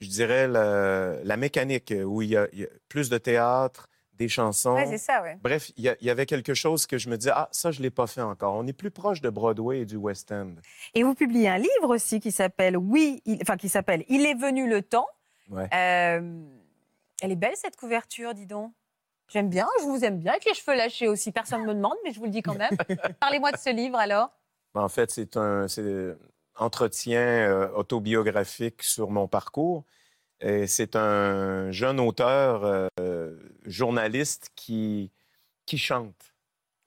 je 0.00 0.08
dirais, 0.08 0.46
le- 0.48 1.20
la 1.24 1.36
mécanique, 1.36 1.92
où 2.04 2.22
il 2.22 2.30
y, 2.30 2.36
a, 2.36 2.46
il 2.52 2.60
y 2.60 2.64
a 2.64 2.68
plus 2.88 3.10
de 3.10 3.18
théâtre, 3.18 3.88
des 4.16 4.28
chansons. 4.28 4.74
Ouais, 4.74 4.86
c'est 4.86 4.98
ça, 4.98 5.22
ouais. 5.22 5.38
Bref, 5.42 5.72
il 5.76 5.96
y, 6.00 6.10
avait 6.10 6.26
quelque 6.26 6.54
chose 6.54 6.86
que 6.86 6.98
je 6.98 7.08
me 7.08 7.16
disais, 7.16 7.32
ah, 7.34 7.48
ça, 7.52 7.70
je 7.70 7.78
ne 7.78 7.82
l'ai 7.84 7.90
pas 7.90 8.06
fait 8.06 8.20
encore. 8.20 8.54
On 8.54 8.66
est 8.66 8.72
plus 8.72 8.90
proche 8.90 9.20
de 9.20 9.30
Broadway 9.30 9.80
et 9.80 9.84
du 9.86 9.96
West 9.96 10.30
End. 10.32 10.54
Et 10.94 11.02
vous 11.02 11.14
publiez 11.14 11.48
un 11.48 11.58
livre 11.58 11.88
aussi 11.88 12.20
qui 12.20 12.30
s'appelle 12.30 12.76
Oui, 12.76 13.22
il- 13.24 13.38
enfin 13.42 13.56
qui 13.56 13.68
s'appelle 13.68 14.04
Il 14.08 14.24
est 14.24 14.34
venu 14.34 14.68
le 14.68 14.82
temps. 14.82 15.06
Ouais. 15.50 15.68
Euh, 15.74 16.42
elle 17.20 17.32
est 17.32 17.36
belle 17.36 17.56
cette 17.56 17.76
couverture, 17.76 18.34
dis 18.34 18.46
donc. 18.46 18.72
J'aime 19.28 19.48
bien, 19.48 19.66
je 19.80 19.84
vous 19.86 20.04
aime 20.04 20.18
bien, 20.18 20.32
avec 20.32 20.44
les 20.44 20.54
cheveux 20.54 20.76
lâchés 20.76 21.08
aussi. 21.08 21.32
Personne 21.32 21.62
ne 21.62 21.66
me 21.66 21.74
demande, 21.74 21.96
mais 22.04 22.12
je 22.12 22.18
vous 22.18 22.26
le 22.26 22.30
dis 22.30 22.42
quand 22.42 22.54
même. 22.56 22.76
Parlez-moi 23.20 23.52
de 23.52 23.56
ce 23.56 23.70
livre 23.70 23.96
alors. 23.98 24.30
Ben, 24.74 24.82
En 24.82 24.88
fait, 24.88 25.10
c'est 25.10 25.36
un 25.36 25.66
c'est 25.66 25.82
un 25.82 26.14
entretien 26.56 27.20
euh, 27.20 27.68
autobiographique 27.72 28.82
sur 28.82 29.10
mon 29.10 29.26
parcours. 29.26 29.84
Et 30.44 30.66
C'est 30.66 30.94
un 30.94 31.70
jeune 31.72 31.98
auteur, 32.00 32.88
euh, 33.00 33.36
journaliste 33.64 34.50
qui, 34.54 35.10
qui 35.66 35.78
chante. 35.78 36.34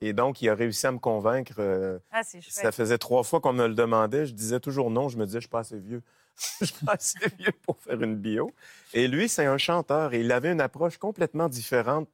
Et 0.00 0.12
donc, 0.12 0.40
il 0.42 0.48
a 0.48 0.54
réussi 0.54 0.86
à 0.86 0.92
me 0.92 0.98
convaincre. 1.00 1.54
euh, 1.58 1.98
Ah, 2.12 2.22
ça 2.22 2.70
faisait 2.72 2.98
trois 2.98 3.24
fois 3.24 3.40
qu'on 3.40 3.52
me 3.52 3.66
le 3.66 3.74
demandait. 3.74 4.26
Je 4.26 4.32
disais 4.32 4.60
toujours 4.60 4.90
non. 4.90 5.08
Je 5.08 5.18
me 5.18 5.26
disais, 5.26 5.38
je 5.38 5.42
suis 5.46 5.48
pas 5.50 5.60
assez 5.60 5.78
vieux. 5.78 6.02
je 6.60 6.66
suis 6.66 6.86
pas 6.86 6.92
assez 6.92 7.18
vieux 7.38 7.50
pour 7.66 7.76
faire 7.80 8.00
une 8.00 8.14
bio. 8.14 8.52
Et 8.94 9.08
lui, 9.08 9.28
c'est 9.28 9.46
un 9.46 9.58
chanteur. 9.58 10.14
Et 10.14 10.20
il 10.20 10.30
avait 10.30 10.52
une 10.52 10.60
approche 10.60 10.98
complètement 10.98 11.48
différente. 11.48 12.08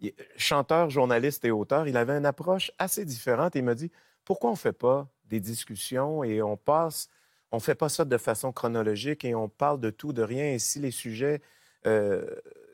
Il- 0.00 0.14
Chanteur, 0.36 0.90
journaliste 0.90 1.44
et 1.44 1.50
auteur, 1.50 1.88
il 1.88 1.96
avait 1.96 2.16
une 2.16 2.26
approche 2.26 2.70
assez 2.78 3.04
différente. 3.04 3.56
Et 3.56 3.58
il 3.58 3.64
m'a 3.64 3.74
dit, 3.74 3.90
pourquoi 4.24 4.50
on 4.52 4.56
fait 4.56 4.72
pas 4.72 5.08
des 5.24 5.40
discussions 5.40 6.22
et 6.22 6.40
on 6.40 6.56
passe, 6.56 7.08
on 7.54 7.60
fait 7.60 7.74
pas 7.74 7.88
ça 7.88 8.04
de 8.04 8.16
façon 8.18 8.52
chronologique 8.52 9.24
et 9.24 9.34
on 9.34 9.48
parle 9.48 9.80
de 9.80 9.90
tout, 9.90 10.12
de 10.12 10.22
rien. 10.22 10.46
Et 10.52 10.58
si 10.58 10.80
les 10.80 10.90
sujets 10.90 11.40
euh, 11.86 12.24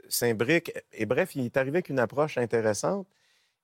s'imbriquent. 0.09 0.73
Et 0.93 1.07
bref, 1.07 1.35
il 1.37 1.45
est 1.45 1.57
arrivé 1.57 1.77
avec 1.77 1.89
une 1.89 1.99
approche 1.99 2.39
intéressante. 2.39 3.07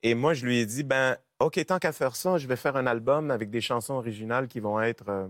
Et 0.02 0.14
moi, 0.14 0.35
je 0.35 0.44
lui 0.44 0.59
ai 0.59 0.66
dit, 0.66 0.83
ben, 0.83 1.16
OK, 1.40 1.64
tant 1.66 1.79
qu'à 1.79 1.92
faire 1.92 2.16
ça, 2.16 2.38
je 2.38 2.46
vais 2.46 2.57
faire 2.57 2.76
un 2.76 2.87
album 2.87 3.31
avec 3.31 3.50
des 3.50 3.61
chansons 3.61 3.94
originales 3.94 4.46
qui 4.46 4.61
vont 4.61 4.81
être, 4.81 5.09
euh, 5.09 5.26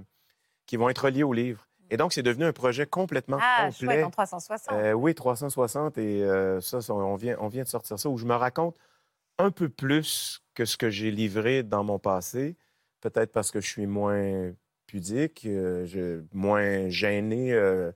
qui 0.66 0.76
vont 0.76 0.88
être 0.88 1.04
reliées 1.04 1.22
au 1.22 1.32
livre. 1.32 1.66
Et 1.88 1.96
donc, 1.96 2.12
c'est 2.12 2.22
devenu 2.22 2.44
un 2.44 2.52
projet 2.52 2.84
complètement 2.84 3.38
Ah, 3.40 3.68
complet. 3.68 3.86
chouette, 3.86 4.04
en 4.04 4.10
360. 4.10 4.74
Euh, 4.74 4.92
oui, 4.92 5.14
360. 5.14 5.98
Et 5.98 6.22
euh, 6.22 6.60
ça, 6.60 6.80
ça, 6.80 6.92
on, 6.94 7.14
vient, 7.14 7.36
on 7.40 7.48
vient 7.48 7.62
de 7.62 7.68
sortir 7.68 7.98
ça, 7.98 8.08
où 8.08 8.18
je 8.18 8.24
me 8.26 8.34
raconte 8.34 8.76
un 9.38 9.50
peu 9.50 9.68
plus 9.68 10.42
que 10.54 10.64
ce 10.64 10.76
que 10.76 10.90
j'ai 10.90 11.10
livré 11.10 11.62
dans 11.62 11.84
mon 11.84 11.98
passé. 11.98 12.56
Peut-être 13.00 13.30
parce 13.30 13.52
que 13.52 13.60
je 13.60 13.68
suis 13.68 13.86
moins 13.86 14.52
pudique, 14.86 15.42
euh, 15.46 15.84
je- 15.86 16.22
moins 16.32 16.88
gêné, 16.88 17.52
euh, 17.52 17.90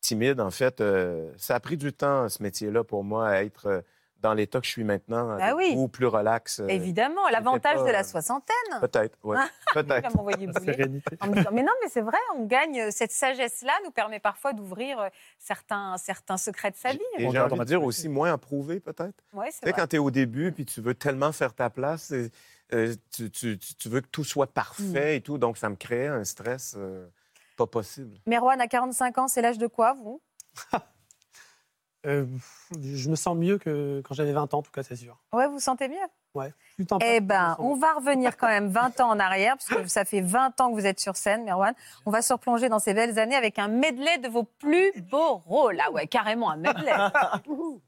timide. 0.00 0.40
En 0.40 0.50
fait, 0.50 0.80
euh, 0.80 1.30
ça 1.36 1.54
a 1.56 1.60
pris 1.60 1.76
du 1.76 1.92
temps, 1.92 2.28
ce 2.28 2.42
métier-là, 2.42 2.84
pour 2.84 3.02
moi, 3.04 3.28
à 3.28 3.42
être 3.42 3.66
euh, 3.66 3.80
dans 4.22 4.32
l'état 4.32 4.60
que 4.60 4.66
je 4.66 4.70
suis 4.72 4.82
maintenant, 4.84 5.36
Ah 5.40 5.54
oui. 5.54 5.74
ou 5.76 5.88
plus 5.88 6.06
relax. 6.06 6.60
euh, 6.60 6.68
Évidemment, 6.68 7.28
l'avantage 7.30 7.76
pas, 7.76 7.84
de 7.84 7.90
la 7.90 8.02
soixantaine. 8.02 8.80
Peut-être, 8.80 9.18
oui. 9.24 9.36
Va 9.36 9.44
Peut-être. 9.82 10.18
En 10.18 10.24
me 10.24 11.34
disant, 11.34 11.50
mais 11.52 11.62
non, 11.62 11.72
mais 11.82 11.88
c'est 11.90 12.00
vrai, 12.00 12.16
on 12.34 12.46
gagne. 12.46 12.90
Cette 12.90 13.12
sagesse-là 13.12 13.72
nous 13.84 13.90
permet 13.90 14.18
parfois 14.18 14.52
d'ouvrir 14.54 15.10
certains, 15.38 15.96
certains 15.98 16.38
secrets 16.38 16.70
de 16.70 16.76
sa 16.76 16.92
vie. 16.92 17.00
Et 17.18 17.26
On 17.26 17.30
j'ai 17.30 17.38
envie 17.40 17.58
de 17.58 17.64
dire 17.64 17.82
aussi 17.82 18.08
moins 18.08 18.32
approuvé, 18.32 18.80
peut-être. 18.80 19.22
Tu 19.32 19.38
c'est 19.52 19.66
vrai. 19.66 19.72
quand 19.74 19.86
tu 19.88 19.96
es 19.96 19.98
au 20.00 20.10
début, 20.10 20.50
puis 20.50 20.64
tu 20.64 20.80
veux 20.80 20.94
tellement 20.94 21.32
faire 21.32 21.52
ta 21.54 21.68
place, 21.70 22.04
c'est- 22.04 22.30
euh, 22.72 22.94
tu, 23.14 23.30
tu- 23.30 23.58
tu- 23.58 23.74
tu 23.74 23.88
veux 23.88 24.00
que 24.00 24.08
tout 24.08 24.24
soit 24.24 24.52
parfait 24.52 25.14
Mm. 25.14 25.16
et 25.16 25.20
tout, 25.20 25.38
donc 25.38 25.56
ça 25.58 25.68
me 25.68 25.76
crée 25.76 26.06
un 26.08 26.24
stress 26.24 26.74
euh, 26.76 27.06
pas 27.56 27.66
possible. 27.66 28.18
Merwan, 28.26 28.60
à 28.60 28.66
45 28.68 29.18
ans, 29.18 29.28
c'est 29.28 29.42
l'âge 29.42 29.58
de 29.58 29.66
quoi, 29.66 29.92
vous? 29.94 30.20
Euh, 32.04 32.24
je 32.80 33.10
me 33.10 33.16
sens 33.16 33.36
mieux 33.36 33.58
que 33.58 34.00
quand 34.04 34.14
j'avais 34.14 34.32
20 34.32 34.54
ans, 34.54 34.58
en 34.58 34.62
tout 34.62 34.70
cas, 34.70 34.84
c'est 34.84 34.94
sûr. 34.94 35.18
Ouais, 35.32 35.46
vous 35.48 35.54
vous 35.54 35.58
sentez 35.58 35.88
mieux? 35.88 35.96
Ouais. 36.34 36.54
Eh 37.02 37.18
ben, 37.18 37.56
sens 37.56 37.58
on 37.58 37.74
va 37.74 37.94
revenir 37.94 38.36
quand 38.38 38.46
même 38.46 38.68
20 38.68 39.00
ans 39.00 39.08
en 39.10 39.18
arrière, 39.18 39.56
puisque 39.56 39.88
ça 39.88 40.04
fait 40.04 40.20
20 40.20 40.60
ans 40.60 40.70
que 40.70 40.74
vous 40.78 40.86
êtes 40.86 41.00
sur 41.00 41.16
scène, 41.16 41.42
Merwan. 41.42 41.74
On 42.04 42.12
va 42.12 42.22
se 42.22 42.32
replonger 42.32 42.68
dans 42.68 42.78
ces 42.78 42.94
belles 42.94 43.18
années 43.18 43.34
avec 43.34 43.58
un 43.58 43.66
medley 43.66 44.18
de 44.18 44.28
vos 44.28 44.44
plus 44.44 44.92
beaux 45.10 45.38
rôles. 45.38 45.80
Ah 45.84 45.90
ouais, 45.90 46.06
carrément 46.06 46.48
un 46.48 46.58
medley. 46.58 46.92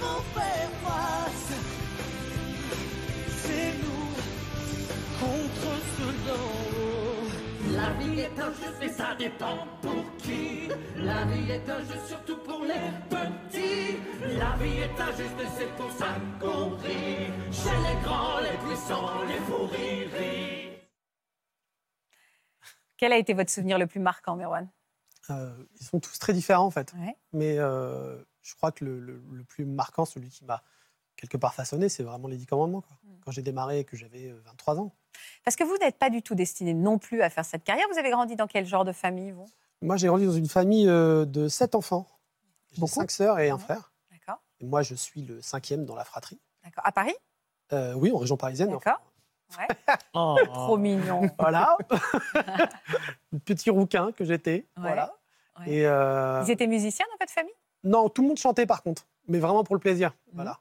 nous 0.00 0.06
devons 0.06 0.22
faire 0.34 0.70
face. 0.84 1.52
C'est 3.42 3.72
nous 3.82 4.08
contre 5.20 5.72
haut. 6.32 7.72
La 7.72 7.90
vie 7.94 8.20
est 8.20 8.38
un 8.40 8.52
jeu, 8.52 8.74
mais 8.80 8.88
ça 8.88 9.14
dépend 9.18 9.66
pour 9.82 10.04
qui. 10.18 10.68
La 10.96 11.24
vie 11.26 11.50
est 11.50 11.68
un 11.68 11.80
jeu, 11.80 11.98
surtout 12.06 12.38
pour 12.38 12.62
les 12.64 12.90
petits. 13.08 13.96
La 14.38 14.56
vie 14.56 14.78
est 14.78 15.00
injuste, 15.00 15.40
et 15.40 15.48
c'est 15.58 15.76
pour 15.76 15.90
ça 15.92 16.16
qu'on 16.40 16.76
rit. 16.76 17.30
Chez 17.52 17.70
les 17.70 18.02
grands, 18.02 18.40
les 18.40 18.56
puissants, 18.66 19.22
les 19.26 19.38
fous. 19.40 19.68
Quel 22.96 23.12
a 23.12 23.16
été 23.18 23.32
votre 23.32 23.50
souvenir 23.50 23.78
le 23.78 23.86
plus 23.86 24.00
marquant, 24.00 24.34
Merwan 24.34 24.68
Euh, 25.30 25.54
ils 25.80 25.86
sont 25.86 26.00
tous 26.00 26.18
très 26.18 26.32
différents, 26.32 26.64
en 26.66 26.70
fait. 26.70 26.92
Ouais. 26.94 27.16
Mais 27.32 27.58
euh, 27.58 28.16
je 28.48 28.54
crois 28.56 28.72
que 28.72 28.84
le, 28.84 28.98
le- 29.00 29.22
le 29.32 29.44
plus 29.44 29.64
marquant, 29.64 30.04
celui 30.04 30.28
qui 30.30 30.44
m'a 30.44 30.62
quelque 31.16 31.36
part 31.36 31.52
façonné, 31.54 31.88
c'est 31.88 32.02
vraiment 32.02 32.28
les 32.28 32.36
Dix 32.36 32.46
Commandements. 32.46 32.80
quoi. 32.80 32.96
Mm. 33.02 33.08
Quand 33.24 33.30
j'ai 33.30 33.42
démarré 33.42 33.80
et 33.80 33.84
que 33.84 33.96
j'avais 33.96 34.28
euh, 34.28 34.40
23 34.46 34.78
ans. 34.80 34.92
Parce 35.44 35.56
que 35.56 35.64
vous 35.64 35.76
n'êtes 35.78 35.98
pas 35.98 36.10
du 36.10 36.22
tout 36.22 36.34
destiné 36.34 36.74
non 36.74 36.98
plus 36.98 37.22
à 37.22 37.28
faire 37.30 37.44
cette 37.44 37.64
carrière. 37.64 37.86
Vous 37.92 37.98
avez 37.98 38.10
grandi 38.10 38.36
dans 38.36 38.46
quel 38.46 38.64
genre 38.66 38.84
de 38.84 38.92
famille, 38.92 39.32
vous? 39.32 39.46
Moi, 39.82 39.96
j'ai 39.96 40.06
grandi 40.06 40.26
dans 40.26 40.32
une 40.32 40.48
famille 40.48 40.88
euh, 40.88 41.24
de 41.24 41.48
sept 41.48 41.74
enfants. 41.74 42.06
J'ai 42.72 42.80
Beaucoup. 42.80 42.92
cinq 42.92 43.10
sœurs 43.10 43.38
et 43.38 43.50
un 43.50 43.54
Ouais. 43.56 43.60
frère. 43.60 43.92
D'accord. 44.10 44.40
Et 44.60 44.64
moi, 44.64 44.82
je 44.82 44.94
suis 44.94 45.22
le 45.22 45.40
cinquième 45.42 45.84
dans 45.84 45.94
la 45.96 46.04
fratrie. 46.04 46.40
D'accord. 46.64 46.86
À 46.86 46.92
Paris? 46.92 47.14
Euh, 47.72 47.92
oui, 47.94 48.10
en 48.12 48.18
région 48.18 48.36
parisienne. 48.36 48.70
D'accord. 48.70 49.00
enfin, 49.50 49.66
Oh. 50.14 50.36
Trop 50.54 50.76
mignon. 50.76 51.22
Voilà. 51.38 51.76
Petit 53.44 53.70
rouquin 53.70 54.12
que 54.12 54.24
j'étais. 54.24 54.66
Ouais. 54.76 54.82
Voilà. 54.82 55.14
Ouais. 55.60 55.70
Et 55.72 55.86
euh, 55.86 56.42
Ils 56.46 56.50
étaient 56.50 56.66
musiciens 56.66 57.06
dans 57.10 57.16
votre 57.20 57.32
famille? 57.32 57.52
Non, 57.84 58.08
tout 58.08 58.22
le 58.22 58.28
monde 58.28 58.38
chantait 58.38 58.66
par 58.66 58.82
contre, 58.82 59.06
mais 59.28 59.38
vraiment 59.38 59.64
pour 59.64 59.74
le 59.74 59.80
plaisir. 59.80 60.10
Mhm. 60.28 60.34
Voilà. 60.34 60.60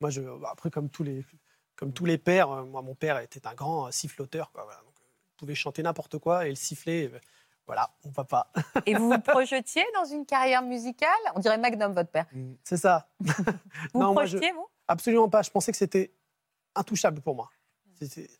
Moi, 0.00 0.10
je, 0.10 0.20
bah, 0.20 0.50
après, 0.52 0.70
comme 0.70 0.88
tous 0.90 1.02
les, 1.02 1.24
comme 1.76 1.92
tous 1.92 2.04
les 2.04 2.18
pères, 2.18 2.50
euh, 2.50 2.64
moi, 2.64 2.82
mon 2.82 2.94
père 2.94 3.18
était 3.18 3.46
un 3.46 3.54
grand 3.54 3.86
euh, 3.86 3.90
siffloteur. 3.90 4.50
Quoi, 4.52 4.64
voilà. 4.64 4.80
Donc, 4.80 4.94
euh, 5.00 5.04
il 5.32 5.36
pouvait 5.36 5.54
chanter 5.54 5.82
n'importe 5.82 6.18
quoi 6.18 6.46
et 6.46 6.50
le 6.50 6.54
siffler. 6.54 7.10
euh, 7.12 7.18
voilà, 7.66 7.90
mon 8.04 8.12
papa. 8.12 8.52
Et 8.86 8.94
vous 8.94 9.10
vous 9.10 9.20
projetiez 9.20 9.84
dans 9.94 10.04
une 10.04 10.24
carrière 10.24 10.62
musicale? 10.62 11.08
On 11.34 11.40
dirait 11.40 11.58
Magnum, 11.58 11.92
votre 11.92 12.10
père. 12.10 12.26
C'est 12.62 12.76
ça. 12.76 13.08
Vous 13.92 14.00
Non, 14.00 14.08
vous 14.08 14.12
moi, 14.14 14.24
je- 14.26 14.36
projetiez, 14.36 14.52
vous? 14.52 14.68
Absolument 14.86 15.28
pas. 15.28 15.42
Je 15.42 15.50
pensais 15.50 15.72
que 15.72 15.78
c'était 15.78 16.12
intouchable 16.76 17.20
pour 17.22 17.34
moi. 17.34 17.50
C'était 18.00 18.30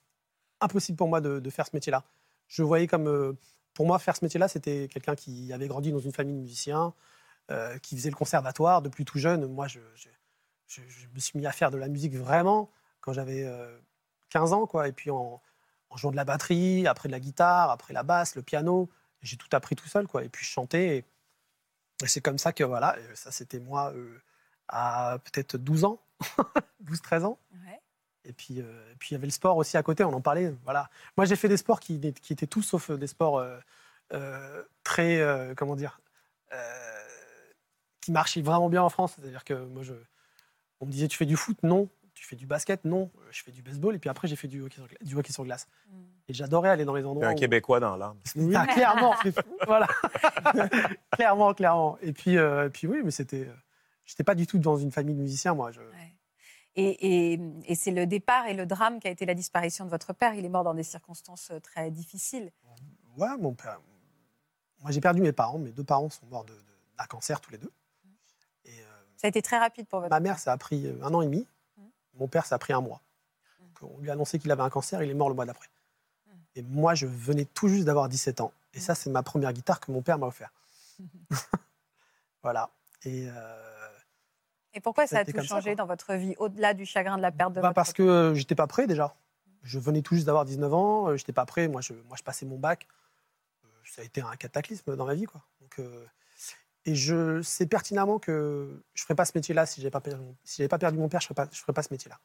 impossible 0.61 0.96
pour 0.96 1.09
moi 1.09 1.20
de, 1.20 1.40
de 1.40 1.50
faire 1.50 1.66
ce 1.66 1.74
métier-là. 1.74 2.05
Je 2.46 2.62
voyais 2.62 2.87
comme. 2.87 3.09
euh, 3.09 3.33
pour 3.74 3.85
moi, 3.87 3.98
faire 3.98 4.14
ce 4.16 4.24
métier-là, 4.24 4.46
c'était 4.48 4.88
quelqu'un 4.88 5.14
qui 5.16 5.52
avait 5.52 5.66
grandi 5.68 5.90
dans 5.92 5.98
une 5.98 6.12
famille 6.12 6.35
de 6.35 6.40
musiciens, 6.40 6.94
euh, 7.51 7.79
qui 7.79 7.97
faisait 7.97 8.11
le 8.11 8.17
conservatoire 8.17 8.83
depuis 8.83 9.05
tout 9.05 9.19
jeune. 9.19 9.47
Moi, 9.47 9.69
je, 9.69 9.81
je- 9.95 10.09
je- 10.67 10.83
je 10.89 11.07
me 11.15 11.19
suis 11.21 11.39
mis 11.39 11.47
à 11.47 11.53
faire 11.53 11.71
de 11.71 11.79
la 11.79 11.89
musique 11.89 12.15
vraiment 12.17 12.71
quand 13.01 13.13
j'avais 13.13 13.45
euh, 13.45 13.79
15 14.31 14.53
ans, 14.53 14.67
quoi. 14.67 14.89
Et 14.89 14.93
puis 14.93 15.11
en, 15.11 15.41
en 15.91 15.97
jouant 15.97 16.11
de 16.11 16.17
la 16.17 16.25
batterie, 16.25 16.87
après 16.87 17.09
de 17.09 17.13
la 17.13 17.21
guitare, 17.21 17.71
après 17.71 17.93
la 17.95 18.03
basse, 18.03 18.35
le 18.37 18.43
piano. 18.43 18.89
J'ai 19.23 19.37
tout 19.37 19.49
appris 19.53 19.77
tout 19.77 19.89
seul, 19.89 20.07
quoi. 20.09 20.25
Et 20.25 20.29
puis 20.29 20.45
je 20.45 20.51
chantais. 20.51 20.99
Et, 20.99 21.05
et 22.05 22.09
c'est 22.09 22.21
comme 22.21 22.39
ça 22.39 22.53
que, 22.53 22.65
voilà, 22.65 22.99
et 22.99 23.15
ça 23.17 23.31
c'était 23.31 23.59
moi 23.61 23.93
euh, 23.95 24.21
à 24.69 25.19
peut-être 25.25 25.57
12 25.57 25.85
ans, 25.85 26.01
12-13 26.85 27.25
ans. 27.25 27.39
Ouais. 27.53 27.81
Et 28.25 28.33
puis, 28.33 28.61
euh, 28.61 28.93
et 28.93 28.97
puis 28.97 29.11
il 29.11 29.13
y 29.15 29.17
avait 29.17 29.27
le 29.27 29.33
sport 29.33 29.57
aussi 29.57 29.77
à 29.77 29.83
côté, 29.83 30.03
on 30.05 30.13
en 30.13 30.21
parlait. 30.21 30.53
Voilà. 30.65 30.91
Moi, 31.17 31.25
j'ai 31.27 31.37
fait 31.37 31.49
des 31.49 31.57
sports 31.57 31.79
qui, 31.81 31.99
qui 32.15 32.33
étaient 32.33 32.47
tous 32.49 32.63
sauf 32.63 32.91
euh, 32.91 32.99
des 32.99 33.07
sports 33.07 33.39
euh, 33.39 33.57
euh, 34.13 34.63
très, 34.83 35.21
euh, 35.21 35.55
comment 35.55 35.77
dire, 35.77 36.01
euh, 36.53 37.06
qui 38.07 38.12
marchaient 38.12 38.40
vraiment 38.42 38.69
bien 38.69 38.83
en 38.85 38.88
France. 38.88 39.16
C'est-à-dire 39.19 39.42
que 39.45 39.55
moi, 39.55 39.83
je, 39.83 39.92
on 40.81 40.87
me 40.87 40.92
disait, 40.92 41.09
tu 41.09 41.16
fais 41.16 41.27
du 41.27 41.37
foot? 41.37 41.57
Non. 41.64 41.88
Tu 42.14 42.25
fais 42.25 42.37
du 42.37 42.47
basket? 42.47 42.85
Non. 42.85 43.11
Je 43.33 43.42
fais 43.42 43.51
du 43.51 43.62
baseball. 43.62 43.95
Et 43.95 43.99
puis 43.99 44.09
après, 44.09 44.29
j'ai 44.29 44.37
fait 44.37 44.47
du 44.49 44.62
hockey 44.62 44.77
sur, 44.77 44.87
gla- 44.87 45.03
du 45.05 45.16
hockey 45.16 45.33
sur 45.33 45.45
glace. 45.45 45.66
Mm. 45.90 45.97
Et 46.29 46.35
j'adorais 46.35 46.71
aller 46.71 46.85
dans 46.85 46.95
les 46.95 47.03
T'es 47.03 47.09
endroits. 47.09 47.27
un 47.29 47.33
où- 47.33 47.37
Québécois 47.37 47.81
dans 47.81 47.97
l'âme. 47.97 48.16
Ah, 48.55 48.66
clairement, 48.75 49.14
voilà. 49.66 49.87
clairement, 51.12 51.53
clairement. 51.55 51.99
Et 52.01 52.12
puis, 52.12 52.37
euh, 52.38 52.66
et 52.66 52.71
puis 52.71 52.87
oui, 52.87 53.01
mais 53.05 53.11
c'était. 53.11 53.47
euh, 53.49 53.55
J'étais 54.05 54.23
pas 54.25 54.37
du 54.37 54.47
tout 54.47 54.59
dans 54.59 54.77
une 54.77 54.92
famille 54.92 55.16
de 55.16 55.21
musiciens, 55.21 55.55
moi. 55.55 55.73
Je... 55.73 55.81
Ouais. 55.81 56.14
Et, 56.77 57.33
et- 57.35 57.40
et 57.64 57.75
c'est 57.75 57.90
le 57.90 58.07
départ 58.07 58.47
et 58.47 58.55
le 58.55 58.64
drame 58.66 59.01
qui 59.01 59.09
a 59.09 59.11
été 59.11 59.27
la 59.27 59.35
disparition 59.35 59.85
de 59.85 59.90
votre 59.90 60.12
père. 60.12 60.35
Il 60.35 60.45
est 60.45 60.49
mort 60.49 60.62
dans 60.62 60.75
des 60.75 60.85
circonstances 60.85 61.51
euh, 61.51 61.59
très 61.59 61.90
difficiles. 61.90 62.53
Ouais, 63.16 63.37
mon 63.40 63.53
père. 63.55 63.81
Moi, 64.83 64.90
j'ai 64.92 65.01
perdu 65.01 65.21
mes 65.23 65.33
parents. 65.33 65.59
Mes 65.59 65.73
deux 65.73 65.83
parents 65.85 66.09
sont 66.09 66.25
morts 66.27 66.45
de- 66.45 66.53
de- 66.53 66.59
d'un 66.99 67.05
cancer 67.07 67.40
tous 67.40 67.51
les 67.51 67.59
deux. 67.59 67.73
Ça 69.16 69.26
a 69.26 69.29
été 69.29 69.42
très 69.42 69.59
rapide 69.59 69.87
pour 69.87 70.00
votre 70.00 70.11
ma 70.11 70.20
mère, 70.20 70.38
ça 70.38 70.52
a 70.52 70.57
pris 70.57 70.87
euh, 70.87 70.98
un 71.02 71.12
an 71.14 71.22
et 71.22 71.26
demi. 71.26 71.46
Mm. 71.76 71.83
Mon 72.18 72.29
père, 72.29 72.46
ça 72.46 72.57
a 72.57 72.59
pris 72.59 72.72
un 72.72 72.81
mois. 72.81 73.00
Mm. 73.59 73.64
Donc, 73.64 73.90
on 73.96 74.00
lui 74.00 74.11
a 74.11 74.12
annoncé 74.12 74.38
qu'il 74.38 74.50
avait 74.50 74.62
un 74.62 74.70
cancer. 74.70 75.02
Il 75.02 75.11
est 75.11 75.14
mort 75.14 75.29
le 75.29 75.35
mois 75.35 75.46
d'après. 75.46 75.68
Mm. 76.26 76.31
Et 76.57 76.62
moi, 76.62 76.94
je 76.94 77.07
venais 77.07 77.44
tout 77.44 77.68
juste 77.68 77.85
d'avoir 77.85 78.09
17 78.09 78.40
ans. 78.40 78.52
Et 78.74 78.81
ça, 78.81 78.94
c'est 78.94 79.11
ma 79.11 79.22
première 79.22 79.52
guitare 79.52 79.81
que 79.81 79.90
mon 79.90 80.02
père 80.02 80.18
m'a 80.18 80.26
offert. 80.26 80.52
Voilà. 82.42 82.70
Et 83.05 83.29
euh, 83.29 83.88
Et 84.72 84.81
pourquoi 84.81 85.09
ça 85.09 85.16
Ça 85.16 85.18
a 85.18 85.20
a 85.22 85.24
tout 85.24 85.33
ça, 85.38 85.42
changé 85.42 85.74
dans 85.74 85.87
votre 85.87 86.14
vie, 86.14 86.37
au-delà 86.38 86.74
du 86.74 86.87
chagrin 86.87 87.16
de 87.16 87.22
la 87.22 87.33
perte 87.33 87.52
de 87.55 87.61
Bah, 87.61 87.68
votre 87.68 87.74
parce 87.74 87.92
que 87.92 88.35
j'étais 88.37 88.55
pas 88.55 88.68
prêt 88.68 88.87
déjà. 88.87 89.16
Je 89.64 89.81
venais 89.81 90.00
tout 90.00 90.14
juste 90.14 90.26
d'avoir 90.26 90.44
19 90.44 90.72
ans, 90.72 91.09
euh, 91.09 91.16
j'étais 91.16 91.33
pas 91.33 91.44
prêt. 91.44 91.66
Moi 91.66 91.81
je, 91.81 91.92
moi, 91.92 92.16
je 92.16 92.22
passais 92.22 92.46
mon 92.46 92.57
bac. 92.57 92.87
Ça 93.85 94.02
a 94.02 94.05
été 94.05 94.20
un 94.20 94.37
cataclysme 94.37 94.94
dans 94.94 95.07
ma 95.07 95.14
vie. 95.14 95.24
Quoi. 95.24 95.40
Donc, 95.61 95.79
euh, 95.81 96.07
et 96.87 96.94
je 96.94 97.42
sais 97.42 97.66
pertinemment 97.66 98.18
que 98.18 98.83
je 98.94 99.03
ferais 99.03 99.14
pas 99.14 99.25
ce 99.27 99.33
métier-là 99.35 99.66
si 99.66 99.88
pas, 99.90 100.01
perdu 100.01 100.25
si 100.44 100.57
j'avais 100.59 100.68
pas 100.68 100.79
perdu 100.79 100.96
mon 100.99 101.09
père, 101.09 101.20
je 101.20 101.27
ferais 101.27 101.46
je 101.53 101.61
ferais 101.61 101.72
pas 101.75 101.83
ce 101.83 101.92
métier-là. 101.92 102.18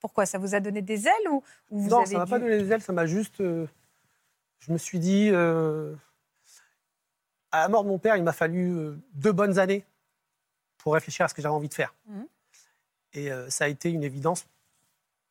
Pourquoi? 0.00 0.26
Ça 0.26 0.36
vous 0.36 0.54
a 0.54 0.60
donné 0.60 0.82
des 0.82 1.06
ailes 1.06 1.28
ou, 1.30 1.42
ou 1.70 1.80
vous 1.80 1.88
non, 1.90 1.98
avez 2.02 2.06
ça 2.12 2.18
m'a 2.18 2.24
dû- 2.26 2.30
pas 2.30 2.38
donné 2.38 2.58
les 2.58 2.70
ailes, 2.72 2.82
ça 2.82 2.92
m'a 2.92 3.06
juste. 3.06 3.40
euh, 3.40 3.66
je 4.58 4.72
me 4.72 4.76
suis 4.78 4.98
dit. 4.98 5.30
euh, 5.32 5.94
à 7.52 7.60
la 7.60 7.68
mort 7.68 7.84
de 7.84 7.88
mon 7.88 7.98
père, 7.98 8.16
il 8.16 8.24
m'a 8.24 8.32
fallu 8.32 8.76
euh, 8.76 8.96
deux 9.12 9.32
bonnes 9.32 9.58
années 9.58 9.84
pour 10.78 10.94
réfléchir 10.94 11.24
à 11.24 11.28
ce 11.28 11.34
que 11.34 11.40
j'avais 11.40 11.54
envie 11.54 11.68
de 11.68 11.74
faire. 11.74 11.94
Mhm. 12.06 12.26
Et 13.16 13.30
ça 13.48 13.66
a 13.66 13.68
été 13.68 13.90
une 13.90 14.02
évidence 14.02 14.44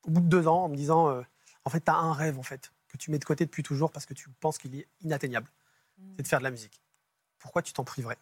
au 0.03 0.11
bout 0.11 0.21
de 0.21 0.27
deux 0.27 0.47
ans 0.47 0.63
en 0.63 0.69
me 0.69 0.75
disant 0.77 1.21
en 1.65 1.69
fait, 1.69 1.81
tu 1.81 1.91
as 1.91 1.95
un 1.95 2.13
rêve 2.13 2.39
en 2.39 2.43
fait, 2.43 2.71
que 2.87 2.95
tu 2.95 3.11
mets 3.11 3.19
de 3.19 3.25
côté 3.25 3.43
depuis 3.45 3.61
toujours 3.61 3.91
parce 3.91 4.05
que 4.05 4.13
tu 4.13 4.29
penses 4.39 4.57
qu'il 4.57 4.73
est 4.79 4.87
inatteignable. 5.01 5.49
Mhm. 5.97 6.13
C'est 6.15 6.23
de 6.23 6.27
faire 6.29 6.39
de 6.39 6.45
la 6.45 6.51
musique. 6.51 6.81
Pourquoi 7.39 7.61
tu 7.61 7.73
t'en 7.73 7.83
priverais? 7.83 8.17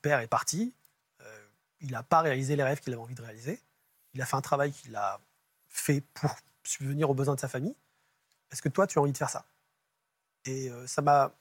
Père 0.00 0.20
est 0.20 0.26
parti, 0.26 0.74
euh, 1.20 1.46
il 1.80 1.92
n'a 1.92 2.02
pas 2.02 2.20
réalisé 2.20 2.56
les 2.56 2.62
rêves 2.62 2.80
qu'il 2.80 2.92
avait 2.92 3.02
envie 3.02 3.14
de 3.14 3.22
réaliser. 3.22 3.60
Il 4.14 4.22
a 4.22 4.26
fait 4.26 4.36
un 4.36 4.40
travail 4.40 4.72
qu'il 4.72 4.94
a 4.96 5.20
fait 5.68 6.00
pour 6.14 6.34
subvenir 6.64 7.10
aux 7.10 7.14
besoins 7.14 7.34
de 7.34 7.40
sa 7.40 7.48
famille. 7.48 7.74
Est-ce 8.50 8.62
que 8.62 8.68
toi, 8.68 8.86
tu 8.86 8.98
as 8.98 9.02
envie 9.02 9.12
de 9.12 9.16
faire 9.16 9.30
ça? 9.30 9.44
Et 10.44 10.70
euh, 10.70 10.86
ça 10.86 11.02
m'a 11.02 11.32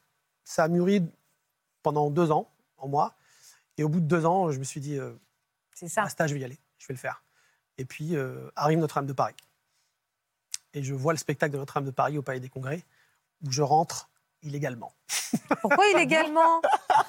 ça 0.44 0.64
a 0.64 0.68
mûri 0.68 1.04
pendant 1.84 2.10
deux 2.10 2.32
ans 2.32 2.52
en 2.78 2.88
moi. 2.88 3.16
Et 3.78 3.84
au 3.84 3.90
bout 3.90 4.00
de 4.00 4.06
deux 4.06 4.26
ans, 4.26 4.52
je 4.52 4.60
me 4.60 4.64
suis 4.64 4.82
dit, 4.82 4.98
euh, 4.98 5.14
C'est 5.74 5.88
ça. 5.88 6.04
basta, 6.04 6.28
je 6.28 6.34
vais 6.34 6.40
y 6.40 6.44
aller, 6.44 6.60
je 6.78 6.88
vais 6.88 6.94
le 6.94 7.00
faire. 7.00 7.24
Et 7.78 7.86
puis 7.86 8.16
arrive 8.56 8.80
Notre-Dame 8.80 9.06
de 9.06 9.14
Paris. 9.14 9.36
Et 10.74 10.84
je 10.84 10.94
vois 10.94 11.14
le 11.14 11.18
spectacle 11.18 11.54
de 11.54 11.58
Notre-Dame 11.58 11.86
de 11.86 11.92
Paris 11.92 12.18
au 12.18 12.22
Palais 12.22 12.42
des 12.42 12.50
Congrès, 12.50 12.84
où 13.42 13.52
je 13.52 13.62
rentre 13.62 14.10
illégalement. 14.44 14.94
Pourquoi 15.62 15.86
illégalement? 15.94 16.62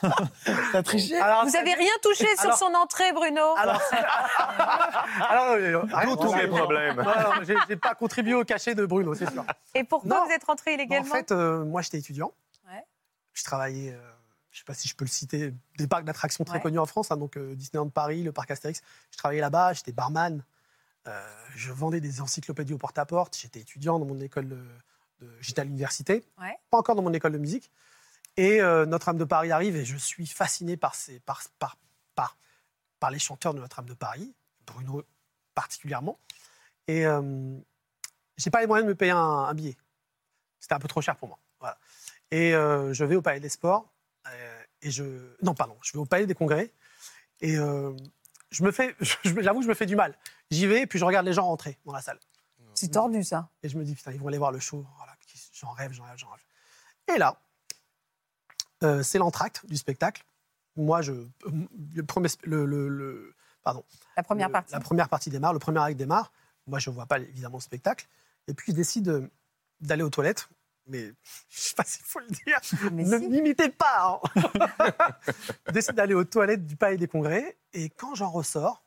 T'as 0.72 0.82
triché 0.82 1.16
Alors, 1.18 1.44
Vous 1.46 1.56
avez 1.56 1.74
rien 1.74 1.92
touché 2.02 2.26
sur 2.36 2.46
Alors- 2.46 2.58
son 2.58 2.74
entrée, 2.74 3.12
Bruno 3.12 3.54
Alors, 3.56 3.80
alors, 5.28 5.44
euh, 5.52 5.80
rien- 5.92 6.04
D'où 6.06 6.16
tous 6.16 6.34
mes 6.34 6.46
problèmes. 6.46 7.02
J'ai 7.68 7.76
pas 7.76 7.94
contribué 7.94 8.34
au 8.34 8.44
cachet 8.44 8.74
de 8.74 8.84
Bruno, 8.86 9.14
c'est 9.14 9.30
sûr. 9.30 9.44
Et 9.74 9.84
pourquoi 9.84 10.08
Non. 10.20 10.24
vous 10.26 10.32
êtes 10.32 10.44
rentré 10.44 10.72
En 10.72 10.74
illégalement? 10.74 11.14
fait, 11.14 11.30
euh, 11.32 11.64
moi, 11.64 11.82
j'étais 11.82 11.98
étudiant. 11.98 12.32
Ouais. 12.68 12.84
Je 13.32 13.44
travaillais, 13.44 13.92
euh, 13.92 14.10
je 14.50 14.58
sais 14.58 14.64
pas 14.64 14.74
si 14.74 14.88
je 14.88 14.96
peux 14.96 15.04
le 15.04 15.10
citer, 15.10 15.54
des 15.78 15.86
parcs 15.86 16.04
d'attractions 16.04 16.44
très 16.44 16.56
Ouais. 16.56 16.62
connus 16.62 16.78
en 16.78 16.86
France, 16.86 17.10
hein, 17.10 17.16
donc 17.16 17.36
euh, 17.36 17.54
Disneyland 17.54 17.88
Paris, 17.88 18.22
le 18.22 18.32
parc 18.32 18.50
Astérix. 18.50 18.82
Je 19.12 19.18
travaillais 19.18 19.40
là-bas, 19.40 19.72
j'étais 19.72 19.92
barman. 19.92 20.42
Euh, 21.08 21.26
je 21.56 21.72
vendais 21.72 22.00
des 22.00 22.20
encyclopédies 22.20 22.74
au 22.74 22.78
porte-à-porte. 22.78 23.36
J'étais 23.40 23.60
étudiant 23.60 23.98
dans 23.98 24.04
mon 24.06 24.20
école 24.20 24.58
j'étais 25.40 25.60
à 25.60 25.64
l'université, 25.64 26.24
Ouais. 26.40 26.56
pas 26.70 26.78
encore 26.78 26.94
dans 26.94 27.02
mon 27.02 27.12
école 27.12 27.32
de 27.32 27.38
musique. 27.38 27.70
Et 28.36 28.60
euh, 28.62 28.86
Notre-Dame 28.86 29.18
de 29.18 29.24
Paris 29.24 29.50
arrive 29.52 29.76
et 29.76 29.84
je 29.84 29.96
suis 29.96 30.26
fasciné 30.26 30.76
par, 30.76 30.94
ces, 30.94 31.20
par, 31.20 31.42
par, 31.58 31.76
par, 32.14 32.36
par 33.00 33.10
les 33.10 33.18
chanteurs 33.18 33.54
de 33.54 33.60
Notre-Dame 33.60 33.86
de 33.88 33.94
Paris, 33.94 34.34
Bruno 34.66 35.02
particulièrement. 35.54 36.18
Et 36.86 37.06
euh, 37.06 37.56
j'ai 38.36 38.50
pas 38.50 38.60
les 38.60 38.66
moyens 38.66 38.86
de 38.86 38.90
me 38.90 38.96
payer 38.96 39.12
un, 39.12 39.18
un 39.18 39.54
billet. 39.54 39.76
C'était 40.60 40.74
un 40.74 40.78
peu 40.78 40.88
trop 40.88 41.00
cher 41.00 41.16
pour 41.16 41.28
moi. 41.28 41.38
Voilà. 41.58 41.76
Et 42.30 42.54
euh, 42.54 42.92
je 42.94 43.04
vais 43.04 43.16
au 43.16 43.22
Palais 43.22 43.40
des 43.40 43.48
Sports. 43.48 43.90
euh, 44.28 44.62
et 44.82 44.90
je... 44.90 45.04
Non, 45.42 45.54
pardon, 45.54 45.76
je 45.82 45.92
vais 45.92 45.98
au 45.98 46.06
Palais 46.06 46.26
des 46.26 46.34
Congrès. 46.34 46.72
Et 47.40 47.56
euh, 47.58 47.94
je 48.50 48.62
me 48.62 48.70
fais, 48.70 48.94
j'avoue, 49.24 49.62
je 49.62 49.68
me 49.68 49.74
fais 49.74 49.86
du 49.86 49.96
mal. 49.96 50.16
J'y 50.50 50.66
vais, 50.66 50.82
et 50.82 50.86
puis 50.86 50.98
je 50.98 51.04
regarde 51.04 51.26
les 51.26 51.32
gens 51.32 51.44
rentrer 51.46 51.78
dans 51.84 51.92
la 51.92 52.00
salle. 52.00 52.18
C'est 52.74 52.88
tordu, 52.92 53.24
ça. 53.24 53.50
Et 53.62 53.68
je 53.68 53.76
me 53.76 53.84
dis, 53.84 53.94
putain, 53.94 54.12
ils 54.12 54.20
vont 54.20 54.28
aller 54.28 54.38
voir 54.38 54.52
le 54.52 54.60
show. 54.60 54.86
J'en 55.60 55.70
rêve, 55.72 55.92
j'en 55.92 56.04
rêve, 56.04 56.16
j'en 56.16 56.28
rêve. 56.30 56.44
Et 57.14 57.18
là, 57.18 57.40
euh, 58.82 59.02
c'est 59.02 59.18
l'entracte 59.18 59.64
du 59.66 59.76
spectacle. 59.76 60.24
Moi, 60.76 61.02
je, 61.02 61.12
le 61.94 62.02
premier, 62.04 62.28
le, 62.44 62.64
le- 62.64 62.88
le- 62.88 63.34
pardon, 63.62 63.84
La 64.16 64.22
première 64.22 64.48
le- 64.48 64.52
partie. 64.52 64.72
La 64.72 64.80
première 64.80 65.08
partie 65.08 65.30
démarre, 65.30 65.52
le 65.52 65.58
premier 65.58 65.80
acte 65.80 65.96
démarre. 65.96 66.32
Moi, 66.66 66.78
je 66.78 66.90
ne 66.90 66.94
vois 66.94 67.06
pas 67.06 67.18
évidemment 67.18 67.58
le 67.58 67.62
spectacle. 67.62 68.06
Et 68.46 68.54
puis, 68.54 68.72
je 68.72 68.76
décide 68.76 69.08
euh, 69.08 69.28
d'aller 69.80 70.02
aux 70.02 70.10
toilettes. 70.10 70.48
Mais 70.86 71.00
je 71.02 71.08
ne 71.08 71.14
sais 71.50 71.74
pas 71.74 71.84
s'il 71.84 72.04
faut 72.04 72.20
le 72.20 72.28
dire. 72.28 72.58
Mais 72.92 73.04
ne 73.04 73.18
si. 73.18 73.28
m'imitez 73.28 73.68
pas. 73.70 74.20
hein. 74.36 74.42
je 75.66 75.72
décide 75.72 75.94
d'aller 75.94 76.14
aux 76.14 76.24
toilettes 76.24 76.66
du 76.66 76.76
Palais 76.76 76.96
des 76.96 77.08
Congrès. 77.08 77.58
Et 77.74 77.90
quand 77.90 78.14
j'en 78.14 78.30
ressors, 78.30 78.82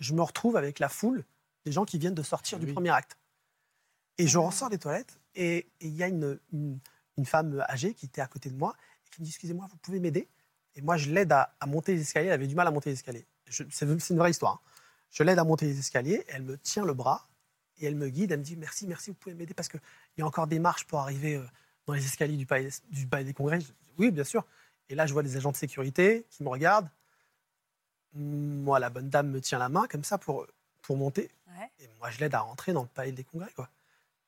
je 0.00 0.14
me 0.14 0.22
retrouve 0.22 0.56
avec 0.56 0.78
la 0.78 0.88
foule 0.88 1.24
des 1.64 1.72
gens 1.72 1.84
qui 1.84 1.98
viennent 1.98 2.14
de 2.14 2.22
sortir 2.22 2.58
du 2.58 2.72
premier 2.72 2.90
acte. 2.90 3.18
Et 4.18 4.26
je 4.28 4.38
Ah. 4.38 4.42
ressors 4.42 4.70
des 4.70 4.78
toilettes. 4.78 5.18
Et 5.36 5.68
il 5.80 5.94
y 5.94 6.02
a 6.02 6.08
une, 6.08 6.40
une, 6.52 6.78
une 7.16 7.26
femme 7.26 7.64
âgée 7.68 7.94
qui 7.94 8.06
était 8.06 8.20
à 8.20 8.26
côté 8.26 8.50
de 8.50 8.56
moi 8.56 8.74
et 9.06 9.10
qui 9.10 9.20
me 9.20 9.24
dit 9.24 9.30
Excusez-moi, 9.30 9.66
vous 9.70 9.76
pouvez 9.76 10.00
m'aider? 10.00 10.28
Et 10.74 10.82
moi, 10.82 10.96
je 10.96 11.10
l'aide 11.10 11.30
à, 11.32 11.54
à 11.60 11.66
monter 11.66 11.94
les 11.94 12.00
escaliers. 12.00 12.26
Elle 12.26 12.32
avait 12.34 12.46
du 12.46 12.54
mal 12.54 12.66
à 12.66 12.70
monter 12.70 12.90
les 12.90 12.94
escaliers. 12.94 13.26
C'est 13.48 13.86
une 13.86 14.18
vraie 14.18 14.30
histoire. 14.30 14.54
hein. 14.54 14.60
Je 15.10 15.22
l'aide 15.22 15.38
à 15.38 15.44
monter 15.44 15.66
les 15.66 15.78
escaliers. 15.78 16.24
Elle 16.28 16.42
me 16.42 16.58
tient 16.58 16.84
le 16.84 16.94
bras 16.94 17.28
et 17.78 17.86
elle 17.86 17.94
me 17.94 18.08
guide. 18.08 18.32
Elle 18.32 18.40
me 18.40 18.44
dit 18.44 18.56
merci, 18.56 18.86
merci, 18.86 19.10
vous 19.10 19.16
pouvez 19.16 19.34
m'aider 19.34 19.54
parce 19.54 19.68
qu'il 19.68 19.80
y 20.18 20.22
a 20.22 20.26
encore 20.26 20.46
des 20.46 20.58
marches 20.58 20.84
pour 20.86 20.98
arriver 20.98 21.36
euh, 21.36 21.44
dans 21.86 21.94
les 21.94 22.04
escaliers 22.04 22.36
du 22.36 22.44
palais, 22.46 22.70
du 22.90 23.06
palais 23.06 23.24
des 23.24 23.32
congrès. 23.32 23.60
Je 23.60 23.66
dis, 23.66 23.74
oui, 23.98 24.10
bien 24.10 24.24
sûr. 24.24 24.44
Et 24.88 24.94
là, 24.94 25.06
je 25.06 25.12
vois 25.12 25.22
des 25.22 25.36
agents 25.36 25.52
de 25.52 25.56
sécurité 25.56 26.26
qui 26.30 26.42
me 26.42 26.48
regardent. 26.48 26.90
Moi, 28.12 28.78
la 28.78 28.90
bonne 28.90 29.08
dame 29.10 29.30
me 29.30 29.40
tient 29.40 29.58
la 29.58 29.68
main 29.68 29.86
comme 29.88 30.04
ça 30.04 30.18
pour, 30.18 30.46
pour 30.82 30.96
monter. 30.96 31.30
Ouais. 31.48 31.70
Et 31.80 31.88
moi, 31.98 32.10
je 32.10 32.18
l'aide 32.20 32.34
à 32.34 32.40
rentrer 32.40 32.72
dans 32.72 32.82
le 32.82 32.88
palais 32.88 33.12
des 33.12 33.24
congrès. 33.24 33.52
Quoi. 33.54 33.68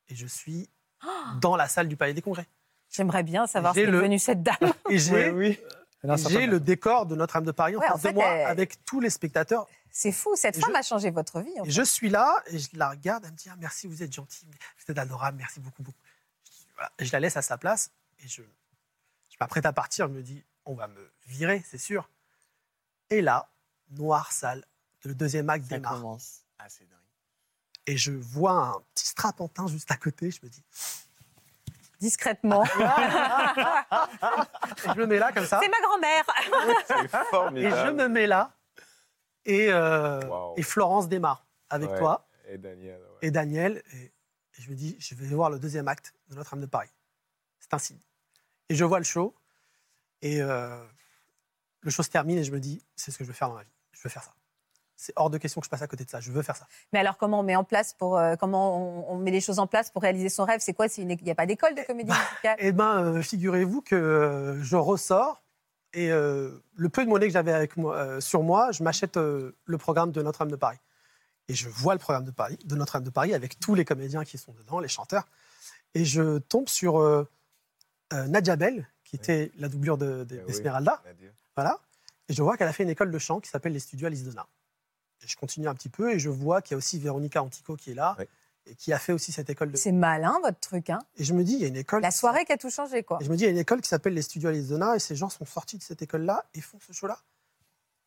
Et 0.07 0.15
je 0.15 0.27
suis 0.27 0.69
dans 1.41 1.55
la 1.55 1.67
salle 1.67 1.87
du 1.87 1.95
palais 1.95 2.13
des 2.13 2.21
congrès. 2.21 2.47
J'aimerais 2.89 3.23
bien 3.23 3.45
savoir 3.47 3.73
ce 3.75 3.79
qu'est 3.79 3.85
le- 3.85 3.97
devenue 3.99 4.19
cette 4.19 4.41
dame. 4.43 4.55
Et 4.89 4.97
j'ai 4.97 5.29
oui. 5.29 5.59
Le 6.01 6.57
décor 6.59 7.05
de 7.05 7.15
Notre-Dame 7.15 7.43
de 7.45 7.51
Paris 7.51 7.75
en 7.75 7.79
Ouais, 7.79 7.89
en 7.89 7.97
face 7.97 8.03
de 8.03 8.15
moi 8.15 8.25
elle- 8.25 8.47
avec 8.47 8.83
tous 8.85 8.99
les 8.99 9.09
spectateurs. 9.09 9.67
C'est 9.91 10.11
fou, 10.11 10.35
cette 10.35 10.57
Et 10.57 10.61
femme 10.61 10.71
je- 10.73 10.77
a 10.79 10.81
changé 10.81 11.09
votre 11.11 11.41
vie. 11.41 11.51
en 11.59 11.63
Et 11.63 11.67
fait. 11.67 11.71
je 11.71 11.81
suis 11.81 12.09
là 12.09 12.41
et 12.47 12.57
je 12.59 12.69
la 12.73 12.89
regarde. 12.91 13.25
Elle 13.25 13.31
me 13.31 13.35
dit 13.37 13.49
ah, 13.51 13.55
Merci, 13.59 13.87
vous 13.87 14.01
êtes 14.01 14.13
gentil, 14.13 14.45
vous 14.45 14.91
êtes 14.91 14.97
adorable, 14.97 15.37
merci 15.37 15.59
beaucoup. 15.59 15.83
beaucoup. 15.83 15.97
Je, 16.45 16.51
Voilà. 16.75 16.91
La 17.11 17.19
laisse 17.19 17.37
à 17.37 17.41
sa 17.41 17.57
place 17.57 17.91
et 18.19 18.27
je, 18.27 18.41
je 18.43 19.35
m'apprête 19.41 19.65
à 19.65 19.73
partir. 19.73 20.07
Je 20.07 20.13
me 20.13 20.21
dis 20.23 20.43
On 20.65 20.73
va 20.73 20.87
me 20.87 21.11
virer, 21.27 21.63
c'est 21.69 21.77
sûr. 21.79 22.09
Et 23.09 23.21
là, 23.21 23.49
noir, 23.91 24.31
sale, 24.31 24.63
le 25.03 25.13
deuxième 25.15 25.49
acte 25.49 25.65
Ça 25.65 25.75
démarre. 25.75 25.93
commence. 25.95 26.41
Ah, 26.59 26.65
c'est 26.69 26.87
dingue. 26.87 26.98
Et 27.89 27.97
je 27.97 28.11
vois 28.11 28.51
un 28.51 28.81
petit 28.93 29.07
strapontin 29.07 29.65
juste 29.67 29.89
à 29.91 29.95
côté. 29.97 30.29
Je 30.29 30.39
me 30.43 30.49
dis 30.49 30.63
Discrètement. 31.99 32.63
et 32.65 32.69
Je 34.85 34.99
me 34.99 35.05
mets 35.07 35.17
là 35.19 35.31
comme 35.31 35.45
ça. 35.45 35.59
C'est 35.61 35.69
ma 35.69 35.79
grand-mère. 35.81 36.23
C'est 36.87 37.59
Et 37.59 37.69
je 37.71 37.91
me 37.91 38.07
mets 38.07 38.27
là. 38.27 38.51
Et, 39.45 39.71
euh, 39.71 40.21
Wow. 40.27 40.53
et 40.55 40.61
Florence 40.61 41.09
démarre 41.09 41.47
avec 41.69 41.89
Ouais. 41.89 41.97
toi. 41.97 42.27
Et 42.47 42.57
Daniel, 42.59 42.99
ouais. 43.01 43.17
et 43.23 43.31
Daniel. 43.31 43.83
Et, 43.93 43.97
et 44.03 44.11
je 44.61 44.69
me 44.69 44.75
dis, 44.75 44.95
je 44.99 45.15
vais 45.15 45.25
voir 45.35 45.49
le 45.49 45.57
deuxième 45.59 45.87
acte 45.87 46.13
de 46.29 46.35
Notre-Dame 46.35 46.61
de 46.61 46.65
Paris. 46.67 46.89
C'est 47.59 47.73
un 47.73 47.79
signe. 47.79 47.99
Et 48.69 48.75
je 48.75 48.85
vois 48.85 48.99
le 48.99 49.03
show. 49.05 49.35
Et 50.21 50.41
euh, 50.41 50.77
le 51.81 51.89
show 51.89 52.03
se 52.03 52.09
termine 52.09 52.37
et 52.37 52.43
je 52.43 52.51
me 52.51 52.59
dis, 52.59 52.83
c'est 52.95 53.09
ce 53.11 53.17
que 53.17 53.23
je 53.23 53.29
veux 53.29 53.33
faire 53.35 53.49
dans 53.49 53.55
ma 53.55 53.63
vie. 53.63 53.73
Je 53.93 54.01
veux 54.03 54.09
faire 54.09 54.23
ça. 54.23 54.33
C'est 55.01 55.13
hors 55.15 55.29
de 55.29 55.37
question 55.37 55.61
que 55.61 55.65
je 55.65 55.69
passe 55.69 55.81
à 55.81 55.87
côté 55.87 56.03
de 56.03 56.09
ça. 56.09 56.19
Je 56.19 56.29
veux 56.29 56.41
faire 56.41 56.57
ça. 56.57 56.67
Mais 56.91 56.99
alors, 56.99 57.15
comment 57.17 57.39
on 57.39 57.43
met 57.43 57.55
en 57.55 57.63
place 57.63 57.93
pour 57.93 58.17
euh, 58.17 58.35
comment 58.35 59.07
on, 59.09 59.13
on 59.13 59.17
met 59.17 59.31
les 59.31 59.39
choses 59.39 59.57
en 59.57 59.65
place 59.65 59.89
pour 59.91 60.01
réaliser 60.01 60.27
son 60.27 60.43
rêve? 60.43 60.59
C'est 60.59 60.73
quoi? 60.73 60.87
Il 60.97 61.07
n'y 61.07 61.31
a 61.31 61.35
pas 61.35 61.45
d'école 61.45 61.73
de 61.73 61.81
comédie 61.83 62.11
musicale? 62.11 62.57
Eh 62.59 62.73
bien, 62.73 63.01
euh, 63.05 63.21
figurez-vous 63.21 63.81
que 63.81 63.95
euh, 63.95 64.61
je 64.61 64.75
ressors 64.75 65.41
et 65.93 66.11
euh, 66.11 66.51
le 66.75 66.89
peu 66.89 67.05
de 67.05 67.09
monnaie 67.09 67.27
que 67.27 67.31
j'avais 67.33 67.53
avec 67.53 67.77
moi, 67.77 67.95
euh, 67.95 68.19
sur 68.19 68.43
moi, 68.43 68.73
je 68.73 68.83
m'achète 68.83 69.15
euh, 69.15 69.55
le 69.63 69.77
programme 69.77 70.11
de 70.11 70.21
Notre-Dame 70.21 70.51
de 70.51 70.57
Paris. 70.57 70.79
Et 71.47 71.53
je 71.55 71.69
vois 71.69 71.93
le 71.93 71.99
programme 71.99 72.25
de, 72.25 72.31
Paris, 72.31 72.59
de 72.65 72.75
Notre-Dame 72.75 73.05
de 73.05 73.09
Paris 73.09 73.33
avec 73.33 73.57
tous 73.57 73.75
les 73.75 73.85
comédiens 73.85 74.25
qui 74.25 74.37
sont 74.37 74.51
dedans, 74.51 74.79
les 74.79 74.89
chanteurs. 74.89 75.23
Et 75.95 76.03
je 76.03 76.39
tombe 76.39 76.67
sur 76.67 76.99
euh, 76.99 77.25
euh, 78.11 78.27
Nadia 78.27 78.57
Bell, 78.57 78.85
qui 79.05 79.15
était 79.15 79.51
la 79.57 79.69
doublure 79.69 79.97
de- 79.97 80.25
de- 80.25 80.35
Eh 80.35 80.39
oui. 80.41 80.45
d'Esmeralda. 80.47 81.01
Voilà. 81.55 81.79
Et 82.27 82.33
je 82.33 82.43
vois 82.43 82.57
qu'elle 82.57 82.67
a 82.67 82.73
fait 82.73 82.83
une 82.83 82.89
école 82.89 83.11
de 83.11 83.17
chant 83.17 83.39
qui 83.39 83.49
s'appelle 83.49 83.71
les 83.73 83.79
Studios 83.79 84.07
Alice 84.07 84.25
Donna. 84.25 84.45
Je 85.25 85.35
continue 85.35 85.67
un 85.67 85.75
petit 85.75 85.89
peu 85.89 86.11
et 86.11 86.19
je 86.19 86.29
vois 86.29 86.61
qu'il 86.61 86.71
y 86.71 86.75
a 86.75 86.77
aussi 86.77 86.97
Véronica 86.99 87.43
Antico 87.43 87.75
qui 87.75 87.91
est 87.91 87.95
là 87.95 88.15
et 88.65 88.75
qui 88.75 88.93
a 88.93 88.99
fait 88.99 89.13
aussi 89.13 89.31
cette 89.31 89.49
école 89.49 89.71
de. 89.71 89.77
C'est 89.77 89.91
malin, 89.91 90.37
votre 90.41 90.59
truc. 90.59 90.89
Hein 90.89 90.99
Et 91.17 91.23
je 91.23 91.33
me 91.33 91.43
dis, 91.43 91.53
il 91.53 91.61
y 91.61 91.65
a 91.65 91.67
une 91.67 91.75
école. 91.75 92.01
La 92.01 92.11
soirée 92.11 92.45
qui 92.45 92.51
a 92.51 92.57
tout 92.57 92.69
changé, 92.69 93.03
quoi. 93.03 93.17
et 93.21 93.25
je 93.25 93.29
me 93.29 93.35
dis, 93.35 93.43
il 93.43 93.45
y 93.45 93.49
a 93.49 93.51
une 93.51 93.57
école 93.57 93.81
qui 93.81 93.89
s'appelle 93.89 94.13
les 94.13 94.21
Studios 94.21 94.49
Arizona 94.49 94.95
et 94.95 94.99
ces 94.99 95.15
gens 95.15 95.29
sont 95.29 95.45
sortis 95.45 95.77
de 95.77 95.83
cette 95.83 96.01
école-là 96.01 96.45
et 96.53 96.61
font 96.61 96.79
ce 96.85 96.93
show-là. 96.93 97.19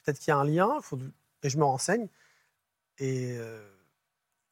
Peut-être 0.05 0.19
qu'il 0.19 0.29
y 0.29 0.35
a 0.35 0.37
un 0.37 0.45
lien, 0.45 0.81
faut... 0.81 0.99
et 1.43 1.49
je 1.49 1.59
me 1.59 1.65
renseigne. 1.65 2.09
Et 2.99 3.37
euh, 3.39 3.67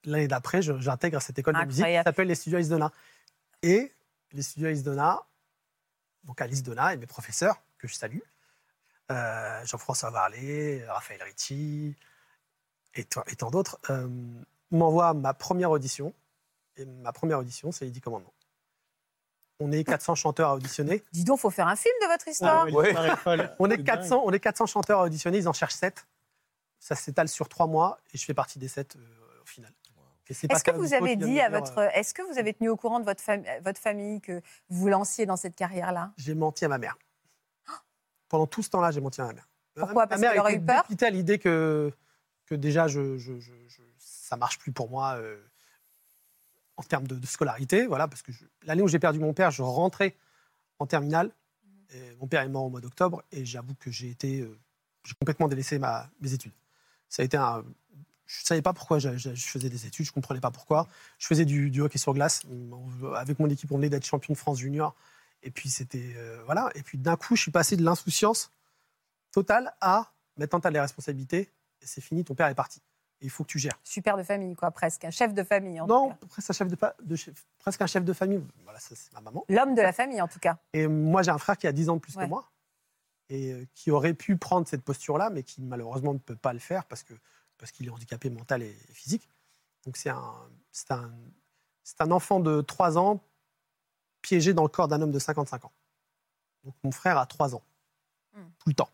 l'année 0.05 0.29
d'après, 0.29 0.63
j'intègre 0.63 1.21
cette 1.23 1.39
école 1.39 1.55
de 1.55 1.65
musique 1.65 1.85
qui 1.85 2.03
s'appelle 2.05 2.29
les 2.29 2.35
Studios 2.35 2.57
Arizona. 2.57 2.93
Et 3.63 3.93
les 4.33 4.43
Studios 4.43 4.69
Arizona, 4.69 5.21
donc 6.25 6.41
Alice 6.41 6.63
Donna 6.63 6.95
et 6.95 6.97
mes 6.97 7.07
professeurs, 7.07 7.61
que 7.79 7.89
je 7.89 7.95
salue, 7.95 8.21
euh, 9.11 9.65
Jean-François 9.65 10.11
Varlet, 10.11 10.85
Raphaël 10.89 11.23
Ricci 11.23 11.95
et, 12.95 13.05
toi- 13.05 13.25
et 13.29 13.37
tant 13.37 13.51
d'autres, 13.51 13.79
euh, 13.91 14.09
m'envoient 14.71 15.15
ma 15.15 15.35
première 15.35 15.71
audition. 15.71 16.13
Et 16.77 16.85
ma 16.85 17.13
première 17.13 17.39
audition, 17.39 17.73
c'est 17.73 17.85
les 17.85 17.91
10 17.91 18.01
commandements. 18.01 18.33
On 19.63 19.71
est 19.73 19.85
400 19.85 20.15
chanteurs 20.15 20.51
à 20.51 20.55
auditionner. 20.55 21.03
Dis 21.13 21.25
donc, 21.25 21.39
faut 21.39 21.51
faire 21.51 21.69
un 21.69 21.77
film 21.77 21.95
de 22.03 22.07
votre 22.07 22.27
histoire. 22.29 22.65
ouais, 22.67 22.73
Ouais. 22.73 22.85
l'histoire 22.87 23.07
est 23.07 23.17
folle. 23.17 23.57
On 23.59 23.71
est, 23.71 23.77
C'est 23.77 23.85
400, 23.85 24.23
on 24.25 24.33
est 24.33 24.41
400 24.41 24.67
chanteurs 24.67 25.01
à 25.01 25.05
auditionner, 25.05 25.39
ils 25.39 25.49
en 25.49 25.53
cherchent 25.53 25.75
7. 25.75 26.07
Ça 26.79 26.95
s'étale 26.95 27.29
sur 27.29 27.49
3 27.49 27.67
mois 27.67 27.99
et 28.15 28.19
je 28.19 28.25
fais 28.25 28.33
partie 28.33 28.59
des 28.59 28.69
7 28.69 28.97
au 29.43 29.47
final. 29.47 29.71
Est-ce 30.31 30.63
que 30.65 30.71
vous 30.71 30.95
avez 30.95 31.17
dit 31.17 31.41
à 31.41 31.51
votre, 31.51 31.79
euh, 31.79 31.89
est-ce 31.93 32.15
que 32.15 32.23
vous 32.23 32.39
avez 32.39 32.55
tenu 32.55 32.69
au 32.69 32.77
courant 32.77 33.01
de 33.01 33.05
votre, 33.05 33.21
fam- 33.23 33.45
votre 33.65 33.81
famille 33.81 34.21
que 34.21 34.41
vous 34.69 34.83
vous 34.83 34.89
lanciez 34.89 35.27
dans 35.27 35.37
cette 35.37 35.57
carrière-là? 35.57 36.13
J'ai 36.19 36.35
menti 36.37 36.65
à 36.65 36.69
ma 36.69 36.79
mère. 36.79 36.97
Pendant 38.29 38.47
tout 38.47 38.63
ce 38.63 38.71
temps-là, 38.71 38.93
j'ai 38.93 39.01
menti 39.01 39.21
à 39.21 39.25
ma 39.27 39.33
mère. 39.33 39.49
Pourquoi? 39.75 40.03
Ma 40.05 40.07
Parce 40.07 40.21
mère 40.21 40.31
qu'elle 40.33 40.41
aurait 40.41 40.55
eu 40.55 40.61
peur? 40.65 40.85
à 41.03 41.11
l'idée 41.11 41.39
que, 41.41 41.93
que 42.51 42.55
déjà, 42.57 42.89
je, 42.89 43.17
je, 43.17 43.39
je, 43.39 43.53
je- 43.69 43.83
ça 43.99 44.37
marche 44.37 44.59
plus 44.59 44.73
pour 44.73 44.91
moi 44.91 45.15
euh, 45.17 45.41
en 46.77 46.83
termes 46.83 47.07
de, 47.07 47.15
de 47.15 47.27
scolarité. 47.27 47.87
Voilà, 47.87 48.09
parce 48.09 48.23
que 48.23 48.33
l'année 48.65 48.83
où 48.83 48.89
j'ai 48.89 48.99
perdu 48.99 49.19
mon 49.21 49.33
père, 49.33 49.51
je 49.51 49.63
rentrais 49.63 50.17
en 50.79 50.87
terminale. 50.87 51.31
Et 51.93 52.15
mon 52.21 52.27
père 52.29 52.43
est 52.43 52.49
mort 52.49 52.65
au 52.65 52.71
mois 52.71 52.81
d'octobre 52.81 53.23
et 53.33 53.45
j'avoue 53.45 53.75
que 53.75 53.91
j'ai 53.91 54.11
été, 54.11 54.41
euh, 54.41 54.57
j'ai 55.05 55.15
complètement 55.15 55.49
délaissé 55.49 55.79
ma, 55.79 56.09
mes 56.21 56.33
études. 56.33 56.53
Ça 57.09 57.23
a 57.23 57.25
été 57.25 57.37
un, 57.37 57.65
je 58.27 58.45
savais 58.45 58.63
pas 58.63 58.73
pourquoi 58.73 59.01
je, 59.01 59.17
je- 59.17 59.35
je 59.35 59.47
faisais 59.47 59.69
des 59.69 59.87
études, 59.87 60.07
je 60.07 60.13
comprenais 60.13 60.41
pas 60.41 60.53
pourquoi. 60.53 60.87
Je 61.19 61.27
faisais 61.27 61.45
du, 61.45 61.71
du 61.71 61.81
hockey 61.81 61.99
sur 61.99 62.15
glace. 62.15 62.43
Avec 63.17 63.39
mon 63.41 63.49
équipe, 63.49 63.73
on 63.73 63.77
venait 63.77 63.89
d'être 63.91 64.07
champion 64.07 64.35
de 64.35 64.39
France 64.39 64.59
junior. 64.59 64.95
Et 65.43 65.51
puis 65.51 65.69
c'était 65.69 66.13
euh, 66.17 66.41
voilà. 66.45 66.71
Et 66.77 66.83
puis 66.83 66.97
d'un 66.99 67.17
coup, 67.17 67.35
je 67.35 67.43
suis 67.43 67.51
passé 67.51 67.77
de 67.77 67.83
l'insouciance 67.83 68.53
totale 69.33 69.73
à 69.81 70.13
maintenant 70.37 70.61
t'as 70.61 70.71
les 70.71 70.81
responsabilités 70.81 71.51
c'est 71.87 72.01
fini. 72.01 72.25
Ton 72.25 72.35
père 72.35 72.47
est 72.49 72.55
parti. 72.55 72.81
Et 73.23 73.27
il 73.27 73.31
faut 73.31 73.45
que 73.45 73.49
tu 73.51 73.59
gères. 73.59 73.79
Super 73.85 74.17
de 74.17 74.23
famille, 74.23 74.55
quoi, 74.57 74.71
presque. 74.71 75.05
Un 75.05 75.11
chef 75.11 75.35
de 75.35 75.43
famille, 75.43 75.79
en 75.81 75.87
tout 75.87 75.93
non, 75.93 76.09
cas. 76.11 76.17
presque 76.29 76.51
un 76.51 76.53
chef 76.55 76.69
de, 76.69 76.77
de 77.03 77.17
chef- 77.17 77.45
presque 77.59 77.83
un 77.83 77.87
chef 77.87 78.05
de 78.05 78.13
famille. 78.15 78.43
Voilà, 78.65 78.81
ça, 78.81 78.95
c'est 78.97 79.13
ma 79.13 79.21
maman. 79.21 79.45
L'homme 79.49 79.75
de 79.75 79.83
la 79.83 79.93
famille, 79.93 80.23
en 80.23 80.29
tout 80.29 80.39
cas. 80.39 80.59
Et 80.73 80.87
moi, 80.87 81.23
j'ai 81.23 81.31
un 81.31 81.37
frère 81.39 81.59
qui 81.59 81.67
a 81.67 81.73
10 81.73 81.91
ans 81.91 81.97
de 81.97 82.01
plus 82.01 82.17
Ouais. 82.17 82.25
que 82.25 82.29
moi 82.31 82.51
et 83.29 83.53
euh, 83.53 83.65
qui 83.75 83.91
aurait 83.91 84.15
pu 84.15 84.37
prendre 84.39 84.67
cette 84.67 84.83
posture-là, 84.83 85.29
mais 85.31 85.43
qui 85.43 85.61
malheureusement 85.63 86.15
ne 86.15 86.19
peut 86.19 86.35
pas 86.35 86.53
le 86.53 86.59
faire 86.59 86.85
parce 86.87 87.03
que 87.03 87.15
parce 87.59 87.71
qu'il 87.73 87.87
est 87.87 87.91
handicapé 87.91 88.31
mental 88.31 88.63
et, 88.63 88.71
et 88.89 88.93
physique. 88.95 89.29
Donc 89.85 89.97
c'est 89.99 90.09
un 90.11 90.35
c'est 90.73 90.91
un 90.91 91.13
c'est 91.85 92.01
un 92.01 92.11
enfant 92.11 92.41
de 92.41 92.61
3 92.63 92.97
ans 92.99 93.21
piégé 94.23 94.53
dans 94.55 94.63
le 94.63 94.69
corps 94.69 94.89
d'un 94.89 95.01
homme 95.03 95.13
de 95.13 95.19
55 95.19 95.65
ans. 95.67 95.73
Donc 96.65 96.75
mon 96.83 96.91
frère 96.91 97.19
a 97.19 97.27
3 97.27 97.55
ans 97.55 97.63
Hmm. 98.35 98.45
tout 98.61 98.69
le 98.69 98.75
temps. 98.75 98.89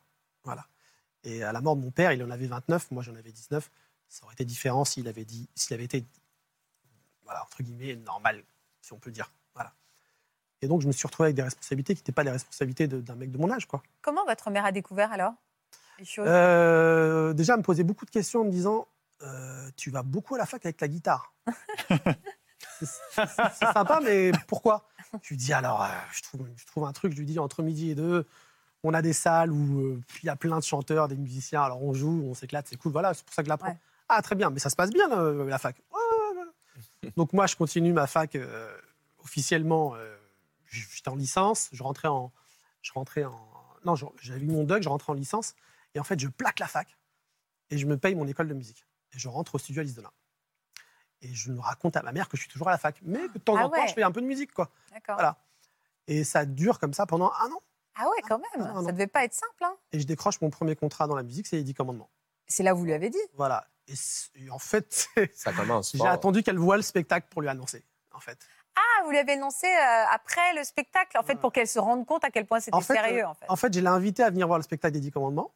Et 1.27 1.43
à 1.43 1.53
la 1.53 1.61
mort 1.61 1.77
de 1.77 1.83
mon 1.83 1.91
père, 1.91 2.13
il 2.13 2.23
en 2.23 2.31
avait 2.31 2.47
29, 2.47 2.91
moi 2.93 3.03
j'en 3.03 3.15
avais 3.17 3.33
19. 3.33 3.71
Ça 4.09 4.25
aurait 4.25 4.33
été 4.35 4.45
différent 4.45 4.85
s'il 4.85 5.09
avait 5.09 5.25
dit 5.25 5.49
s'il 5.55 5.75
avait 5.75 5.85
été 5.85 6.05
voilà 7.25 7.43
entre 7.43 7.63
guillemets 7.63 7.97
normal, 7.97 8.43
si 8.81 8.93
on 8.93 8.99
peut 8.99 9.11
dire. 9.11 9.31
Voilà. 9.55 9.73
Et 10.63 10.69
donc, 10.69 10.81
je 10.83 10.87
me 10.87 10.93
suis 10.93 11.07
retrouvé 11.07 11.27
avec 11.27 11.37
des 11.37 11.43
responsabilités 11.43 11.95
qui 11.95 12.01
n'étaient 12.01 12.13
pas 12.13 12.23
les 12.23 12.31
responsabilités 12.31 12.87
de- 12.87 13.01
d'un 13.01 13.17
mec 13.17 13.31
de 13.33 13.39
mon 13.39 13.51
âge. 13.51 13.67
Quoi. 13.67 13.83
Comment 14.01 14.25
votre 14.25 14.51
mère 14.51 14.65
a 14.65 14.73
découvert, 14.73 15.13
alors 15.13 15.35
les 15.99 16.05
choses? 16.05 16.27
Euh, 16.29 17.33
déjà, 17.33 17.55
elle 17.55 17.59
me 17.59 17.65
posait 17.65 17.83
beaucoup 17.85 18.05
de 18.07 18.11
questions 18.11 18.43
en 18.43 18.45
me 18.45 18.51
disant 18.51 18.87
euh, 19.23 19.69
Tu 19.77 19.91
vas 19.91 20.03
beaucoup 20.05 20.35
à 20.37 20.39
la 20.39 20.47
fac 20.47 20.65
avec 20.65 20.77
ta 20.77 20.87
guitare. 20.89 21.35
c'est 22.79 22.87
c'est- 22.87 23.27
c'est 23.59 23.73
sympa, 23.73 24.01
mais 24.03 24.31
pourquoi? 24.47 24.87
Je 25.23 25.31
lui 25.31 25.37
dis 25.37 25.53
Alors, 25.53 25.83
euh, 25.83 25.89
je, 26.13 26.23
trouve, 26.23 26.47
je 26.57 26.67
trouve 26.67 26.85
un 26.85 26.93
truc, 26.93 27.13
je 27.13 27.19
lui 27.19 27.27
dis 27.27 27.39
entre 27.39 27.63
midi 27.63 27.91
et 27.91 27.95
deux, 27.95 28.27
on 28.83 28.95
a 28.95 29.03
des 29.03 29.13
salles 29.13 29.51
où 29.51 29.81
euh, 29.81 30.01
il 30.23 30.27
y 30.27 30.29
a 30.29 30.37
plein 30.37 30.59
de 30.59 30.65
chanteurs, 30.65 31.09
des 31.09 31.17
musiciens, 31.17 31.63
alors 31.63 31.83
on 31.83 31.93
joue, 31.95 32.23
on 32.27 32.35
s'éclate, 32.35 32.67
c'est 32.69 32.77
cool, 32.77 32.93
voilà, 32.93 33.15
c'est 33.15 33.25
pour 33.25 33.35
ça 33.35 33.43
que 33.43 33.47
je 33.47 33.51
l'apprends. 33.51 33.69
Ouais. 33.71 33.79
Ah, 34.09 34.23
très 34.23 34.35
bien, 34.37 34.51
mais 34.51 34.59
ça 34.61 34.71
se 34.71 34.77
passe 34.77 34.91
bien, 34.91 35.09
la, 35.09 35.33
la 35.45 35.59
fac. 35.59 35.77
Donc, 37.17 37.33
moi, 37.33 37.47
je 37.47 37.57
continue 37.57 37.93
ma 37.93 38.07
fac 38.07 38.35
euh, 38.37 38.77
officiellement. 39.25 39.95
euh, 39.97 40.17
J'étais 40.69 41.09
en 41.09 41.17
licence, 41.17 41.69
je 41.73 41.83
rentrais 41.83 42.09
en. 42.09 42.33
Je 42.83 42.93
rentrais 42.93 43.25
en 43.25 43.49
non, 43.85 43.95
j'avais 44.21 44.41
eu 44.41 44.47
mon 44.47 44.65
doc, 44.65 44.83
je 44.83 44.89
rentrais 44.89 45.13
en 45.13 45.15
licence. 45.15 45.55
Et 45.95 46.01
en 46.01 46.05
fait, 46.05 46.19
je 46.19 46.27
plaque 46.27 46.59
la 46.59 46.67
fac 46.67 46.97
et 47.71 47.79
je 47.79 47.87
me 47.87 47.97
paye 47.97 48.15
mon 48.17 48.27
école 48.27 48.49
de 48.49 48.55
musique. 48.55 48.85
Et 49.15 49.19
je 49.19 49.29
rentre 49.29 49.55
au 49.55 49.59
studio 49.59 49.81
Alice 49.81 49.95
Delin. 49.95 50.11
Et 51.23 51.33
je 51.33 51.53
raconte 51.53 51.97
à 51.97 52.03
ma 52.03 52.11
mère 52.13 52.29
que 52.29 52.37
je 52.37 52.43
suis 52.43 52.51
toujours 52.51 52.69
à 52.69 52.73
la 52.73 52.79
fac, 52.79 52.99
mais 53.03 53.29
que 53.29 53.35
de 53.35 53.39
temps 53.39 53.55
Ah 53.57 53.67
en 53.67 53.71
temps, 53.71 53.87
je 53.87 53.95
fais 53.95 54.03
un 54.03 54.11
peu 54.11 54.21
de 54.21 54.27
musique, 54.27 54.53
quoi. 54.53 54.71
D'accord. 54.93 55.15
Voilà. 55.15 55.39
Et 56.09 56.25
ça 56.25 56.45
dure 56.45 56.79
comme 56.81 56.93
ça 56.95 57.07
pendant 57.07 57.33
un 57.41 57.51
an. 57.53 57.63
Ah 57.99 58.05
ouais, 58.05 58.23
quand 58.29 58.39
même. 58.39 58.73
Ah, 58.75 58.83
ça 58.85 58.93
devait 58.93 59.07
pas 59.07 59.25
être 59.25 59.35
simple. 59.35 59.63
Hein. 59.63 59.75
Et 59.93 60.01
je 60.01 60.07
décroche 60.07 60.41
mon 60.41 60.51
premier 60.51 60.77
contrat 60.77 61.07
dans 61.07 61.17
la 61.17 61.23
musique, 61.23 61.47
c'est 61.47 61.57
les 61.57 61.65
10 61.65 61.75
commandements. 61.75 62.11
C'est 62.47 62.63
là 62.63 62.75
où 62.75 62.79
vous 62.79 62.85
lui 62.85 62.93
avez 62.93 63.11
dit. 63.11 63.19
Voilà. 63.35 63.67
Et, 63.89 64.51
en 64.51 64.59
fait, 64.59 65.09
Ça 65.35 65.53
commence 65.53 65.97
j'ai 65.97 66.07
attendu 66.07 66.43
qu'elle 66.43 66.59
voie 66.59 66.77
le 66.77 66.83
spectacle 66.83 67.29
pour 67.31 67.41
lui 67.41 67.49
annoncer, 67.49 67.85
en 68.13 68.21
fait. 68.21 68.39
Ah, 68.75 69.05
vous 69.05 69.11
lui 69.11 69.19
avez 69.19 69.33
annoncé 69.33 69.67
euh, 69.67 70.05
après 70.13 70.55
le 70.55 70.63
spectacle, 70.65 71.17
en 71.17 71.23
fait, 71.23 71.37
pour 71.37 71.53
qu'elle 71.53 71.69
se 71.69 71.79
rende 71.79 72.05
compte 72.05 72.25
à 72.25 72.31
quel 72.31 72.47
point 72.47 72.61
c'était 72.61 72.77
En 72.77 72.81
fait, 72.83 72.95
sérieux, 72.95 73.25
euh, 73.25 73.29
en 73.29 73.35
fait. 73.35 73.47
En 73.49 73.57
fait, 73.57 73.73
je 73.73 73.81
l'ai 73.81 73.87
invité 73.87 74.23
à 74.23 74.31
venir 74.31 74.47
voir 74.47 74.59
le 74.59 74.65
spectacle 74.65 74.93
des 74.93 75.01
Dix 75.01 75.11
Commandements 75.11 75.55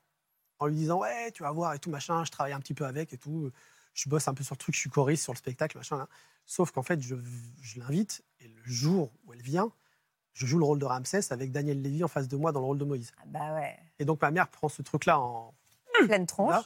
en 0.59 0.66
lui 0.66 0.76
disant 0.76 1.01
Ouais, 1.01 1.30
tu 1.32 1.43
vas 1.43 1.51
voir 1.51 1.74
et 1.74 1.78
tout, 1.78 1.91
machin. 1.91 2.24
Je 2.24 2.30
travaille 2.30 2.53
un 2.53 2.61
petit 2.61 2.74
peu 2.74 2.86
avec 2.86 3.12
et 3.12 3.18
tout. 3.18 3.51
Je 3.93 4.09
bosse 4.09 4.28
un 4.28 4.34
peu 4.34 4.45
sur 4.45 4.55
le 4.55 4.59
truc, 4.59 4.74
je 4.74 4.80
suis 4.80 4.91
choriste 4.91 5.24
sur 5.24 5.32
le 5.32 5.38
spectacle, 5.38 5.76
machin. 5.76 5.99
Là. 5.99 6.09
Sauf 6.47 6.70
qu'en 6.70 6.82
fait, 6.82 7.03
je, 7.03 7.16
je 7.61 7.78
l'invite 7.78 8.22
et 8.38 8.49
le 8.49 8.62
jour 8.64 9.12
où 9.26 9.34
elle 9.34 9.43
vient, 9.43 9.70
je 10.33 10.47
joue 10.47 10.59
le 10.59 10.64
rôle 10.64 10.78
de 10.78 10.85
Ramsès 10.85 11.33
avec 11.33 11.51
Daniel 11.53 11.81
Lévy 11.83 12.03
en 12.05 12.09
face 12.09 12.28
de 12.28 12.37
moi 12.37 12.53
dans 12.53 12.61
le 12.61 12.66
rôle 12.66 12.78
de 12.78 12.85
Moïse. 12.85 13.12
Ah 13.18 13.22
bah 13.26 13.55
ouais, 13.55 13.76
Et 13.99 14.05
donc, 14.05 14.20
ma 14.22 14.31
mère 14.31 14.49
prend 14.49 14.68
ce 14.68 14.83
truc-là 14.83 15.18
en. 15.20 15.53
pleine 16.07 16.26
tronche. 16.26 16.53
Là. 16.53 16.64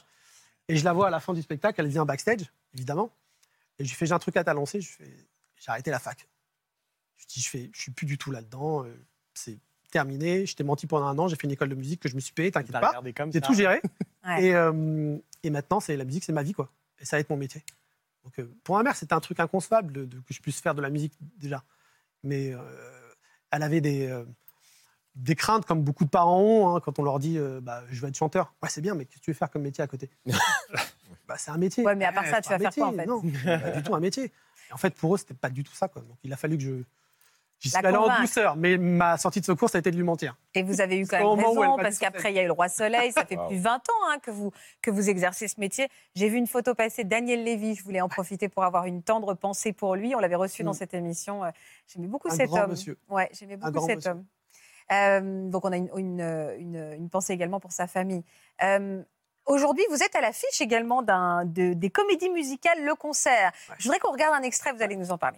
Et 0.67 0.77
je 0.77 0.85
la 0.85 0.93
vois 0.93 1.07
à 1.07 1.09
la 1.09 1.19
fin 1.19 1.33
du 1.33 1.41
spectacle, 1.41 1.79
elle 1.81 1.87
vient 1.87 2.05
backstage, 2.05 2.51
évidemment. 2.73 3.11
Et 3.79 3.83
je 3.85 3.89
lui 3.89 3.95
fais 3.95 4.05
J'ai 4.05 4.13
un 4.13 4.19
truc 4.19 4.37
à 4.37 4.43
t'annoncer. 4.43 4.81
Je 4.81 4.89
fais 4.91 5.11
J'ai 5.57 5.69
arrêté 5.71 5.91
la 5.91 5.99
fac. 5.99 6.27
Je 7.17 7.25
dis 7.27 7.41
Je 7.41 7.49
fais, 7.49 7.69
je 7.73 7.81
suis 7.81 7.91
plus 7.91 8.05
du 8.05 8.17
tout 8.17 8.31
là-dedans. 8.31 8.85
euh, 8.85 8.93
C'est 9.33 9.57
terminé. 9.91 10.45
Je 10.45 10.55
t'ai 10.55 10.63
menti 10.63 10.87
pendant 10.87 11.05
un 11.07 11.17
an. 11.19 11.27
J'ai 11.27 11.35
fait 11.35 11.45
une 11.45 11.51
école 11.51 11.69
de 11.69 11.75
musique 11.75 11.99
que 12.01 12.09
je 12.09 12.15
me 12.15 12.19
suis 12.19 12.33
payée, 12.33 12.51
t'inquiète 12.51 12.71
pas. 12.81 12.91
J'ai 13.33 13.41
tout 13.41 13.53
géré. 13.53 13.81
Ouais. 14.25 14.43
Et, 14.45 14.55
euh, 14.55 15.15
et 15.43 15.51
maintenant, 15.51 15.79
c'est 15.79 15.95
la 15.95 16.03
musique, 16.03 16.23
c'est 16.23 16.33
ma 16.33 16.41
vie, 16.41 16.53
quoi. 16.53 16.71
Et 16.99 17.05
ça 17.05 17.15
va 17.15 17.19
être 17.19 17.29
mon 17.29 17.37
métier. 17.37 17.63
Donc, 18.23 18.39
euh, 18.39 18.51
pour 18.63 18.75
ma 18.75 18.81
mère, 18.81 18.95
c'était 18.95 19.13
un 19.13 19.19
truc 19.19 19.39
inconcevable 19.39 19.93
de, 19.93 20.03
de- 20.05 20.17
que 20.21 20.33
je 20.33 20.41
puisse 20.41 20.59
faire 20.61 20.73
de 20.73 20.81
la 20.81 20.89
musique 20.89 21.13
déjà. 21.37 21.63
Mais 22.23 22.51
euh, 22.51 22.59
elle 23.55 23.63
avait 23.63 23.81
des, 23.81 24.07
euh, 24.07 24.23
des 25.15 25.35
craintes, 25.35 25.65
comme 25.65 25.81
beaucoup 25.81 26.05
de 26.05 26.09
parents 26.09 26.41
ont, 26.41 26.75
hein, 26.75 26.79
quand 26.79 26.99
on 26.99 27.03
leur 27.03 27.19
dit 27.19 27.37
euh, 27.37 27.61
bah, 27.61 27.83
Je 27.89 28.01
veux 28.01 28.07
être 28.09 28.17
chanteur. 28.17 28.53
Ouais, 28.61 28.69
c'est 28.69 28.81
bien, 28.81 28.95
mais 28.95 29.05
qu'est-ce 29.05 29.19
que 29.19 29.25
tu 29.25 29.31
veux 29.31 29.35
faire 29.35 29.49
comme 29.49 29.61
métier 29.63 29.83
à 29.83 29.87
côté? 29.87 30.09
Bah, 31.27 31.35
C'est 31.39 31.49
un 31.49 31.57
métier. 31.57 31.83
Ouais, 31.83 31.95
mais 31.95 32.05
à 32.05 32.11
part 32.11 32.23
Ouais, 32.23 32.29
ça, 32.29 32.35
c'est 32.37 32.41
tu 32.43 32.49
vas 32.49 32.55
un 32.55 32.59
faire 32.59 32.71
quoi, 32.73 32.87
en 32.87 32.91
métier. 32.91 33.39
fait? 33.39 33.45
Non, 33.47 33.59
c'est 33.61 33.61
pas 33.63 33.71
du 33.71 33.83
tout 33.83 33.95
un 33.95 33.99
métier. 33.99 34.25
Et 34.25 34.73
en 34.73 34.77
fait, 34.77 34.93
pour 34.93 35.15
eux, 35.15 35.17
c'était 35.17 35.33
pas 35.33 35.49
du 35.49 35.63
tout 35.63 35.73
ça. 35.73 35.87
Quoi. 35.87 36.03
Donc, 36.03 36.17
il 36.23 36.31
a 36.31 36.37
fallu 36.37 36.57
que 36.57 36.63
je. 36.63 36.83
J'y 37.59 37.69
La 37.71 37.79
suis 37.79 37.87
allé 37.87 37.97
en 37.97 38.19
douceur, 38.21 38.55
mais 38.57 38.77
ma 38.77 39.17
sortie 39.17 39.39
de 39.39 39.45
secours, 39.45 39.69
ça 39.69 39.77
a 39.77 39.79
été 39.79 39.89
de 39.89 39.95
lui 39.95 40.03
mentir. 40.03 40.35
Et 40.53 40.61
vous 40.61 40.81
avez 40.81 40.97
eu 40.99 41.07
quand 41.07 41.17
même 41.17 41.45
raison, 41.45 41.77
parce 41.77 41.97
qu'après, 41.97 42.31
il 42.31 42.35
y 42.35 42.39
a 42.39 42.43
eu 42.43 42.47
le 42.47 42.51
Roi 42.51 42.67
Soleil, 42.69 43.11
ça 43.13 43.25
fait 43.25 43.37
Wow. 43.37 43.47
plus 43.47 43.57
de 43.57 43.61
20 43.61 43.75
ans 43.77 44.09
hein, 44.09 44.17
que, 44.21 44.29
vous, 44.29 44.51
que 44.81 44.91
vous 44.91 45.09
exercez 45.09 45.47
ce 45.47 45.59
métier. 45.59 45.87
J'ai 46.15 46.27
vu 46.29 46.37
une 46.37 46.47
photo 46.47 46.75
passer 46.75 47.05
de 47.05 47.09
Daniel 47.09 47.43
Lévy, 47.43 47.73
je 47.75 47.83
voulais 47.83 48.01
en 48.01 48.09
profiter 48.09 48.49
pour 48.49 48.63
avoir 48.65 48.85
une 48.85 49.01
tendre 49.03 49.33
pensée 49.35 49.71
pour 49.73 49.95
lui. 49.95 50.13
On 50.15 50.19
l'avait 50.19 50.35
reçu 50.35 50.63
dans 50.63 50.71
Mm. 50.71 50.75
cette 50.75 50.93
émission. 50.93 51.43
Euh, 51.45 51.49
J'aimais 51.87 52.07
beaucoup 52.07 52.27
Un 52.27 52.35
cet 52.35 52.49
grand 52.49 52.63
homme. 52.63 52.71
monsieur. 52.71 52.97
Ouais, 53.09 53.29
j'aimais 53.31 53.55
beaucoup 53.57 53.71
grand 53.71 53.87
cet 53.87 53.95
monsieur. 53.97 54.11
homme. 54.11 54.25
Euh, 54.91 55.49
donc 55.49 55.65
on 55.65 55.71
a 55.71 55.77
une, 55.77 55.89
une, 55.97 56.21
une- 56.59 56.93
une 56.97 57.09
pensée 57.09 57.33
également 57.33 57.59
pour 57.59 57.71
sa 57.71 57.87
famille. 57.87 58.23
Euh, 58.63 59.01
Aujourd'hui, 59.47 59.83
vous 59.91 60.01
êtes 60.01 60.15
à 60.15 60.21
l'affiche 60.21 60.59
également 60.59 61.03
d'un- 61.03 61.45
de- 61.45 61.73
des 61.73 61.91
comédies 61.91 62.31
musicales 62.31 62.83
Le 62.83 62.95
Concert. 62.95 63.51
Ouais. 63.69 63.75
Je 63.77 63.83
voudrais 63.83 63.99
qu'on 63.99 64.11
regarde 64.11 64.33
un 64.33 64.41
extrait, 64.41 64.73
vous 64.73 64.81
allez 64.81 64.95
nous 64.95 65.11
en 65.11 65.19
parler. 65.19 65.37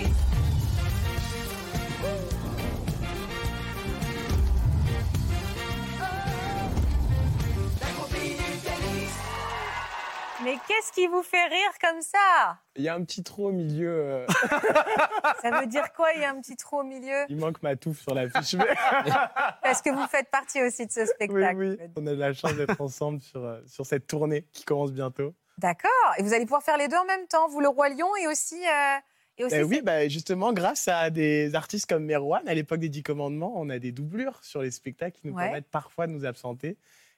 Mais 10.43 10.55
qu'est-ce 10.67 10.91
qui 10.91 11.07
vous 11.07 11.21
fait 11.23 11.45
rire 11.45 11.71
comme 11.81 12.01
ça? 12.01 12.57
Il 12.75 12.83
y 12.83 12.89
a 12.89 12.95
un 12.95 13.03
petit 13.03 13.23
trou 13.23 13.47
au 13.47 13.51
milieu. 13.51 13.89
euh, 13.91 14.27
Ça 15.41 15.51
veut 15.59 15.67
dire 15.67 15.91
quoi, 15.93 16.11
il 16.15 16.21
y 16.21 16.25
a 16.25 16.31
un 16.31 16.41
petit 16.41 16.55
trou 16.55 16.79
au 16.79 16.83
milieu? 16.83 17.25
Il 17.29 17.37
manque 17.37 17.61
ma 17.61 17.75
touffe 17.75 18.01
sur 18.01 18.13
la 18.15 18.27
fiche. 18.29 18.53
Mais- 18.55 18.65
Parce 19.63 19.81
que 19.81 19.89
vous 19.91 20.05
faites 20.07 20.29
partie 20.29 20.61
aussi 20.63 20.85
de 20.87 20.91
ce 20.91 21.01
oui, 21.01 21.07
spectacle. 21.07 21.57
oui. 21.59 21.77
On 21.95 22.07
a 22.07 22.11
de 22.11 22.19
la 22.19 22.33
chance 22.33 22.53
d'être 22.55 22.79
ensemble 22.81 23.21
sur, 23.21 23.43
euh, 23.43 23.59
sur 23.67 23.85
cette 23.85 24.07
tournée 24.07 24.45
qui 24.51 24.63
commence 24.63 24.91
bientôt. 24.91 25.33
D'accord. 25.57 25.91
Et 26.17 26.23
vous 26.23 26.33
allez 26.33 26.45
pouvoir 26.45 26.63
faire 26.63 26.77
les 26.77 26.87
deux 26.87 26.97
en 26.97 27.05
même 27.05 27.27
temps, 27.27 27.47
vous 27.47 27.59
le 27.61 27.67
roi 27.67 27.89
lion 27.89 28.09
et 28.21 28.27
aussi. 28.27 28.55
euh, 28.65 28.97
et 29.37 29.45
aussi 29.45 29.55
Eh 29.57 29.63
oui, 29.63 29.81
bah, 29.83 30.07
justement, 30.07 30.53
grâce 30.53 30.87
à 30.87 31.09
des 31.09 31.53
artistes 31.55 31.87
comme 31.87 32.05
Merwan, 32.05 32.47
à 32.47 32.53
l'époque 32.53 32.79
des 32.79 32.89
Dix 32.89 33.03
Commandements, 33.03 33.53
on 33.55 33.69
a 33.69 33.79
des 33.79 33.91
doublures 33.91 34.39
sur 34.43 34.61
les 34.61 34.71
spectacles 34.71 35.19
qui 35.19 35.27
nous 35.27 35.33
Ouais. 35.35 35.43
permettent 35.45 35.69
parfois 35.69 36.07
de 36.07 36.11
nous 36.13 36.25
absenter. 36.25 36.77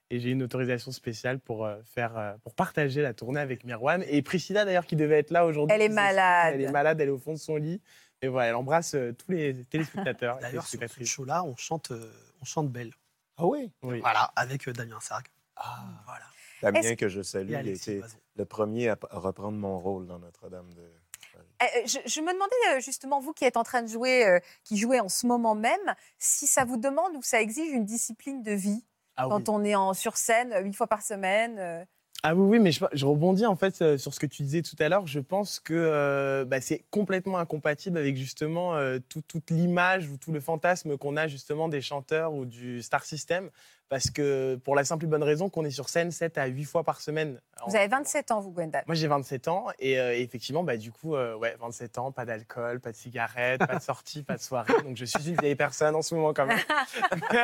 Et 0.10 0.20
j'ai 0.20 0.30
une 0.30 0.44
autorisation 0.44 0.92
spéciale 0.92 1.40
pour, 1.40 1.66
euh, 1.66 1.78
faire, 1.86 2.18
euh, 2.18 2.34
pour 2.44 2.54
partager 2.54 3.02
la 3.02 3.14
tournée 3.14 3.40
avec 3.40 3.64
Merwan. 3.64 4.04
Et 4.08 4.22
Priscilla, 4.22 4.66
d'ailleurs, 4.66 4.86
qui 4.86 4.96
devait 4.96 5.20
être 5.20 5.32
là 5.32 5.46
aujourd'hui. 5.46 5.74
Elle 5.76 5.82
est 5.82 5.90
malade. 5.90 6.54
Elle 6.56 6.62
est 6.62 6.72
malade, 6.72 7.02
elle 7.02 7.08
est 7.08 7.12
au 7.12 7.18
fond 7.18 7.34
de 7.34 7.40
son 7.40 7.56
lit. 7.56 7.82
Et 8.22 8.28
voilà, 8.30 8.50
elle 8.50 8.56
embrasse 8.56 8.96
euh, 8.96 9.12
tous 9.14 9.32
les 9.32 9.66
téléspectateurs. 9.66 10.38
D'ailleurs, 10.42 10.66
sur 10.66 10.80
ce 10.88 11.04
show-là, 11.04 11.44
on 11.44 11.58
chante, 11.58 11.92
euh, 11.92 12.12
on 12.42 12.46
chante 12.46 12.72
Belle. 12.72 12.94
Ah 13.38 13.46
oui? 13.46 13.72
Oui. 13.82 14.00
Voilà, 14.00 14.32
avec 14.36 14.68
euh, 14.68 14.74
Damien 14.74 15.00
Sargue. 15.00 15.28
Ah. 15.56 15.84
Voilà. 16.06 16.26
Damien, 16.62 16.96
que 16.96 17.10
je 17.10 17.22
salue, 17.22 17.52
il 17.52 17.70
Loison. 17.72 18.08
le 18.36 18.46
premier 18.46 18.90
à, 18.90 18.98
reprendre 19.12 19.58
mon 19.58 19.80
rôle 19.80 20.08
dans 20.08 20.20
Notre-Dame 20.20 20.74
de. 20.74 20.82
Euh, 20.82 21.66
je, 21.86 22.00
je 22.06 22.22
me 22.22 22.32
demandais 22.32 22.82
justement, 22.82 23.20
vous 23.20 23.34
qui 23.34 23.44
êtes 23.44 23.58
en 23.58 23.64
train 23.64 23.82
de 23.82 23.88
jouer, 23.88 24.26
euh, 24.26 24.40
qui 24.64 24.78
jouez 24.78 25.00
en 25.00 25.10
ce 25.10 25.28
moment 25.28 25.56
même, 25.56 25.96
si 26.18 26.48
ça 26.48 26.64
vous 26.64 26.78
demande 26.78 27.16
ou 27.16 27.22
ça 27.22 27.42
exige 27.42 27.72
une 27.72 27.86
discipline 27.86 28.42
de 28.44 28.54
vie? 28.54 28.86
Ah 29.16 29.28
oui. 29.28 29.34
quand 29.44 29.50
on 29.50 29.64
est 29.64 29.76
en, 29.76 29.94
sur 29.94 30.18
scène 30.18 30.54
euh, 30.54 30.62
huit 30.62 30.74
fois 30.74 30.88
par 30.88 31.02
semaine. 31.02 31.58
euh, 31.60 31.84
Ah 32.24 32.34
oui, 32.36 32.58
oui, 32.58 32.60
mais 32.60 32.72
je, 32.72 32.84
je 32.94 33.06
rebondis 33.06 33.46
en 33.46 33.56
fait 33.56 33.82
euh, 33.82 33.98
sur 33.98 34.14
ce 34.14 34.20
que 34.20 34.26
tu 34.26 34.44
disais 34.44 34.62
tout 34.62 34.76
à 34.80 34.88
l'heure. 34.90 35.06
Je 35.08 35.20
pense 35.20 35.60
que 35.60 35.74
euh, 35.74 36.46
bah, 36.46 36.62
c'est 36.62 36.84
complètement 36.90 37.38
incompatible 37.38 37.98
avec 37.98 38.16
justement 38.16 38.76
euh, 38.76 39.00
tout- 39.10 39.22
toute 39.28 39.52
l'image 39.52 40.10
ou 40.10 40.18
tout 40.18 40.32
le 40.32 40.40
fantasme 40.40 40.98
qu'on 40.98 41.18
a 41.18 41.28
justement 41.28 41.68
des 41.70 41.82
chanteurs 41.82 42.34
ou 42.34 42.46
du 42.46 42.82
star 42.82 43.04
system. 43.04 43.50
Parce 43.90 44.10
que 44.10 44.56
pour 44.64 44.76
la 44.76 44.84
simple 44.84 45.06
et 45.06 45.08
bonne 45.08 45.24
raison 45.24 45.50
qu'on 45.50 45.66
est 45.66 45.72
sur 45.72 45.90
scène 45.90 46.12
7 46.12 46.38
à 46.38 46.48
8 46.48 46.64
fois 46.64 46.84
par 46.84 47.00
semaine. 47.00 47.40
Vous 47.68 47.76
avez 47.76 47.88
27 47.88 48.32
ans, 48.32 48.40
vous, 48.40 48.52
Gwendal. 48.52 48.84
Moi 48.88 48.96
j'ai 48.96 49.08
27 49.08 49.48
ans 49.48 49.68
et 49.80 50.00
euh, 50.00 50.18
effectivement, 50.18 50.64
bah, 50.64 50.78
du 50.78 50.92
coup, 50.92 51.16
euh, 51.16 51.36
ouais, 51.36 51.56
27 51.60 52.00
ans, 52.00 52.12
pas 52.12 52.26
d'alcool, 52.26 52.80
pas 52.80 52.92
de 52.92 52.96
cigarettes, 52.96 53.66
pas 53.66 53.76
de 53.76 53.82
sortie, 53.82 54.24
pas 54.24 54.36
de 54.36 54.42
soirée. 54.42 54.74
Donc 54.84 54.98
je 54.98 55.06
suis 55.06 55.30
une 55.30 55.36
vieille 55.36 55.56
personne 55.56 55.96
en 55.96 56.02
ce 56.02 56.16
moment 56.16 56.34
quand 56.34 56.46
même. 56.46 56.60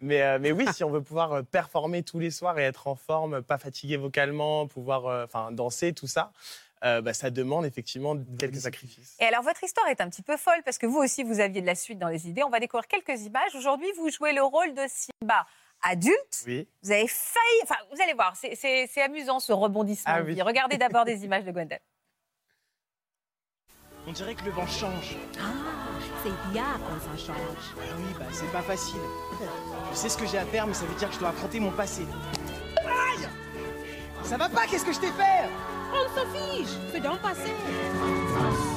mais, 0.00 0.22
euh, 0.22 0.38
mais 0.40 0.52
oui, 0.52 0.66
si 0.72 0.84
on 0.84 0.90
veut 0.90 1.02
pouvoir 1.02 1.32
euh, 1.32 1.42
performer 1.42 2.02
tous 2.02 2.18
les 2.18 2.30
soirs 2.30 2.58
et 2.58 2.62
être 2.62 2.88
en 2.88 2.96
forme, 2.96 3.42
pas 3.42 3.58
fatigué 3.58 3.96
vocalement, 3.96 4.66
pouvoir 4.66 5.24
enfin 5.24 5.52
danser, 5.52 5.92
tout 5.92 6.06
ça, 6.06 6.32
euh, 6.84 7.00
bah, 7.02 7.12
ça 7.14 7.30
demande 7.30 7.66
effectivement 7.66 8.16
quelques 8.38 8.56
sacrifices. 8.60 9.16
Et 9.20 9.24
alors, 9.24 9.42
votre 9.42 9.62
histoire 9.64 9.86
est 9.88 10.00
un 10.00 10.08
petit 10.08 10.22
peu 10.22 10.36
folle 10.36 10.62
parce 10.64 10.78
que 10.78 10.86
vous 10.86 10.98
aussi, 10.98 11.22
vous 11.24 11.40
aviez 11.40 11.60
de 11.60 11.66
la 11.66 11.74
suite 11.74 11.98
dans 11.98 12.08
les 12.08 12.28
idées. 12.28 12.42
On 12.42 12.50
va 12.50 12.60
découvrir 12.60 12.86
quelques 12.88 13.20
images. 13.22 13.54
Aujourd'hui, 13.54 13.88
vous 13.96 14.10
jouez 14.10 14.32
le 14.32 14.42
rôle 14.42 14.74
de 14.74 14.82
Simba 14.88 15.46
adulte. 15.82 16.42
Oui. 16.46 16.68
Vous 16.82 16.90
avez 16.90 17.06
failli. 17.08 17.60
Enfin, 17.62 17.76
vous 17.94 18.02
allez 18.02 18.12
voir, 18.14 18.36
c'est- 18.36 18.54
c'est 18.54 18.86
c'est 18.86 19.00
amusant 19.02 19.40
ce 19.40 19.52
rebondissement. 19.52 20.12
Ah 20.14 20.22
oui. 20.22 20.40
Regardez 20.42 20.76
d'abord 20.76 21.04
des 21.04 21.24
images 21.24 21.44
de 21.44 21.52
Gwendal. 21.52 21.80
On 24.06 24.12
dirait 24.12 24.34
que 24.34 24.44
le 24.44 24.50
vent 24.50 24.66
change. 24.66 25.16
C'est 26.22 26.52
bien 26.52 26.64
quand 26.88 27.00
ça 27.00 27.16
change. 27.26 27.74
Bah 27.76 27.82
oui, 27.98 28.14
bah 28.18 28.24
c'est 28.32 28.50
pas 28.50 28.62
facile. 28.62 29.00
Je 29.92 29.96
sais 29.96 30.08
ce 30.08 30.16
que 30.18 30.26
j'ai 30.26 30.38
à 30.38 30.44
faire, 30.46 30.66
mais 30.66 30.74
ça 30.74 30.84
veut 30.84 30.94
dire 30.98 31.08
que 31.08 31.14
je 31.14 31.20
dois 31.20 31.28
affronter 31.28 31.60
mon 31.60 31.70
passé. 31.70 32.02
Aïe 32.78 33.28
Ça 34.24 34.36
va 34.36 34.48
pas, 34.48 34.66
qu'est-ce 34.66 34.84
que 34.84 34.92
je 34.92 35.00
t'ai 35.00 35.12
fait? 35.12 35.48
On 35.92 36.08
s'en 36.14 36.26
fiche, 36.32 36.76
c'est 36.92 37.00
dans 37.00 37.12
le 37.12 38.69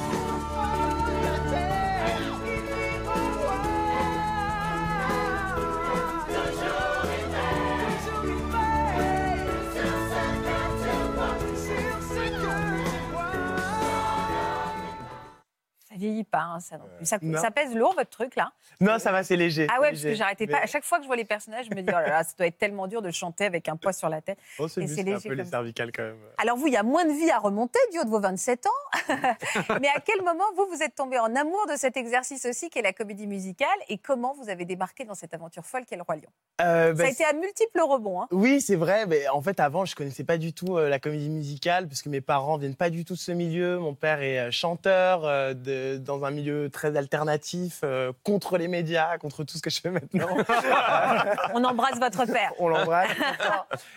Ça 15.94 15.98
vieillit 16.00 16.24
pas, 16.24 16.40
hein, 16.40 16.60
ça 16.60 16.76
non 16.76 16.84
plus. 16.96 17.06
Ça, 17.06 17.18
Non. 17.22 17.40
ça 17.40 17.50
pèse 17.52 17.74
lourd, 17.74 17.94
votre 17.94 18.10
truc, 18.10 18.34
là? 18.36 18.50
Non, 18.80 18.98
ça 18.98 19.12
va, 19.12 19.22
c'est 19.22 19.36
léger. 19.36 19.66
Ah 19.70 19.80
ouais, 19.80 19.90
parce 19.90 20.00
que 20.02 20.06
léger. 20.08 20.16
j'arrêtais 20.16 20.46
pas. 20.46 20.54
Mais- 20.58 20.62
À 20.64 20.66
chaque 20.66 20.84
fois 20.84 20.98
que 20.98 21.04
je 21.04 21.06
vois 21.06 21.16
les 21.16 21.24
personnages, 21.24 21.66
je 21.70 21.70
me 21.74 21.80
dis, 21.82 21.88
oh 21.88 21.92
là 21.92 22.08
là, 22.08 22.24
ça 22.24 22.32
doit 22.36 22.46
être 22.48 22.58
tellement 22.58 22.86
dur 22.88 23.00
de 23.00 23.10
chanter 23.12 23.44
avec 23.44 23.68
un 23.68 23.76
poids 23.76 23.92
sur 23.92 24.08
la 24.08 24.20
tête. 24.20 24.38
Oh, 24.58 24.66
c'est 24.66 24.86
c'est 24.88 25.00
un 25.02 25.04
léger 25.04 25.28
peu 25.28 25.34
les 25.34 25.42
comme 25.42 25.44
ça. 25.44 25.50
cervicales 25.52 25.92
quand 25.92 26.02
même. 26.02 26.16
Alors 26.38 26.56
vous, 26.56 26.66
il 26.66 26.72
y 26.72 26.76
a 26.76 26.82
moins 26.82 27.04
de 27.04 27.12
vie 27.12 27.30
à 27.30 27.38
remonter 27.38 27.78
du 27.92 27.98
haut 28.00 28.04
de 28.04 28.10
vos 28.10 28.20
27 28.20 28.66
ans. 28.66 28.70
Mais 29.80 29.88
à 29.88 30.00
quel 30.04 30.22
moment, 30.22 30.44
vous, 30.56 30.66
vous 30.66 30.82
êtes 30.82 30.94
tombé 30.94 31.18
en 31.18 31.34
amour 31.36 31.66
de 31.70 31.76
cet 31.76 31.96
exercice 31.96 32.44
aussi 32.46 32.70
qu'est 32.70 32.82
la 32.82 32.92
comédie 32.92 33.26
musicale 33.26 33.68
et 33.88 33.98
comment 33.98 34.34
vous 34.34 34.48
avez 34.48 34.64
débarqué 34.64 35.04
dans 35.04 35.14
cette 35.14 35.34
aventure 35.34 35.64
folle 35.64 35.84
qu'est 35.84 35.96
le 35.96 36.02
Roi 36.02 36.16
Lion? 36.16 36.22
Euh, 36.60 36.88
Ça 36.88 37.02
bah, 37.02 37.04
a 37.08 37.10
été 37.10 37.24
à 37.24 37.32
multiples 37.32 37.80
rebonds. 37.80 38.22
Hein. 38.22 38.28
Oui, 38.32 38.60
c'est 38.60 38.76
vrai. 38.76 39.06
Mais 39.06 39.28
en 39.28 39.40
fait, 39.42 39.60
avant, 39.60 39.84
je 39.84 39.94
connaissais 39.94 40.24
pas 40.24 40.38
du 40.38 40.52
tout 40.52 40.76
euh, 40.76 40.88
la 40.88 40.98
comédie 40.98 41.30
musicale 41.30 41.86
parce 41.88 42.02
que 42.02 42.08
mes 42.08 42.20
parents 42.20 42.56
viennent 42.58 42.74
pas 42.76 42.90
du 42.90 43.04
tout 43.04 43.14
de 43.14 43.18
ce 43.18 43.32
milieu. 43.32 43.78
Mon 43.78 43.94
père 43.94 44.22
est 44.22 44.38
euh, 44.38 44.50
chanteur 44.50 45.24
euh, 45.24 45.54
de, 45.54 45.93
euh, 45.94 45.98
dans 45.98 46.24
un 46.24 46.30
milieu 46.30 46.68
très 46.70 46.96
alternatif, 46.96 47.80
euh, 47.84 48.12
contre 48.22 48.58
les 48.58 48.68
médias, 48.68 49.18
contre 49.18 49.44
tout 49.44 49.56
ce 49.56 49.62
que 49.62 49.70
je 49.70 49.80
fais 49.80 49.90
maintenant. 49.90 50.28
On 51.54 51.64
embrasse 51.64 51.98
votre 51.98 52.26
père. 52.26 52.52
On 52.58 52.68
l'embrasse. 52.68 53.10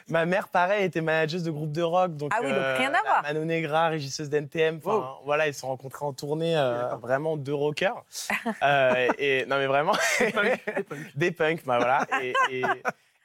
Ma 0.08 0.26
mère, 0.26 0.48
pareil, 0.48 0.86
était 0.86 1.02
manageuse 1.02 1.44
de 1.44 1.52
groupe 1.52 1.72
de 1.72 1.82
rock. 1.82 2.16
Donc, 2.16 2.32
Ah 2.36 2.40
oui, 2.42 2.50
donc 2.52 2.62
rien 2.78 2.94
à 2.94 3.02
voir. 3.04 3.24
Mano 3.24 3.46
Negra, 3.46 3.88
régisseuse 3.90 4.30
d'NTM. 4.30 4.80
Voilà, 5.26 5.48
ils 5.48 5.54
se 5.54 5.62
sont 5.62 5.68
rencontrés 5.68 6.06
en 6.06 6.14
tournée, 6.14 6.58
euh, 6.58 6.96
vraiment 7.02 7.38
deux 7.38 7.54
rockers. 7.54 8.04
Euh, 8.64 9.08
et, 9.18 9.46
non, 9.48 9.58
mais 9.58 9.68
vraiment. 9.68 9.94
des 11.16 11.32
punks, 11.32 11.64
bah 11.66 11.78
voilà. 11.78 12.06
Et, 12.22 12.34
et- 12.52 12.64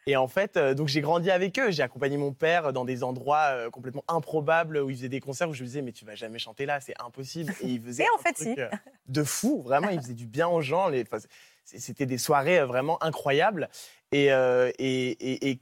et 0.07 0.16
en 0.16 0.26
fait, 0.28 0.57
euh, 0.57 0.74
donc 0.74 0.88
j'ai 0.88 1.00
grandi 1.00 1.30
avec 1.30 1.59
eux. 1.59 1.70
J'ai 1.70 1.82
accompagné 1.82 2.16
mon 2.16 2.32
père 2.32 2.72
dans 2.72 2.84
des 2.84 3.03
endroits 3.05 3.50
euh, 3.53 3.70
complètement 3.70 4.05
improbables 4.09 4.78
où 4.78 4.90
il 4.90 4.96
faisait 4.96 5.09
des 5.09 5.20
concerts 5.20 5.48
où 5.48 5.55
je 5.55 5.62
me 5.62 5.66
disais, 5.66 5.82
mais 5.82 5.92
tu 5.92 6.05
vas 6.05 6.14
jamais 6.14 6.38
chanter 6.38 6.66
là, 6.66 6.80
c'est 6.80 6.94
impossible. 7.00 7.53
Et 7.62 7.68
il 7.68 7.80
faisait 7.82 8.03
Et 8.05 8.07
en 8.16 8.18
un 8.20 8.22
fait, 8.22 8.32
truc, 8.32 8.48
si. 8.57 8.61
euh, 8.61 8.68
de 9.09 9.22
fou, 9.22 9.62
vraiment. 9.62 9.88
Il 9.90 10.00
faisait 10.00 10.14
du 10.14 10.26
bien 10.26 10.48
aux 10.48 10.61
gens. 10.62 10.88
Les- 10.88 11.05
C'était 11.64 12.07
des 12.07 12.18
soirées 12.18 12.62
vraiment 12.64 13.03
incroyables. 13.03 13.68
Et, 14.11 14.26
et, 14.26 15.09
et- 15.11 15.50
et 15.50 15.61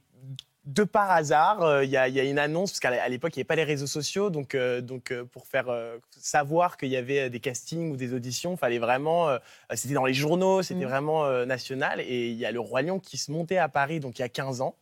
de 0.65 0.83
par 0.83 1.09
hasard, 1.09 1.63
euh, 1.63 1.83
il 1.83 1.89
y, 1.89 1.97
a- 1.97 2.07
il 2.07 2.13
y 2.13 2.19
a 2.19 2.23
une 2.23 2.37
annonce, 2.37 2.71
parce 2.71 2.79
qu'à 2.79 3.09
l'époque, 3.09 3.35
il 3.35 3.39
n'y 3.39 3.41
avait 3.41 3.47
pas 3.47 3.55
les 3.55 3.63
réseaux 3.63 3.87
sociaux. 3.87 4.29
Donc, 4.29 4.53
euh, 4.53 4.79
donc 4.81 5.11
euh, 5.11 5.23
pour 5.25 5.47
faire 5.47 5.67
savoir 6.11 6.77
qu'il 6.77 6.89
y 6.89 6.97
avait 6.97 7.29
des 7.29 7.39
castings 7.39 7.91
ou 7.91 7.95
des 7.97 8.13
auditions, 8.13 8.51
il 8.53 8.57
fallait 8.57 8.77
vraiment. 8.79 9.29
c'était 9.73 9.93
dans 9.95 10.05
les 10.05 10.13
journaux, 10.13 10.61
c'était 10.61 10.81
Mhm. 10.85 10.89
vraiment 10.89 11.45
national. 11.45 11.99
Et 12.01 12.29
il 12.29 12.37
y 12.37 12.45
a 12.45 12.51
le 12.51 12.59
Roi 12.59 12.83
Lion 12.83 12.99
qui 12.99 13.17
se 13.17 13.31
montait 13.31 13.57
à 13.57 13.69
Paris, 13.69 13.99
donc 13.99 14.19
il 14.19 14.21
y 14.21 14.25
a 14.25 14.29
15 14.29 14.61
ans. 14.61 14.75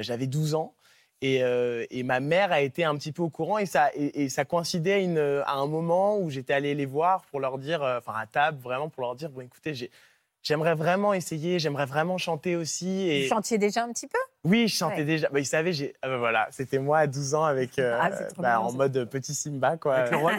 J'avais 0.00 0.26
12 0.26 0.54
ans. 0.54 0.74
Et, 1.24 1.36
et 1.90 2.02
ma 2.02 2.18
mère 2.18 2.50
a 2.50 2.60
été 2.60 2.82
un 2.82 2.96
petit 2.96 3.12
peu 3.12 3.22
au 3.22 3.30
courant 3.30 3.58
et 3.58 3.66
ça, 3.66 3.90
et, 3.94 4.24
et 4.24 4.28
ça 4.28 4.44
coïncidait 4.44 4.94
à, 4.94 4.98
une- 4.98 5.42
à 5.46 5.52
un 5.52 5.66
moment 5.68 6.18
où 6.18 6.30
j'étais 6.30 6.52
allé 6.52 6.74
les 6.74 6.84
voir 6.86 7.22
pour 7.26 7.38
leur 7.38 7.58
dire, 7.58 7.80
enfin 7.82 8.14
à 8.18 8.26
table 8.26 8.58
vraiment 8.60 8.88
pour 8.88 9.02
leur 9.04 9.14
dire, 9.14 9.30
bon 9.30 9.42
écoutez, 9.42 9.72
j'ai- 9.72 9.90
j'aimerais 10.42 10.74
vraiment 10.74 11.14
essayer, 11.14 11.58
j'aimerais 11.58 11.86
vraiment 11.86 12.18
chanter 12.18 12.56
aussi. 12.56 13.08
Et... 13.08 13.22
Vous 13.22 13.28
chantiez 13.28 13.58
déjà 13.58 13.84
un 13.84 13.92
petit 13.92 14.06
peu? 14.06 14.18
Oui, 14.44 14.68
je 14.68 14.76
chantais 14.76 14.96
Ouais. 14.98 15.04
déjà. 15.04 15.28
Bah, 15.30 15.40
ils 15.40 15.46
savaient, 15.46 15.72
j'ai... 15.72 15.94
ah, 16.02 16.08
bah, 16.08 16.18
voilà, 16.18 16.48
c'était 16.50 16.78
moi 16.78 16.98
à 16.98 17.06
12 17.06 17.34
ans 17.34 17.44
avec, 17.44 17.78
euh, 17.78 17.98
Ah, 18.00 18.10
bah, 18.38 18.60
en 18.60 18.72
mode 18.72 19.04
petit 19.10 19.34
Simba, 19.34 19.76
quoi. 19.76 19.94
Avec 19.96 20.12
le 20.12 20.18
roi. 20.18 20.32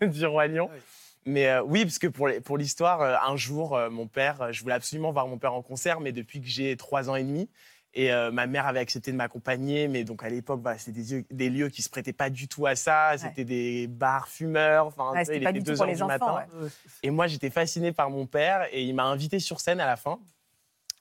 du 0.06 0.26
Roi 0.26 0.46
Lion. 0.46 0.68
Oui. 0.72 0.80
Mais 1.24 1.48
euh, 1.48 1.62
oui, 1.62 1.84
parce 1.84 1.98
que 1.98 2.08
pour, 2.08 2.26
les- 2.28 2.40
pour 2.40 2.58
l'histoire, 2.58 3.00
euh, 3.00 3.14
un 3.24 3.36
jour, 3.36 3.76
euh, 3.76 3.90
mon 3.90 4.08
père, 4.08 4.42
euh, 4.42 4.52
je 4.52 4.60
voulais 4.62 4.74
absolument 4.74 5.12
voir 5.12 5.28
mon 5.28 5.38
père 5.38 5.54
en 5.54 5.62
concert, 5.62 6.00
mais 6.00 6.10
depuis 6.12 6.40
que 6.40 6.48
j'ai 6.48 6.76
trois 6.76 7.08
ans 7.10 7.14
et 7.14 7.22
demi. 7.22 7.48
Et 7.94 8.10
euh, 8.12 8.30
ma 8.30 8.46
mère 8.46 8.66
avait 8.66 8.78
accepté 8.80 9.12
de 9.12 9.16
m'accompagner, 9.16 9.86
mais 9.86 10.02
donc 10.04 10.22
à 10.24 10.30
l'époque, 10.30 10.62
c'était 10.78 11.02
des, 11.02 11.14
lieux- 11.16 11.24
des 11.30 11.50
lieux 11.50 11.68
qui 11.68 11.82
se 11.82 11.90
prêtaient 11.90 12.14
pas 12.14 12.30
du 12.30 12.48
tout 12.48 12.66
à 12.66 12.74
ça. 12.74 13.12
C'était 13.18 13.44
des 13.44 13.86
bars 13.86 14.28
fumeurs. 14.28 14.86
Enfin, 14.86 15.12
Ouais, 15.12 15.24
il 15.28 15.42
était 15.42 15.52
du 15.52 15.58
tout 15.58 15.72
2 15.72 15.74
pour 15.76 15.82
heures 15.86 15.94
du 15.94 16.02
enfants. 16.02 16.06
matin. 16.34 16.46
ouais. 16.62 16.68
Et 17.02 17.10
moi, 17.10 17.26
j'étais 17.26 17.50
fasciné 17.50 17.92
par 17.92 18.08
mon 18.08 18.26
père 18.26 18.66
et 18.72 18.82
il 18.82 18.94
m'a 18.94 19.04
invité 19.04 19.38
sur 19.38 19.60
scène 19.60 19.78
à 19.80 19.86
la 19.86 19.96
fin. 19.96 20.18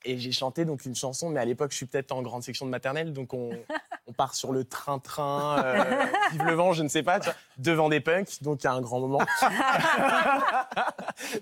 Et 0.03 0.17
j'ai 0.17 0.31
chanté 0.31 0.65
donc 0.65 0.85
une 0.85 0.95
chanson, 0.95 1.29
mais 1.29 1.39
à 1.39 1.45
l'époque, 1.45 1.71
je 1.71 1.77
suis 1.77 1.85
peut-être 1.85 2.11
en 2.11 2.21
grande 2.21 2.43
section 2.43 2.65
de 2.65 2.71
maternelle, 2.71 3.13
donc 3.13 3.33
on, 3.33 3.51
on 4.07 4.13
part 4.13 4.33
sur 4.33 4.51
le 4.51 4.63
train-train, 4.63 5.63
euh, 5.63 6.05
vive 6.31 6.43
le 6.43 6.53
vent, 6.53 6.73
je 6.73 6.83
ne 6.83 6.87
sais 6.87 7.03
pas, 7.03 7.19
tu 7.19 7.25
vois, 7.25 7.35
devant 7.57 7.87
des 7.87 7.99
punks, 7.99 8.41
donc 8.41 8.63
il 8.63 8.65
y 8.65 8.67
a 8.67 8.73
un 8.73 8.81
grand 8.81 8.99
moment. 8.99 9.21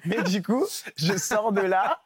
mais 0.06 0.22
du 0.24 0.44
coup, 0.44 0.66
je 0.96 1.18
sors 1.18 1.52
de 1.52 1.62
là 1.62 2.02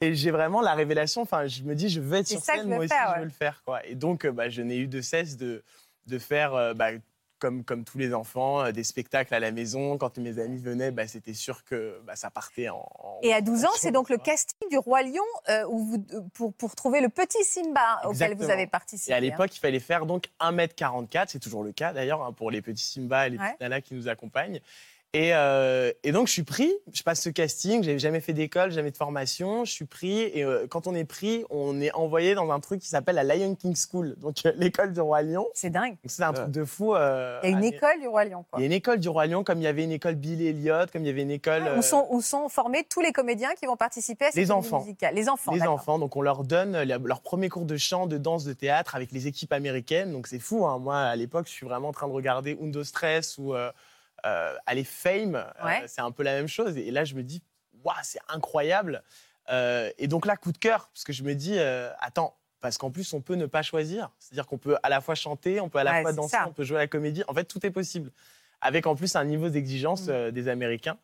et 0.00 0.14
j'ai 0.14 0.30
vraiment 0.30 0.60
la 0.60 0.74
révélation, 0.74 1.22
enfin, 1.22 1.46
je 1.46 1.62
me 1.62 1.74
dis, 1.74 1.88
je 1.88 2.00
veux 2.00 2.18
être 2.18 2.28
sur 2.28 2.40
scène, 2.40 2.68
moi 2.68 2.78
aussi, 2.78 2.88
faire, 2.88 3.12
je 3.14 3.18
veux 3.20 3.24
le 3.26 3.30
faire. 3.30 3.62
Quoi. 3.64 3.86
Et 3.86 3.94
donc, 3.94 4.24
euh, 4.24 4.32
bah, 4.32 4.48
je 4.48 4.62
n'ai 4.62 4.78
eu 4.78 4.86
de 4.86 5.00
cesse 5.00 5.36
de, 5.36 5.62
de 6.06 6.18
faire... 6.18 6.54
euh, 6.54 6.74
bah, 6.74 6.90
comme, 7.38 7.64
comme 7.64 7.84
tous 7.84 7.98
les 7.98 8.12
enfants, 8.14 8.62
euh, 8.64 8.72
des 8.72 8.84
spectacles 8.84 9.32
à 9.34 9.40
la 9.40 9.50
maison. 9.50 9.96
Quand 9.98 10.18
mes 10.18 10.38
amis 10.38 10.58
venaient, 10.58 10.90
bah, 10.90 11.06
c'était 11.06 11.34
sûr 11.34 11.64
que 11.64 12.00
bah, 12.06 12.16
ça 12.16 12.30
partait 12.30 12.68
en. 12.68 12.86
en- 12.98 13.18
Et 13.22 13.32
à 13.32 13.40
12 13.40 13.64
ans, 13.64 13.70
c'est 13.76 13.90
donc 13.92 14.10
le 14.10 14.16
casting 14.18 14.68
du 14.70 14.78
Roi 14.78 15.02
Lion 15.02 15.22
euh, 15.48 15.64
où 15.68 15.78
vous, 15.84 16.04
euh, 16.12 16.20
pour, 16.34 16.52
pour 16.54 16.74
trouver 16.74 17.00
le 17.00 17.08
petit 17.08 17.42
Simba 17.44 18.00
auquel 18.04 18.34
vous 18.36 18.50
avez 18.50 18.66
participé. 18.66 19.10
Et 19.10 19.14
à 19.14 19.18
hein. 19.18 19.20
l'époque, 19.20 19.54
il 19.56 19.60
fallait 19.60 19.80
faire 19.80 20.06
donc 20.06 20.28
1m44, 20.40 21.26
c'est 21.28 21.38
toujours 21.38 21.62
le 21.64 21.72
cas 21.72 21.92
d'ailleurs 21.92 22.22
hein, 22.22 22.32
pour 22.32 22.50
les 22.50 22.62
petits 22.62 22.84
Simba 22.84 23.26
et 23.26 23.30
les 23.30 23.38
Ouais. 23.38 23.44
petites 23.46 23.60
nanas 23.60 23.80
qui 23.80 23.94
nous 23.94 24.08
accompagnent. 24.08 24.60
Et, 25.14 25.30
euh, 25.32 25.90
et 26.04 26.12
donc, 26.12 26.26
je 26.26 26.32
suis 26.34 26.42
pris, 26.42 26.70
je 26.92 27.02
passe 27.02 27.22
ce 27.22 27.30
casting, 27.30 27.82
j'avais 27.82 27.98
jamais 27.98 28.20
fait 28.20 28.34
d'école, 28.34 28.70
jamais 28.72 28.90
de 28.90 28.96
formation, 28.96 29.64
je 29.64 29.72
suis 29.72 29.86
pris, 29.86 30.20
et 30.20 30.44
euh, 30.44 30.66
quand 30.68 30.86
on 30.86 30.94
est 30.94 31.06
pris, 31.06 31.44
on 31.48 31.80
est 31.80 31.90
envoyé 31.94 32.34
dans 32.34 32.50
un 32.50 32.60
truc 32.60 32.82
qui 32.82 32.88
s'appelle 32.88 33.14
la 33.14 33.24
Lion 33.24 33.54
King 33.54 33.74
School, 33.74 34.16
donc 34.18 34.36
euh, 34.44 34.52
l'école 34.56 34.92
du 34.92 35.00
Roi 35.00 35.22
Lion. 35.22 35.46
C'est 35.54 35.70
dingue. 35.70 35.96
C'est 36.04 36.22
un 36.24 36.34
truc 36.34 36.50
de 36.50 36.62
fou. 36.62 36.94
euh, 36.94 37.40
Il 37.42 37.50
y 37.50 37.54
a 37.54 37.56
une 37.56 37.64
à- 37.64 37.68
école 37.68 38.00
du 38.02 38.06
Roi 38.08 38.26
Lion. 38.26 38.44
Quoi. 38.50 38.58
Il 38.58 38.60
y 38.60 38.64
a 38.64 38.66
une 38.66 38.72
école 38.74 38.98
du 39.00 39.08
Roi 39.08 39.26
Lion, 39.26 39.44
comme 39.44 39.58
il 39.60 39.64
y 39.64 39.66
avait 39.66 39.84
une 39.84 39.92
école 39.92 40.14
Bill 40.14 40.42
Elliott, 40.42 40.90
comme 40.90 41.02
il 41.04 41.06
y 41.06 41.10
avait 41.10 41.22
une 41.22 41.30
école. 41.30 41.62
Où, 41.62 41.78
euh, 41.78 41.82
sont, 41.82 42.06
où 42.10 42.20
sont 42.20 42.50
formés 42.50 42.84
tous 42.84 43.00
les 43.00 43.12
comédiens 43.12 43.54
qui 43.58 43.64
vont 43.64 43.76
participer 43.76 44.26
à 44.26 44.28
cette 44.28 44.36
Les 44.36 44.50
enfants. 44.50 44.80
musicale 44.80 45.14
Les 45.14 45.30
enfants. 45.30 45.52
les 45.54 45.62
enfants. 45.62 45.98
Donc, 45.98 46.16
on 46.16 46.20
leur 46.20 46.44
donne 46.44 46.82
leur 46.82 47.22
premier 47.22 47.48
cours 47.48 47.64
de 47.64 47.78
chant, 47.78 48.06
de 48.06 48.18
danse, 48.18 48.44
de 48.44 48.52
théâtre 48.52 48.94
avec 48.94 49.10
les 49.12 49.26
équipes 49.26 49.54
américaines. 49.54 50.12
Donc, 50.12 50.26
c'est 50.26 50.38
fou. 50.38 50.66
hein. 50.66 50.78
Moi, 50.78 50.98
à 50.98 51.16
l'époque, 51.16 51.46
je 51.46 51.52
suis 51.52 51.64
vraiment 51.66 51.88
en 51.88 51.92
train 51.92 52.08
de 52.08 52.12
regarder 52.12 52.58
Undo 52.62 52.84
Stress 52.84 53.38
ou 53.38 53.54
euh, 54.26 54.54
allez, 54.66 54.84
Fame. 54.84 55.36
Euh, 55.36 55.64
Ouais. 55.64 55.84
c'est 55.86 56.00
un 56.00 56.10
peu 56.10 56.22
la 56.22 56.34
même 56.34 56.48
chose. 56.48 56.76
Et 56.76 56.90
là, 56.90 57.04
je 57.04 57.14
me 57.14 57.22
dis, 57.22 57.42
waouh, 57.84 57.94
c'est 58.02 58.20
incroyable. 58.28 59.02
Euh, 59.50 59.90
et 59.98 60.08
donc 60.08 60.26
là, 60.26 60.36
coup 60.36 60.52
de 60.52 60.58
cœur, 60.58 60.88
parce 60.92 61.04
que 61.04 61.12
je 61.12 61.22
me 61.22 61.34
dis, 61.34 61.58
attends. 62.00 62.34
Parce 62.60 62.76
qu'en 62.76 62.90
plus, 62.90 63.12
on 63.12 63.20
peut 63.20 63.36
ne 63.36 63.46
pas 63.46 63.62
choisir. 63.62 64.10
C'est-à-dire 64.18 64.48
qu'on 64.48 64.58
peut 64.58 64.76
à 64.82 64.88
la 64.88 65.00
fois 65.00 65.14
chanter, 65.14 65.60
on 65.60 65.68
peut 65.68 65.78
à 65.78 65.84
la 65.84 65.92
Ouais, 65.92 66.02
fois 66.02 66.12
danser, 66.12 66.30
ça. 66.36 66.46
on 66.48 66.52
peut 66.52 66.64
jouer 66.64 66.78
à 66.78 66.80
la 66.80 66.86
comédie. 66.88 67.22
En 67.28 67.32
fait, 67.34 67.44
tout 67.44 67.64
est 67.64 67.70
possible. 67.70 68.10
Avec 68.60 68.88
en 68.88 68.96
plus 68.96 69.14
un 69.14 69.24
niveau 69.24 69.48
d'exigence 69.48 70.06
Mm. 70.08 70.10
euh, 70.10 70.30
des 70.32 70.48
Américains. 70.48 70.98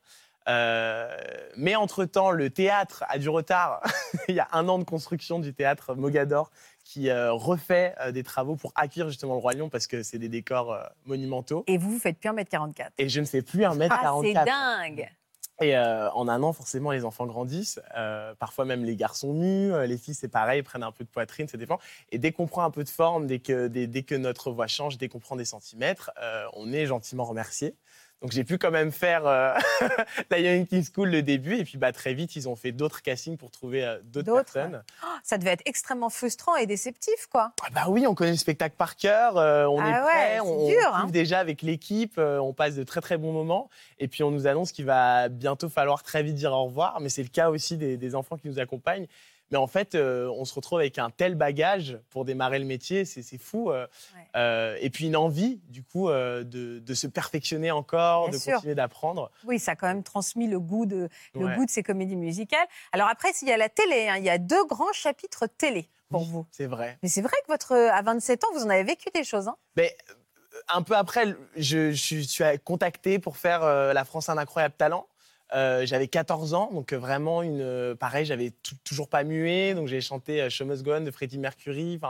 Euh, 0.49 1.17
mais 1.57 1.75
entre-temps, 1.77 2.31
le 2.33 2.51
théâtre 2.51 3.05
a 3.09 3.19
du 3.19 3.29
retard. 3.29 3.81
Il 4.29 4.35
y 4.35 4.41
a 4.41 4.49
un 4.53 4.69
an 4.69 4.79
de 4.79 4.85
construction 4.85 5.39
du 5.39 5.55
théâtre 5.55 5.95
Mogador 5.95 6.51
qui 6.85 7.09
euh, 7.09 7.33
refait 7.33 7.95
euh, 8.01 8.13
des 8.13 8.23
travaux 8.23 8.57
pour 8.57 8.73
accueillir 8.77 9.09
justement 9.09 9.35
le 9.35 9.41
Roi 9.41 9.55
Lion 9.55 9.69
parce 9.71 9.87
que 9.87 10.03
c'est 10.03 10.19
des 10.19 10.29
décors 10.29 10.73
euh, 10.73 10.83
monumentaux. 11.07 11.65
Et 11.67 11.79
vous, 11.79 11.91
vous 11.91 11.99
faites 11.99 12.19
plus 12.19 12.29
1m44. 12.31 12.91
Et 12.99 13.09
je 13.09 13.21
ne 13.21 13.25
fais 13.25 13.43
plus 13.43 13.63
1m44. 13.63 13.89
Ah, 13.91 14.15
c'est 14.23 14.35
dingue 14.45 15.09
Et 15.61 15.77
euh, 15.77 16.11
en 16.11 16.29
un 16.29 16.43
an, 16.43 16.53
forcément, 16.53 16.93
les 16.93 17.05
enfants 17.05 17.27
grandissent. 17.27 17.81
Euh, 17.97 18.35
parfois 18.35 18.67
même 18.67 18.85
les 18.85 18.97
garçons 18.97 19.35
euh, 19.35 19.87
les 19.87 19.97
filles, 19.97 20.15
c'est 20.15 20.29
pareil, 20.29 20.63
prennent 20.63 20.83
un 20.83 20.93
peu 20.93 21.05
de 21.05 21.09
poitrine, 21.09 21.49
ça 21.49 21.57
dépend. 21.57 21.79
Et 22.13 22.19
dès 22.19 22.33
qu'on 22.33 22.47
prend 22.47 22.65
un 22.65 22.71
peu 22.71 22.85
de 22.85 22.89
forme, 22.89 23.27
dès 23.27 23.39
que, 23.39 23.67
dès, 23.69 23.87
dès 23.87 24.03
que 24.03 24.15
notre 24.15 24.51
voix 24.51 24.67
change, 24.67 24.99
dès 24.99 25.09
qu'on 25.09 25.21
prend 25.21 25.37
des 25.37 25.47
centimètres, 25.47 26.11
euh, 26.23 26.45
on 26.53 26.73
est 26.73 26.87
gentiment 26.87 27.25
remercié. 27.25 27.77
Donc 28.25 28.33
j'ai 28.33 28.43
pu 28.43 28.57
quand 28.57 28.71
même 28.71 28.91
faire 28.91 29.27
euh, 29.27 29.53
la 30.31 30.39
Young 30.39 30.67
King 30.67 30.83
School 30.83 31.11
le 31.11 31.21
début. 31.21 31.59
Et 31.59 31.65
puis 31.65 31.77
bah, 31.77 31.93
très 31.93 32.15
vite, 32.15 32.37
ils 32.37 32.49
ont 32.49 32.57
fait 32.57 32.73
d'autres 32.73 33.03
castings 33.03 33.37
pour 33.37 33.51
trouver 33.51 33.85
euh, 33.85 33.99
d'autres 34.03 34.45
personnes. 34.45 34.83
Oh, 35.03 35.09
Ça 35.23 35.37
devait 35.37 35.51
être 35.51 35.63
extrêmement 35.67 36.09
frustrant 36.09 36.57
et 36.57 36.65
déceptif, 36.65 37.27
quoi. 37.31 37.53
Ah 37.63 37.69
bah 37.75 37.85
oui, 37.89 38.07
on 38.07 38.15
connaît 38.15 38.31
le 38.31 38.39
spectacle 38.39 38.77
par 38.79 38.97
cœur, 38.97 39.37
euh, 39.37 39.67
on 39.67 39.79
Ah 39.79 39.91
est 39.91 39.93
ouais, 39.93 40.39
prêt, 40.39 40.41
on, 40.41 40.69
dur, 40.69 40.79
on 40.91 40.95
hein. 40.95 41.07
déjà 41.11 41.39
avec 41.39 41.61
l'équipe, 41.61 42.15
euh, 42.17 42.39
on 42.39 42.55
passe 42.55 42.77
de 42.77 42.83
très 42.83 43.03
très 43.03 43.19
bons 43.19 43.33
moments. 43.33 43.69
Et 43.99 44.09
puis 44.09 44.23
on 44.23 44.31
nous 44.31 44.47
annonce 44.47 44.73
qu'il 44.73 44.87
va 44.87 45.29
bientôt 45.29 45.69
falloir 45.69 46.03
très 46.03 46.23
vite 46.23 46.35
dire 46.35 46.53
au 46.53 46.65
revoir, 46.65 47.01
mais 47.03 47.11
c'est 47.11 47.23
le 47.23 47.29
cas 47.29 47.51
aussi 47.51 47.77
des, 47.77 47.99
des 47.99 48.15
enfants 48.15 48.39
qui 48.39 48.49
nous 48.49 48.59
accompagnent. 48.59 49.07
Mais 49.51 49.59
en 49.59 49.67
fait, 49.67 49.95
euh, 49.95 50.29
on 50.37 50.45
se 50.45 50.55
retrouve 50.55 50.79
avec 50.81 50.99
un 50.99 51.11
tel 51.11 51.35
bagage 51.35 51.99
pour 52.11 52.25
démarrer 52.25 52.59
le 52.59 52.65
métier, 52.65 53.05
c'est 53.05 53.23
fou. 53.39 53.71
euh, 53.71 53.87
Ouais. 54.17 54.27
euh, 54.37 54.77
et 54.81 54.91
puis 54.91 55.07
une 55.07 55.17
envie, 55.17 55.61
du 55.69 55.83
coup, 55.83 56.09
de, 56.09 56.43
de 56.81 56.95
se 56.95 57.07
perfectionner 57.07 57.71
encore, 57.71 58.29
Bien 58.31 58.33
de 58.39 58.43
sûr. 58.43 58.55
continuer 58.55 58.75
d'apprendre. 58.75 59.31
Oui, 59.45 59.59
ça 59.59 59.73
a 59.73 59.77
quand 59.77 59.87
même 59.87 60.03
transmis 60.03 60.49
le 60.49 60.59
goût 60.59 60.87
de, 60.87 61.09
le 61.35 61.45
Ouais. 61.47 61.57
goût 61.57 61.65
de 61.67 61.71
ces 61.71 61.83
comédies 61.83 62.17
musicales. 62.17 62.67
Alors 62.93 63.09
après, 63.09 63.33
s'il 63.33 63.49
y 63.49 63.53
a 63.53 63.57
la 63.57 63.69
télé, 63.69 64.09
hein, 64.09 64.17
il 64.17 64.25
y 64.25 64.31
a 64.31 64.39
deux 64.39 64.65
grands 64.67 64.93
chapitres 64.93 65.47
télé 65.47 65.89
pour 66.11 66.23
Oui, 66.23 66.29
vous. 66.31 66.47
C'est 66.51 66.67
vrai. 66.67 66.99
Mais 67.03 67.09
c'est 67.09 67.23
vrai 67.23 67.37
que 67.47 67.53
votre, 67.53 67.73
à 67.75 68.03
27 68.03 68.45
ans, 68.45 68.49
vous 68.55 68.65
en 68.65 68.71
avez 68.71 68.85
vécu 68.85 69.09
des 69.15 69.25
choses. 69.25 69.47
Hein 69.49 69.57
Mais 69.77 69.97
un 70.69 70.83
peu 70.83 70.97
après, 70.97 71.35
je, 71.57 71.91
je 71.93 71.97
suis 71.97 72.27
contacté 72.65 73.19
pour 73.19 73.37
faire 73.37 73.61
La 73.93 74.05
France 74.05 74.29
un 74.29 74.39
incroyable 74.39 74.75
talent. 74.77 75.07
Euh, 75.55 75.87
j'avais 75.87 76.09
14 76.09 76.53
ans, 76.55 76.71
donc 76.73 76.93
euh, 76.93 76.99
vraiment 76.99 77.41
une. 77.43 77.61
euh, 77.61 77.95
pareil, 77.95 78.27
j'avais 78.27 78.51
tou- 78.51 78.75
toujours 78.83 79.09
pas 79.09 79.23
mué, 79.23 79.75
donc 79.75 79.87
j'ai 79.87 80.01
chanté 80.01 80.51
Show 80.51 80.65
Must 80.65 80.83
Go 80.83 80.95
On 80.95 81.01
de 81.03 81.11
Freddie 81.13 81.39
Mercury. 81.39 82.01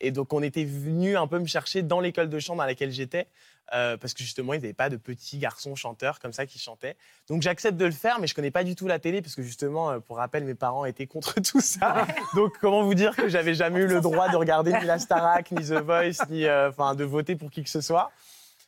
Et 0.00 0.10
donc 0.10 0.32
on 0.32 0.42
était 0.42 0.64
venu 0.64 1.16
un 1.16 1.26
peu 1.26 1.38
me 1.38 1.46
chercher 1.46 1.82
dans 1.82 2.00
l'école 2.00 2.30
de 2.30 2.38
chant 2.38 2.56
dans 2.56 2.64
laquelle 2.64 2.90
j'étais, 2.90 3.26
parce 3.70 4.14
que 4.14 4.22
justement 4.22 4.54
ils 4.54 4.60
n'avaient 4.62 4.72
pas 4.72 4.88
de 4.88 4.96
petits 4.96 5.36
garçons 5.36 5.74
chanteurs 5.74 6.18
comme 6.18 6.32
ça 6.32 6.46
qui 6.46 6.58
chantaient. 6.58 6.96
Donc 7.28 7.42
j'accepte 7.42 7.76
de 7.76 7.84
le 7.84 7.90
faire, 7.92 8.18
mais 8.20 8.26
je 8.26 8.34
connais 8.34 8.50
pas 8.50 8.64
du 8.64 8.74
tout 8.74 8.86
la 8.86 8.98
télé, 8.98 9.20
parce 9.20 9.34
que 9.34 9.42
justement, 9.42 10.00
pour 10.00 10.16
rappel, 10.16 10.44
mes 10.44 10.54
parents 10.54 10.86
étaient 10.86 11.06
contre 11.06 11.40
tout 11.42 11.60
ça. 11.60 12.06
donc 12.34 12.52
comment 12.58 12.84
vous 12.84 12.94
dire 12.94 13.14
que 13.14 13.28
j'avais 13.28 13.52
jamais 13.54 13.80
eu 13.80 13.86
le 13.86 14.00
droit 14.00 14.30
de 14.30 14.36
regarder 14.36 14.72
ni 14.72 14.86
la 14.86 14.98
Starac, 14.98 15.50
ni 15.50 15.62
The 15.62 15.82
Voice, 15.82 16.24
ni 16.30 16.46
euh, 16.46 16.70
de 16.70 17.04
voter 17.04 17.36
pour 17.36 17.50
qui 17.50 17.62
que 17.62 17.70
ce 17.70 17.82
soit. 17.82 18.10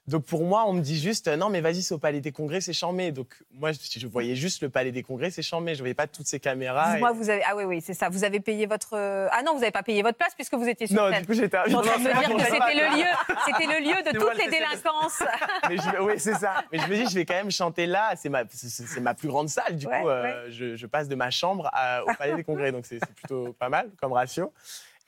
Donc 0.08 0.24
pour 0.24 0.44
moi, 0.44 0.64
on 0.68 0.72
me 0.72 0.80
dit 0.82 1.00
juste 1.00 1.26
euh, 1.26 1.36
non, 1.36 1.48
mais 1.48 1.60
vas-y, 1.60 1.82
c'est 1.82 1.92
au 1.94 1.98
Palais 1.98 2.20
des 2.20 2.30
Congrès, 2.30 2.60
c'est 2.60 2.72
chambé. 2.72 3.10
Donc 3.10 3.26
moi, 3.52 3.72
je, 3.72 3.78
je 3.98 4.06
voyais 4.06 4.36
juste 4.36 4.62
le 4.62 4.68
Palais 4.68 4.92
des 4.92 5.02
Congrès, 5.02 5.30
c'est 5.30 5.42
chambé. 5.42 5.74
Je 5.74 5.80
voyais 5.80 5.94
pas 5.94 6.06
toutes 6.06 6.28
ces 6.28 6.38
caméras. 6.38 6.96
Et- 6.98 7.02
vous 7.14 7.28
avez. 7.28 7.42
Ah 7.44 7.56
oui, 7.56 7.64
oui, 7.64 7.80
c'est 7.84 7.94
ça. 7.94 8.08
Vous 8.08 8.22
avez 8.22 8.38
payé 8.38 8.66
votre. 8.66 8.94
Ah 9.32 9.42
non, 9.44 9.54
vous 9.54 9.60
n'avez 9.60 9.72
pas 9.72 9.82
payé 9.82 10.02
votre 10.02 10.16
place 10.16 10.34
puisque 10.36 10.54
vous 10.54 10.68
étiez 10.68 10.86
sur 10.86 10.96
Non, 10.96 11.10
scène. 11.10 11.22
du 11.22 11.26
coup, 11.26 11.32
j'étais. 11.32 11.56
Je 11.64 11.70
suis 11.70 11.76
en 11.76 11.80
train 11.82 11.98
de 11.98 12.04
me 12.04 12.12
dire 12.12 12.36
que 12.36 12.42
c'était 12.44 12.74
le 12.74 12.96
lieu, 12.96 13.36
c'était 13.46 13.66
le 13.66 13.84
lieu 13.84 14.12
de 14.12 14.18
moi 14.18 14.30
toutes 14.30 14.38
le 14.38 14.44
les 14.44 14.50
délinquances. 14.50 15.22
Mais 15.68 15.76
je, 15.76 16.00
oui, 16.02 16.12
c'est 16.18 16.34
ça. 16.34 16.62
Mais 16.70 16.78
je 16.78 16.86
me 16.86 16.94
dis, 16.94 17.06
je 17.10 17.14
vais 17.16 17.24
quand 17.24 17.34
même 17.34 17.50
chanter 17.50 17.86
là. 17.86 18.12
C'est 18.16 18.28
ma, 18.28 18.44
c'est, 18.48 19.00
ma 19.00 19.14
plus 19.14 19.26
grande 19.28 19.48
salle. 19.48 19.76
Du 19.76 19.86
Ouais, 19.88 20.02
coup, 20.02 20.08
euh, 20.08 20.46
je, 20.50 20.76
je 20.76 20.86
passe 20.86 21.08
de 21.08 21.16
ma 21.16 21.30
chambre 21.32 21.68
à- 21.72 22.04
au 22.04 22.14
Palais 22.16 22.36
des 22.36 22.44
Congrès. 22.44 22.70
Donc, 22.70 22.86
c'est, 22.86 23.00
c'est 23.00 23.14
plutôt 23.14 23.52
pas 23.54 23.68
mal 23.68 23.90
comme 24.00 24.12
ratio. 24.12 24.52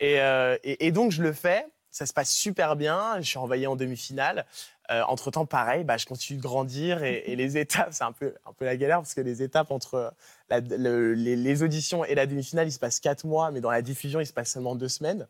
Et, 0.01 0.21
euh, 0.21 0.57
et- 0.65 0.87
et 0.87 0.91
donc, 0.93 1.13
je 1.13 1.23
le 1.23 1.33
fais. 1.33 1.65
Ça 1.99 2.07
se 2.07 2.13
passe 2.13 2.31
super 2.31 2.77
bien. 2.77 3.17
Je 3.19 3.27
suis 3.27 3.39
envoyé 3.39 3.67
en 3.67 3.75
demi-finale. 3.75 4.47
Euh, 4.91 5.03
entre-temps, 5.09 5.47
pareil, 5.47 5.83
bah, 5.83 5.97
je 5.97 6.07
continue 6.07 6.37
de 6.39 6.43
grandir. 6.43 7.03
Et, 7.03 7.25
et 7.27 7.35
les 7.35 7.57
étapes, 7.59 7.89
c'est 7.91 8.05
un 8.05 8.13
peu, 8.13 8.35
un 8.47 8.53
peu 8.53 8.65
la 8.65 8.77
galère 8.77 8.99
parce 8.99 9.15
que 9.15 9.21
les 9.21 9.43
étapes 9.43 9.71
entre 9.73 10.15
la- 10.49 10.61
le- 10.61 11.15
les, 11.15 11.35
les 11.35 11.63
auditions 11.65 12.05
et 12.05 12.15
la 12.15 12.27
demi-finale, 12.27 12.69
il 12.69 12.73
se 12.73 12.79
passe 12.79 13.01
quatre 13.01 13.25
mois. 13.27 13.51
Mais 13.51 13.61
dans 13.61 13.71
la 13.73 13.83
diffusion, 13.83 14.21
il 14.21 14.27
se 14.27 14.33
passe 14.33 14.53
seulement 14.53 14.77
deux 14.77 14.89
semaines. 14.89 15.27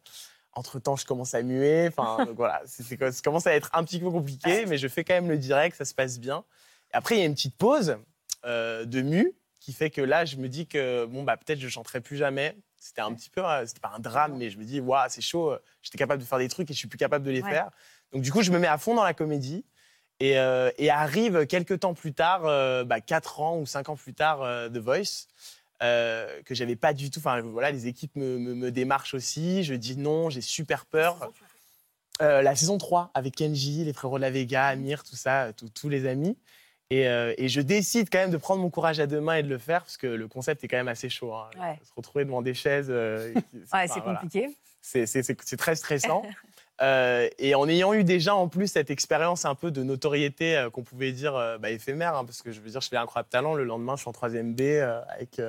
Entre-temps, 0.53 0.97
je 0.97 1.07
commence 1.07 1.35
à 1.35 1.43
muer. 1.43 1.89
Enfin, 1.89 2.27
voilà, 2.37 2.63
ça 2.67 2.85
commence 3.25 3.47
à 3.47 3.55
être 3.55 3.71
un 3.73 3.83
petit 3.85 3.99
peu 3.99 4.11
compliqué, 4.11 4.67
mais 4.67 4.77
je 4.77 4.89
fais 4.89 5.05
quand 5.05 5.15
même 5.15 5.29
le 5.31 5.39
direct, 5.39 5.77
ça 5.77 5.85
se 5.87 5.95
passe 5.95 6.19
bien. 6.21 6.45
Et 6.93 6.97
après, 6.97 7.17
il 7.17 7.19
y 7.21 7.23
a 7.23 7.27
une 7.27 7.35
petite 7.35 7.57
pause 7.57 7.97
euh, 8.45 8.85
de 8.85 9.01
mu 9.03 9.33
qui 9.61 9.73
fait 9.73 9.91
que 9.91 10.01
là, 10.03 10.25
je 10.25 10.37
me 10.37 10.49
dis 10.49 10.67
que 10.67 11.07
bon, 11.07 11.23
bah, 11.23 11.37
peut-être 11.39 11.61
je 11.61 11.69
chanterai 11.69 12.01
plus 12.01 12.17
jamais. 12.17 12.57
C'était 12.79 13.01
un 13.01 13.13
petit 13.13 13.29
peu, 13.31 13.43
c'était 13.67 13.81
pas 13.81 13.93
un 13.95 13.99
drame, 13.99 14.37
mais 14.37 14.51
je 14.51 14.59
me 14.59 14.65
dis, 14.65 14.81
waouh, 14.81 15.07
c'est 15.09 15.21
chaud. 15.21 15.51
euh, 15.53 15.59
J'étais 15.83 15.99
capable 15.99 16.23
de 16.23 16.27
faire 16.29 16.39
des 16.39 16.49
trucs 16.49 16.71
et 16.71 16.75
je 16.75 16.79
suis 16.79 16.89
plus 16.89 16.99
capable 16.99 17.25
de 17.25 17.31
les 17.31 17.43
Ouais. 17.43 17.51
faire. 17.51 17.71
Donc 18.13 18.23
du 18.23 18.31
coup, 18.33 18.43
je 18.43 18.51
me 18.53 18.59
mets 18.59 18.67
à 18.69 18.79
fond 18.79 18.95
dans 18.95 19.05
la 19.05 19.15
comédie. 19.15 19.65
Et, 20.21 20.37
euh, 20.39 20.71
et 20.79 20.91
arrive 20.91 21.47
quelques 21.47 21.79
temps 21.81 21.95
plus 21.95 22.13
tard, 22.13 22.43
euh, 22.45 22.83
bah, 22.85 23.01
4 23.01 23.41
ans 23.41 23.59
ou 23.59 23.67
5 23.67 23.89
ans 23.89 23.95
plus 23.97 24.15
tard, 24.15 24.43
euh, 24.43 24.69
The 24.69 24.79
Voice, 24.79 25.29
euh, 25.83 26.43
que 26.43 26.57
j'avais 26.57 26.75
pas 26.75 26.93
du 26.93 27.09
tout. 27.11 27.21
Enfin, 27.21 27.41
voilà, 27.41 27.71
les 27.71 27.87
équipes 27.87 28.17
me, 28.17 28.37
me- 28.37 28.55
me 28.55 28.71
démarchent 28.73 29.15
aussi. 29.15 29.63
Je 29.63 29.75
dis 29.75 29.97
non, 29.97 30.29
j'ai 30.29 30.41
super 30.41 30.87
peur. 30.87 31.31
La 32.21 32.57
saison 32.57 32.79
3 32.79 33.13
avec 33.15 33.37
Kenji, 33.37 33.85
les 33.85 33.93
frérots 33.93 34.17
de 34.19 34.23
la 34.23 34.31
Vega, 34.31 34.67
Amir, 34.67 35.05
tout 35.05 35.15
ça, 35.15 35.53
tout- 35.53 35.69
tous 35.69 35.89
les 35.89 36.05
amis. 36.07 36.37
Et, 36.91 37.07
euh, 37.07 37.35
et 37.37 37.49
je 37.49 37.61
décide 37.61 38.09
quand 38.11 38.19
même 38.19 38.31
de 38.31 38.37
prendre 38.39 38.63
mon 38.63 38.71
courage 38.71 38.99
à 38.99 39.07
deux 39.07 39.21
mains 39.21 39.35
et 39.37 39.43
de 39.43 39.49
le 39.49 39.59
faire 39.59 39.83
parce 39.83 39.99
que 39.99 40.07
le 40.07 40.27
concept 40.27 40.65
est 40.65 40.69
quand 40.69 40.79
même 40.79 40.89
assez 40.89 41.11
chaud. 41.11 41.35
hein. 41.35 41.51
Ouais. 41.61 41.79
Se 41.85 41.93
retrouver 41.95 42.25
devant 42.25 42.41
des 42.41 42.55
chaises, 42.55 42.87
euh, 42.89 43.33
qui- 43.51 43.57
Ouais, 43.59 43.63
enfin, 43.71 43.87
c'est 43.87 44.01
voilà. 44.01 44.21
compliqué. 44.21 44.49
C'est- 44.81 45.57
très 45.57 45.75
stressant. 45.77 46.23
Euh, 46.81 47.29
et 47.41 47.57
en 47.57 47.69
ayant 47.69 47.93
eu 47.93 48.05
déjà 48.05 48.37
en 48.37 48.47
plus 48.47 48.69
cette 48.71 48.89
expérience 48.93 49.45
un 49.45 49.57
peu 49.57 49.73
de 49.73 49.83
notoriété 49.83 50.57
euh, 50.57 50.71
qu'on 50.71 50.85
pouvait 50.85 51.11
dire 51.11 51.33
bah, 51.59 51.71
éphémère, 51.71 52.15
hein, 52.15 52.25
parce 52.25 52.41
que 52.41 52.53
je 52.53 52.61
veux 52.61 52.71
dire, 52.71 52.81
je 52.81 52.89
fais 52.89 52.97
incroyable 52.97 53.29
talent, 53.29 53.55
le 53.55 53.65
lendemain 53.65 53.97
je 53.97 54.03
suis 54.03 54.09
en 54.09 54.13
3ème 54.13 54.55
B 54.55 54.61
avec 55.13 55.41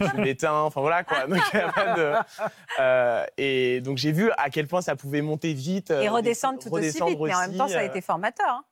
je 0.00 0.04
suis 0.08 0.20
l'éteint, 0.24 0.52
enfin 0.62 0.80
voilà 0.80 1.04
quoi. 1.04 1.28
Donc, 1.28 1.38
de- 1.96 3.24
et 3.40 3.80
donc 3.82 3.98
j'ai 3.98 4.10
vu 4.10 4.32
à 4.36 4.50
quel 4.50 4.66
point 4.66 4.80
ça 4.82 4.96
pouvait 4.96 5.22
monter 5.22 5.52
vite. 5.52 5.92
Et 5.92 6.08
redescendre 6.08 6.58
tout 6.58 6.70
aussi 6.70 7.00
redescendre 7.00 7.10
vite, 7.12 7.20
mais 7.20 7.34
en 7.36 7.40
même 7.40 7.56
temps, 7.56 7.68
ça 7.68 7.78
a 7.78 7.84
été 7.84 8.00
formateur. 8.00 8.48
hein. 8.48 8.64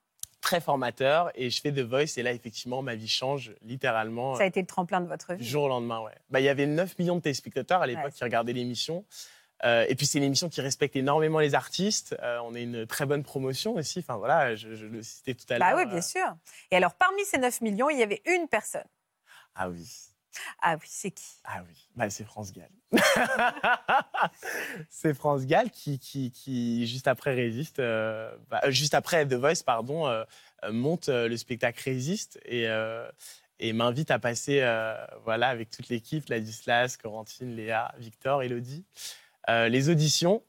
Très 0.46 0.60
formateur. 0.60 1.30
Et 1.34 1.50
je 1.50 1.60
fais 1.60 1.72
The 1.72 1.80
Voice, 1.80 2.16
et 2.18 2.22
là 2.22 2.32
effectivement 2.32 2.80
ma 2.82 2.94
vie 2.94 3.08
change 3.08 3.52
littéralement. 3.62 4.36
Ça 4.36 4.44
a 4.44 4.46
été 4.46 4.60
le 4.60 4.66
tremplin 4.66 5.00
de 5.00 5.08
votre 5.08 5.34
Du 5.34 5.42
vie. 5.42 5.48
jour 5.48 5.64
au 5.64 5.68
lendemain, 5.68 6.00
ouais. 6.00 6.12
Bah, 6.30 6.38
il 6.40 6.44
y 6.44 6.48
avait 6.48 6.66
9 6.66 6.98
millions 7.00 7.16
de 7.16 7.20
téléspectateurs 7.20 7.82
à 7.82 7.86
l'époque 7.86 8.04
Ouais. 8.06 8.10
qui 8.12 8.22
regardaient 8.24 8.52
l'émission. 8.52 9.04
Euh, 9.64 9.86
et 9.88 9.94
puis, 9.96 10.04
c'est 10.06 10.18
une 10.18 10.24
émission 10.24 10.48
qui 10.50 10.60
respecte 10.60 10.94
énormément 10.96 11.38
les 11.40 11.54
artistes. 11.54 12.14
Euh, 12.22 12.38
on 12.44 12.54
a 12.54 12.60
une 12.60 12.86
très 12.86 13.06
bonne 13.06 13.22
promotion 13.24 13.74
aussi. 13.74 13.98
Enfin, 14.00 14.16
voilà, 14.18 14.54
je, 14.54 14.74
je 14.74 14.84
le 14.86 15.02
citais 15.02 15.34
tout 15.34 15.46
à 15.48 15.58
l'heure. 15.58 15.70
Bah 15.70 15.76
oui, 15.76 15.86
bien 15.86 16.02
sûr. 16.02 16.26
Et 16.70 16.76
alors, 16.76 16.94
parmi 16.94 17.24
ces 17.24 17.38
9 17.38 17.62
millions, 17.62 17.88
il 17.90 17.98
y 17.98 18.02
avait 18.02 18.22
une 18.26 18.48
personne. 18.48 18.84
Ah 19.54 19.68
oui. 19.70 19.82
Ah 20.60 20.74
oui, 20.74 20.86
c'est 20.88 21.10
qui? 21.10 21.36
Ah 21.44 21.62
oui. 21.68 21.88
Bah, 21.96 22.10
c'est 22.10 22.24
France 22.24 22.52
Gall. 22.52 22.70
c'est 24.90 25.14
France 25.14 25.46
Gall 25.46 25.70
qui, 25.70 25.98
qui, 25.98 26.30
qui, 26.30 26.86
juste 26.86 27.08
après 27.08 27.34
Résiste, 27.34 27.78
euh, 27.78 28.34
bah, 28.50 28.60
juste 28.70 28.94
après 28.94 29.26
The 29.26 29.34
Voice, 29.34 29.62
pardon, 29.64 30.06
euh, 30.06 30.24
monte 30.70 31.08
euh, 31.08 31.28
le 31.28 31.36
spectacle 31.36 31.82
Résiste 31.82 32.38
et, 32.44 32.68
euh, 32.68 33.08
et 33.58 33.72
m'invite 33.72 34.10
à 34.10 34.18
passer, 34.18 34.60
voilà, 35.24 35.48
avec 35.48 35.70
toute 35.70 35.88
l'équipe, 35.88 36.28
Ladislas, 36.28 36.96
Corentine, 36.96 37.54
Léa, 37.56 37.94
Victor, 37.98 38.42
Elodie, 38.42 38.84
les 39.48 39.88
auditions. 39.88 40.42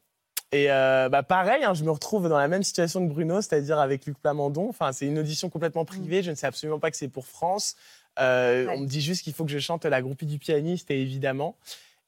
Et 0.54 0.72
euh, 0.72 1.10
bah, 1.10 1.24
pareil, 1.24 1.64
hein, 1.66 1.74
je 1.74 1.84
me 1.84 1.92
retrouve 1.92 2.30
dans 2.30 2.38
la 2.38 2.48
même 2.48 2.64
situation 2.64 3.06
que 3.06 3.12
Bruno, 3.14 3.42
c'est-à-dire 3.42 3.80
avec 3.80 4.06
Luc 4.06 4.18
Plamondon. 4.20 4.70
Enfin, 4.70 4.94
c'est 4.94 5.06
une 5.06 5.20
audition 5.20 5.50
complètement 5.50 5.84
privée. 5.84 6.24
Je 6.24 6.32
ne 6.32 6.36
sais 6.36 6.48
absolument 6.48 6.80
pas 6.80 6.90
que 6.90 6.96
c'est 6.96 7.10
pour 7.10 7.28
France. 7.28 7.76
Euh, 8.20 8.66
Ouais. 8.66 8.74
On 8.76 8.80
me 8.82 8.88
dit 8.88 9.02
juste 9.02 9.24
qu'il 9.24 9.34
faut 9.34 9.46
que 9.46 9.52
je 9.52 9.60
chante 9.60 9.86
la 9.86 10.02
groupie 10.02 10.26
du 10.26 10.40
pianiste, 10.40 10.90
et 10.92 11.02
évidemment. 11.02 11.56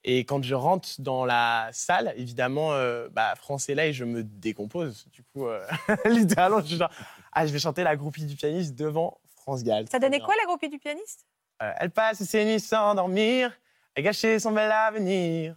Et 0.02 0.20
quand 0.24 0.42
je 0.42 0.54
rentre 0.54 0.88
dans 1.00 1.24
la 1.26 1.68
salle, 1.72 2.14
évidemment, 2.16 2.72
euh, 2.72 3.08
bah, 3.12 3.34
France 3.36 3.68
est 3.68 3.74
là 3.74 3.86
et 3.86 3.92
je 3.92 4.04
me 4.04 4.22
décompose. 4.24 5.06
Du 5.12 5.22
coup, 5.22 5.46
euh, 5.46 5.62
littéralement, 6.06 6.60
je 6.60 6.66
suis 6.66 6.76
genre, 6.76 6.90
ah, 7.32 7.46
je 7.46 7.52
vais 7.52 7.58
chanter 7.58 7.82
la 7.84 7.96
groupie 7.96 8.24
du 8.24 8.34
pianiste 8.34 8.74
devant 8.74 9.18
France 9.36 9.62
Gall. 9.62 9.86
Ça 9.90 9.98
donnait 9.98 10.20
quoi, 10.20 10.34
la 10.40 10.46
groupie 10.46 10.68
du 10.70 10.78
pianiste? 10.78 11.26
Euh, 11.62 11.70
Elle 11.78 11.90
passe 11.90 12.22
ses 12.24 12.44
nuits 12.46 12.60
sans 12.60 12.94
dormir, 12.94 13.52
a 13.94 14.00
gâché 14.00 14.38
son 14.38 14.52
bel 14.52 14.70
avenir. 14.72 15.54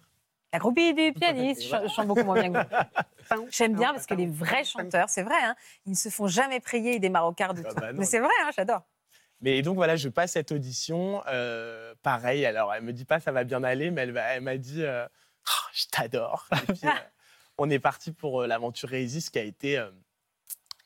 La 0.51 0.59
groupie 0.59 0.93
du 0.93 1.13
pianiste. 1.13 1.63
Je 1.63 1.69
chante- 1.69 1.83
je 1.83 1.93
chante 1.93 2.07
beaucoup 2.07 2.23
moins 2.23 2.39
bien 2.39 2.51
que 2.51 3.35
vous. 3.37 3.47
J'aime 3.49 3.75
bien 3.75 3.93
parce 3.93 4.05
que 4.05 4.13
les 4.13 4.27
vrais 4.27 4.65
chanteurs, 4.65 5.09
c'est 5.09 5.23
vrai, 5.23 5.41
hein, 5.41 5.55
ils 5.85 5.91
ne 5.91 5.95
se 5.95 6.09
font 6.09 6.27
jamais 6.27 6.59
prier 6.59 6.99
des 6.99 7.09
marocards 7.09 7.53
du 7.53 7.63
Ah 7.65 7.69
tout. 7.69 7.75
bah 7.75 7.93
non. 7.93 7.99
Mais 7.99 8.05
c'est 8.05 8.19
vrai, 8.19 8.29
hein, 8.43 8.49
j'adore. 8.55 8.81
Mais 9.43 9.61
donc 9.61 9.75
voilà, 9.75 9.97
je 9.97 10.07
passe 10.07 10.31
cette 10.31 10.53
audition. 10.53 11.21
euh, 11.27 11.93
pareil, 12.01 12.45
alors 12.45 12.73
elle 12.73 12.81
me 12.81 12.93
dit 12.93 13.03
pas 13.03 13.19
ça 13.19 13.33
va 13.33 13.43
bien 13.43 13.61
aller, 13.63 13.91
mais 13.91 14.01
elle, 14.01 14.41
m'a 14.41 14.57
dit 14.57 14.83
euh, 14.83 15.05
Oh, 15.45 15.67
je 15.73 15.83
t'adore. 15.91 16.47
Et 16.53 16.73
puis, 16.73 16.79
euh, 16.87 16.91
on 17.57 17.69
est 17.69 17.79
parti 17.79 18.13
pour 18.13 18.43
l'aventure 18.43 18.89
Résiste 18.89 19.31
qui 19.31 19.39
a 19.39 19.43
été 19.43 19.85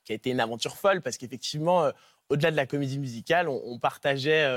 qui 0.04 0.12
a 0.12 0.16
été 0.16 0.32
une 0.32 0.40
aventure 0.40 0.76
folle 0.76 1.02
parce 1.04 1.18
qu'effectivement, 1.18 1.92
au-delà 2.30 2.50
de 2.50 2.56
la 2.56 2.66
comédie 2.66 2.98
musicale, 2.98 3.48
on, 3.48 3.62
on 3.64 3.78
partageait 3.78 4.50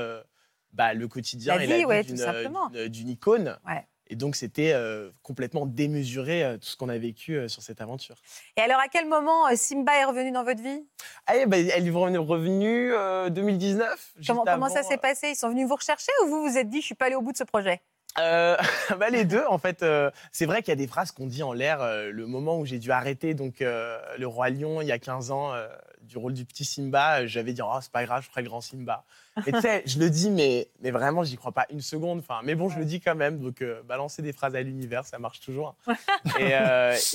bah, 0.73 0.95
le 0.95 1.07
quotidien 1.07 1.55
La 1.55 1.63
et 1.63 1.67
vie, 1.67 1.71
la 1.71 1.77
vie 1.77 1.85
ouais, 1.85 2.89
d'une 2.89 3.09
icône. 3.09 3.59
Ouais. 3.67 3.85
Et 4.11 4.15
donc 4.17 4.35
c'était 4.35 4.73
euh, 4.73 5.09
complètement 5.23 5.65
démesuré 5.65 6.43
euh, 6.43 6.57
tout 6.57 6.67
ce 6.67 6.75
qu'on 6.75 6.89
a 6.89 6.97
vécu 6.97 7.37
euh, 7.37 7.47
sur 7.47 7.63
cette 7.63 7.79
aventure. 7.79 8.17
Et 8.57 8.61
alors, 8.61 8.79
à 8.81 8.89
quel 8.89 9.07
moment 9.07 9.47
euh, 9.47 9.55
Simba 9.55 9.97
est 9.97 10.03
revenu 10.03 10.31
dans 10.31 10.43
votre 10.43 10.61
vie? 10.61 10.85
Ah, 11.25 11.37
eh 11.37 11.45
ben, 11.45 11.65
elle 11.73 11.87
est 11.87 11.91
revenue- 12.17 12.91
euh, 12.93 13.29
2019. 13.29 14.11
juste 14.17 14.27
comment, 14.27 14.43
comment 14.43 14.69
ça 14.69 14.83
s'est 14.83 14.97
passé? 14.97 15.29
Ils 15.29 15.35
sont 15.35 15.49
venus 15.49 15.65
vous 15.65 15.75
rechercher 15.75 16.11
ou 16.25 16.27
vous 16.27 16.41
vous 16.47 16.57
êtes 16.57 16.69
dit, 16.69 16.81
je 16.81 16.87
suis 16.87 16.95
pas 16.95 17.05
allé 17.05 17.15
au 17.15 17.21
bout 17.21 17.31
de 17.31 17.37
ce 17.37 17.45
projet? 17.45 17.81
Euh, 18.19 18.57
bah, 18.99 19.09
les 19.09 19.25
deux, 19.25 19.43
en 19.49 19.57
fait. 19.57 19.83
euh, 19.83 20.11
c'est 20.31 20.45
vrai 20.45 20.61
qu'il 20.61 20.69
y 20.69 20.73
a 20.73 20.75
des 20.75 20.87
phrases 20.87 21.11
qu'on 21.11 21.27
dit 21.27 21.43
en 21.43 21.53
l'air. 21.53 21.81
euh, 21.81 22.11
le 22.11 22.27
moment 22.27 22.59
où 22.59 22.65
j'ai 22.65 22.79
dû 22.79 22.91
arrêter 22.91 23.33
donc 23.33 23.59
le 23.61 24.25
roi 24.25 24.49
lion 24.49 24.81
il 24.81 24.87
y 24.87 24.91
a 24.91 24.99
15 24.99 25.31
ans 25.31 25.53
du 26.01 26.17
rôle 26.17 26.33
du 26.33 26.45
petit 26.45 26.65
Simba, 26.65 27.25
j'avais 27.27 27.53
dit 27.53 27.61
oh 27.63 27.77
c'est 27.81 27.91
pas 27.91 28.03
grave, 28.03 28.23
je 28.23 28.29
ferai 28.29 28.41
le 28.41 28.49
grand 28.49 28.61
Simba. 28.61 29.05
Et 29.47 29.51
tu 29.51 29.61
sais, 29.61 29.83
je 29.85 29.97
le 29.99 30.09
dis, 30.09 30.29
mais 30.29 30.67
mais 30.81 30.91
vraiment 30.91 31.23
j'y 31.23 31.37
crois 31.37 31.53
pas 31.53 31.65
une 31.69 31.81
seconde. 31.81 32.19
Enfin, 32.19 32.41
mais 32.43 32.55
bon, 32.55 32.69
je 32.69 32.79
le 32.79 32.85
dis 32.85 32.99
quand 32.99 33.15
même. 33.15 33.39
Donc 33.39 33.63
balancer 33.85 34.21
des 34.21 34.33
phrases 34.33 34.55
à 34.55 34.61
l'univers, 34.61 35.05
ça 35.05 35.19
marche 35.19 35.39
toujours. 35.39 35.75
et, 36.39 36.53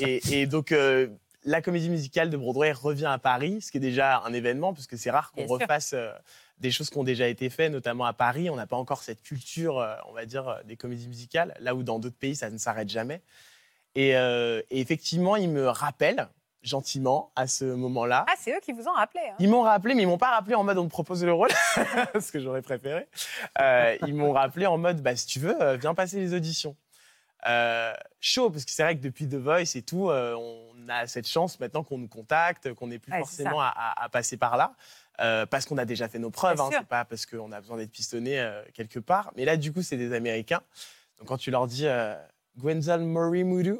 et, 0.00 0.40
et 0.40 0.46
donc. 0.46 0.74
la 1.44 1.62
comédie 1.62 1.90
musicale 1.90 2.28
de 2.28 2.36
Broadway 2.36 2.72
revient 2.72 3.06
à 3.06 3.18
Paris, 3.18 3.60
ce 3.60 3.70
qui 3.70 3.76
est 3.76 3.80
déjà 3.80 4.20
un 4.24 4.32
événement, 4.32 4.72
parce 4.74 4.88
que 4.88 4.96
c'est 4.96 5.10
rare 5.12 5.30
qu'on 5.30 5.46
refasse 5.46 5.94
des 6.58 6.70
choses 6.70 6.88
qui 6.90 6.98
ont 6.98 7.04
déjà 7.04 7.28
été 7.28 7.50
faites, 7.50 7.70
notamment 7.72 8.04
à 8.06 8.12
Paris. 8.12 8.48
On 8.50 8.56
n'a 8.56 8.66
pas 8.66 8.76
encore 8.76 9.02
cette 9.02 9.22
culture, 9.22 9.78
euh, 9.78 9.94
on 10.08 10.12
va 10.12 10.24
dire, 10.26 10.48
euh, 10.48 10.62
des 10.64 10.76
comédies 10.76 11.08
musicales, 11.08 11.54
là 11.60 11.74
où 11.74 11.82
dans 11.82 11.98
d'autres 11.98 12.16
pays, 12.18 12.34
ça 12.36 12.48
ne 12.50 12.58
s'arrête 12.58 12.88
jamais. 12.88 13.20
Et, 13.94 14.16
euh, 14.16 14.62
et 14.70 14.80
effectivement, 14.80 15.36
ils 15.36 15.48
me 15.50 15.68
rappellent 15.68 16.28
gentiment 16.62 17.30
à 17.36 17.46
ce 17.46 17.64
moment-là. 17.64 18.24
Ah, 18.28 18.34
c'est 18.38 18.50
eux 18.52 18.60
qui 18.60 18.72
vous 18.72 18.88
ont 18.88 18.92
rappelé. 18.92 19.22
hein. 19.30 19.36
Ils 19.38 19.48
m'ont 19.48 19.62
rappelé, 19.62 19.94
mais 19.94 20.02
ils 20.02 20.06
m'ont 20.08 20.18
pas 20.18 20.30
rappelé 20.30 20.54
en 20.56 20.64
mode 20.64 20.78
on 20.78 20.84
te 20.84 20.90
propose 20.90 21.24
le 21.24 21.32
rôle, 21.32 21.50
ce 22.20 22.32
que 22.32 22.40
j'aurais 22.40 22.62
préféré. 22.62 23.06
Euh, 23.60 23.96
ils 24.06 24.14
m'ont 24.14 24.32
rappelé 24.32 24.66
en 24.66 24.76
mode 24.76 25.00
bah, 25.00 25.14
si 25.14 25.26
tu 25.26 25.38
veux, 25.38 25.74
viens 25.76 25.94
passer 25.94 26.18
les 26.18 26.34
auditions. 26.34 26.74
Euh, 27.46 27.92
chaud, 28.20 28.50
parce 28.50 28.64
que 28.64 28.70
c'est 28.72 28.82
vrai 28.82 28.96
que 28.96 29.02
depuis 29.02 29.28
The 29.28 29.34
Voice 29.36 29.76
et 29.76 29.82
tout, 29.82 30.10
on 30.10 30.88
a 30.88 31.06
cette 31.06 31.28
chance 31.28 31.60
maintenant 31.60 31.84
qu'on 31.84 31.98
nous 31.98 32.08
contacte, 32.08 32.72
qu'on 32.74 32.88
n'est 32.88 32.98
plus 32.98 33.12
Ouais, 33.12 33.20
forcément 33.20 33.60
à, 33.60 33.68
à- 33.68 34.04
à 34.04 34.08
passer 34.08 34.36
par 34.36 34.56
là, 34.56 34.72
euh, 35.20 35.46
parce 35.46 35.64
qu'on 35.66 35.78
a 35.78 35.84
déjà 35.84 36.08
fait 36.08 36.18
nos 36.18 36.30
preuves. 36.30 36.60
Hein, 36.60 36.68
c'est 36.72 36.86
pas 36.86 37.04
parce 37.04 37.26
qu'on 37.26 37.52
a 37.52 37.60
besoin 37.60 37.76
d'être 37.76 37.90
pistonné 37.92 38.40
euh, 38.40 38.62
quelque 38.74 38.98
part. 38.98 39.32
Mais 39.36 39.44
là, 39.44 39.56
du 39.56 39.72
coup, 39.72 39.82
c'est 39.82 39.96
des 39.96 40.12
Américains. 40.14 40.60
Donc 41.18 41.28
quand 41.28 41.38
tu 41.38 41.50
leur 41.50 41.66
dis 41.66 41.86
euh, 41.86 42.14
Gwenzal 42.58 43.00
Murray 43.02 43.42
Moodoo, 43.44 43.78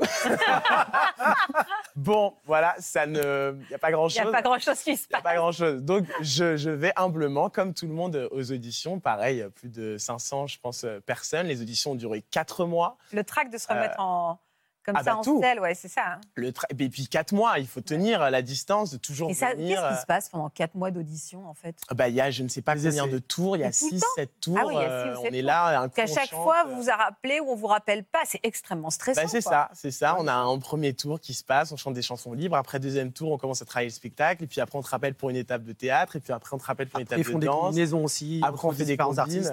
bon, 1.97 2.35
voilà, 2.45 2.75
ça 2.79 3.07
ne, 3.07 3.55
il 3.65 3.71
y 3.71 3.75
a 3.75 3.79
pas 3.79 3.89
Il 3.91 3.93
grand-chose. 3.93 4.23
n'y 4.23 4.29
a 4.29 4.33
pas 4.33 4.43
grand-chose 4.43 4.79
qui 4.81 4.97
se 4.97 5.05
Il 5.05 5.09
n'y 5.11 5.15
a 5.15 5.19
passe. 5.19 5.23
pas 5.23 5.37
grand-chose. 5.37 5.83
Donc, 5.83 6.07
je, 6.21 6.57
je 6.57 6.71
vais 6.71 6.93
humblement, 6.97 7.49
comme 7.51 7.75
tout 7.75 7.87
le 7.87 7.93
monde, 7.95 8.29
aux 8.31 8.53
auditions. 8.53 9.01
Pareil, 9.01 9.45
plus 9.55 9.69
de 9.69 9.97
500, 9.99 10.47
je 10.47 10.59
pense, 10.59 10.85
euh, 10.85 11.01
personnes. 11.01 11.47
Les 11.47 11.61
auditions 11.63 11.93
ont 11.93 11.97
duré 11.97 12.23
4 12.31 12.65
mois. 12.67 12.97
Le 13.13 13.25
trac 13.25 13.51
de 13.51 13.59
se 13.59 13.69
remettre 13.69 13.99
en. 14.01 14.39
Comme 14.87 14.95
Ah 14.97 15.03
ça, 15.03 15.15
bah, 15.17 15.21
tout. 15.25 15.41
selle, 15.43 15.59
ouais, 15.59 15.75
c'est 15.75 15.89
ça. 15.89 16.03
hein. 16.07 16.21
Le 16.37 16.53
tra- 16.53 16.65
Et 16.71 16.89
puis 16.89 17.09
quatre 17.09 17.33
mois, 17.33 17.59
il 17.59 17.67
faut 17.67 17.81
tenir 17.81 18.31
la 18.31 18.41
distance 18.41 18.93
de 18.93 18.97
toujours 18.99 19.29
Et 19.31 19.35
ça, 19.35 19.53
venir. 19.53 19.81
qu'est-ce 19.81 19.95
qui 19.97 20.01
se 20.01 20.07
passe 20.07 20.29
pendant 20.29 20.49
quatre 20.49 20.77
mois 20.77 20.93
d'audition, 20.93 21.45
en 21.49 21.55
fait? 21.55 21.77
Euh, 21.91 21.95
bah, 21.97 22.09
il 22.09 22.15
y 22.15 22.21
a 22.21 22.31
je 22.31 22.45
ne 22.45 22.49
sais 22.49 22.63
pas 22.63 22.77
Les 22.77 22.85
combien 22.85 23.09
de 23.09 23.19
tours, 23.19 23.57
il 23.57 23.61
y 23.61 23.65
a 23.65 23.69
Et 23.69 23.73
tout 23.73 23.85
le 23.91 23.97
6, 23.97 24.01
temps 24.01 24.07
7 24.15 24.31
tours. 24.41 24.59
Ah 24.61 24.67
oui, 24.67 24.75
il 24.77 24.81
y 24.81 24.85
a 24.85 24.87
six 24.87 25.09
euh, 25.09 25.15
on 25.19 25.23
sept 25.25 25.35
est 25.35 25.39
tours. 25.41 25.47
là, 25.47 25.81
un 25.81 25.89
coup, 25.89 25.95
Qu'à 25.97 26.05
on 26.05 26.07
chaque 26.07 26.31
chante, 26.31 26.43
fois, 26.45 26.65
euh, 26.67 26.71
vous 26.75 26.83
vous 26.83 26.89
rappelez 26.91 27.41
ou 27.41 27.51
on 27.51 27.57
vous 27.57 27.67
rappelle 27.67 28.05
pas, 28.05 28.21
c'est 28.27 28.39
extrêmement 28.45 28.91
stressant. 28.91 29.21
Bah, 29.23 29.27
c'est 29.29 29.43
quoi. 29.43 29.51
ça, 29.53 29.71
c'est 29.75 29.91
ça. 29.91 30.17
On 30.21 30.29
a 30.29 30.33
un 30.35 30.59
premier 30.61 30.95
tour 30.95 31.19
qui 31.21 31.35
se 31.35 31.43
passe, 31.43 31.73
on 31.73 31.77
chante 31.77 31.95
des 31.95 32.03
chansons 32.03 32.33
libres. 32.33 32.55
Après, 32.57 32.79
deuxième 32.79 33.11
tour, 33.13 33.33
on 33.33 33.39
commence 33.39 33.61
à 33.63 33.65
travailler 33.65 33.89
le 33.89 33.95
spectacle. 33.95 34.45
Et 34.45 34.47
puis 34.47 34.61
après, 34.61 34.79
on 34.79 34.83
te 34.83 34.89
rappelle 34.89 35.15
pour 35.15 35.31
une 35.31 35.37
étape 35.37 35.65
de 35.65 35.73
théâtre. 35.73 36.15
Et 36.15 36.21
puis 36.21 36.33
après, 36.33 36.55
on 36.55 36.59
te 36.59 36.65
rappelle 36.65 36.89
pour 36.89 37.01
une 37.01 37.07
Ils 37.11 37.13
étape 37.13 37.23
font 37.25 37.35
de 37.35 37.41
des 37.41 37.47
danse. 37.47 37.61
combinaisons 37.61 38.05
aussi. 38.05 38.41
Après, 38.45 38.69
on 38.69 38.71
fait 38.71 38.85
des 38.85 38.97
combines. 38.97 39.19
artistes. 39.19 39.53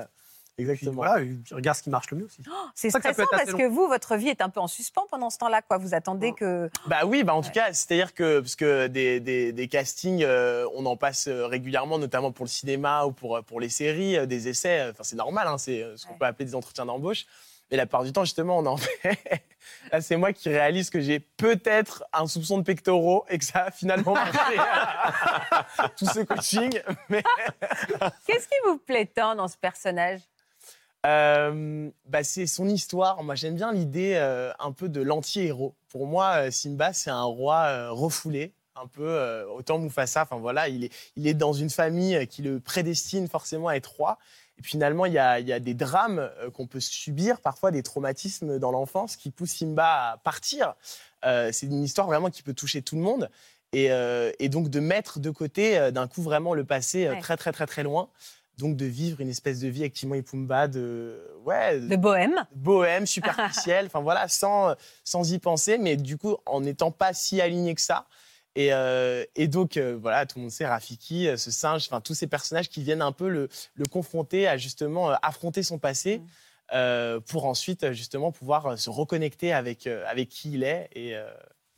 Puis 0.56 0.66
Exactement. 0.70 0.94
voilà, 0.94 1.26
regardes 1.52 1.78
ce 1.78 1.82
qui 1.84 1.90
marche 1.90 2.12
le 2.12 2.18
mieux 2.18 2.26
aussi. 2.26 2.44
C'est 2.76 2.92
ça 2.92 3.00
peut 3.00 3.12
stressant 3.12 3.30
parce 3.32 3.54
que 3.54 3.68
vous, 3.68 3.88
votre 3.88 4.16
vie 4.18 4.28
est 4.30 4.40
un 4.42 4.50
peu 4.50 4.60
en 4.60 4.68
suspens 4.68 5.08
pendant 5.10 5.32
ce 5.32 5.40
temps-là. 5.40 5.64
Quoi. 5.64 5.80
Vous 5.80 5.96
attendez 5.96 6.32
que. 6.34 6.70
Bah 6.86 7.06
oui, 7.08 7.24
bah 7.24 7.34
en 7.34 7.42
tout 7.42 7.50
cas, 7.50 7.74
c'est-à-dire 7.74 8.14
que 8.14 8.40
parce 8.40 8.56
que 8.56 8.86
des, 8.86 9.20
des, 9.20 9.52
des 9.52 9.68
castings, 9.68 10.24
euh, 10.24 10.68
on 10.76 10.86
en 10.86 10.96
passe 10.96 11.28
euh, 11.28 11.48
régulièrement, 11.48 11.98
notamment 11.98 12.32
pour 12.32 12.46
le 12.46 12.50
cinéma 12.50 13.06
ou 13.06 13.12
pour, 13.12 13.38
euh, 13.38 13.42
pour 13.42 13.60
les 13.60 13.70
séries, 13.70 14.16
euh, 14.16 14.28
des 14.28 14.48
essais. 14.48 14.90
Enfin, 14.92 15.02
c'est 15.04 15.16
normal, 15.16 15.48
hein, 15.48 15.58
c'est 15.58 15.84
ce 15.96 16.06
qu'on 16.06 16.14
Ouais. 16.14 16.20
peut 16.20 16.26
appeler 16.26 16.46
des 16.46 16.56
entretiens 16.56 16.86
d'embauche. 16.86 17.26
Mais 17.72 17.78
la 17.78 17.88
plupart 17.88 18.04
du 18.04 18.14
temps, 18.14 18.24
justement, 18.24 18.60
on 18.60 18.66
en 18.68 18.78
fait. 19.02 19.44
Là, 19.92 20.02
c'est 20.02 20.18
moi 20.18 20.34
qui 20.34 20.50
réalise 20.50 20.92
que 20.92 21.02
j'ai 21.02 21.20
peut-être 21.20 22.04
un 22.14 22.28
soupçon 22.28 22.60
de 22.60 22.64
pectoraux 22.64 23.26
et 23.30 23.40
que 23.40 23.46
ça 23.46 23.64
a 23.64 23.72
finalement 23.72 24.14
marché 24.14 24.38
tout 25.98 26.06
ce 26.06 26.20
coaching. 26.20 26.80
Mais 27.10 27.24
Qu'est-ce 28.28 28.48
qui 28.48 28.56
vous 28.68 28.78
plaît 28.78 29.08
tant 29.08 29.34
dans 29.36 29.48
ce 29.48 29.58
personnage? 29.58 30.20
Euh, 31.06 31.90
bah, 32.06 32.24
c'est 32.24 32.48
son 32.48 32.68
histoire. 32.68 33.24
Moi, 33.24 33.36
j'aime 33.36 33.56
bien 33.56 33.72
l'idée 33.74 34.14
euh, 34.16 34.52
un 34.60 34.72
peu 34.72 34.90
de 34.90 35.02
l'anti-héros. 35.02 35.76
Pour 35.90 36.08
moi, 36.08 36.46
euh, 36.48 36.52
Simba, 36.52 36.94
c'est 36.94 37.10
un 37.10 37.24
roi 37.24 37.90
refoulé, 37.90 38.54
un 38.76 38.88
peu 38.88 39.44
autant 39.56 39.80
Mufasa. 39.80 40.24
Enfin 40.24 40.38
voilà, 40.38 40.70
il 40.70 40.86
est, 40.86 40.94
il 41.16 41.28
est 41.28 41.34
dans 41.34 41.54
une 41.54 41.70
famille 41.70 42.26
qui 42.28 42.42
le 42.42 42.60
prédestine 42.60 43.28
forcément 43.28 43.68
à 43.68 43.76
être 43.76 43.92
roi. 43.92 44.18
Et 44.58 44.62
puis, 44.62 44.72
finalement, 44.72 45.06
il 45.06 45.14
y 45.14 45.18
a, 45.20 45.40
il 45.40 45.48
y 45.48 45.54
a 45.54 45.60
des 45.60 45.74
drames 45.74 46.30
qu'on 46.54 46.68
peut 46.68 46.80
subir, 46.80 47.42
parfois 47.42 47.72
des 47.72 47.84
traumatismes 47.84 48.60
dans 48.60 48.72
l'enfance 48.72 49.16
qui 49.16 49.30
poussent 49.32 49.56
Simba 49.56 50.12
à 50.12 50.18
partir. 50.18 50.76
Euh, 51.26 51.50
c'est 51.52 51.66
une 51.66 51.84
histoire 51.84 52.08
vraiment 52.08 52.30
qui 52.30 52.44
peut 52.44 52.54
toucher 52.54 52.82
tout 52.82 52.96
le 52.96 53.02
monde. 53.02 53.30
Et, 53.76 53.92
euh, 53.92 54.32
et 54.38 54.50
donc 54.50 54.70
de 54.70 54.80
mettre 54.80 55.20
de 55.20 55.32
côté 55.32 55.92
d'un 55.92 56.08
coup 56.08 56.22
vraiment 56.22 56.54
le 56.54 56.64
passé 56.64 57.10
Ouais. 57.10 57.20
très 57.20 57.36
très 57.38 57.52
très 57.52 57.66
très 57.66 57.82
loin. 57.82 58.08
Donc 58.58 58.76
de 58.76 58.86
vivre 58.86 59.20
une 59.20 59.30
espèce 59.30 59.60
de 59.60 59.68
vie 59.68 59.82
avec 59.82 59.94
Timon 59.94 60.16
et 60.16 60.22
Pumba, 60.22 60.68
de 60.68 61.20
ouais, 61.44 61.80
De 61.80 61.96
bohème 61.96 62.46
bohème, 62.56 63.08
superficielle, 63.08 63.86
enfin 63.88 64.02
voilà, 64.02 64.28
sans, 64.28 64.76
sans 65.04 65.32
y 65.32 65.40
penser, 65.40 65.78
mais 65.78 65.98
du 65.98 66.18
coup 66.18 66.36
en 66.46 66.62
n'étant 66.62 66.92
pas 66.92 67.14
si 67.14 67.42
aligné 67.42 67.74
que 67.74 67.82
ça. 67.82 68.06
Et, 68.56 68.72
euh, 68.72 69.26
et 69.36 69.48
donc 69.48 69.78
euh, 69.78 69.98
voilà, 70.00 70.28
tout 70.28 70.38
le 70.38 70.44
monde 70.44 70.52
sait 70.52 70.68
Rafiki, 70.68 71.28
euh, 71.28 71.38
ce 71.38 71.50
singe, 71.50 71.88
enfin 71.88 72.02
tous 72.02 72.14
ces 72.14 72.28
personnages 72.28 72.70
qui 72.70 72.84
viennent 72.84 73.02
un 73.02 73.12
peu 73.12 73.28
le, 73.28 73.50
le 73.74 73.86
confronter 73.86 74.48
à 74.48 74.58
justement 74.58 75.10
affronter 75.22 75.64
son 75.64 75.80
passé. 75.80 76.20
Mm. 76.20 76.26
euh, 76.74 77.20
pour 77.20 77.46
ensuite 77.46 77.92
justement 77.92 78.32
pouvoir 78.32 78.78
se 78.78 78.90
reconnecter 78.90 79.52
avec, 79.52 79.88
avec 79.88 80.30
qui 80.30 80.54
il 80.54 80.64
est 80.64 80.90
et 80.94 81.16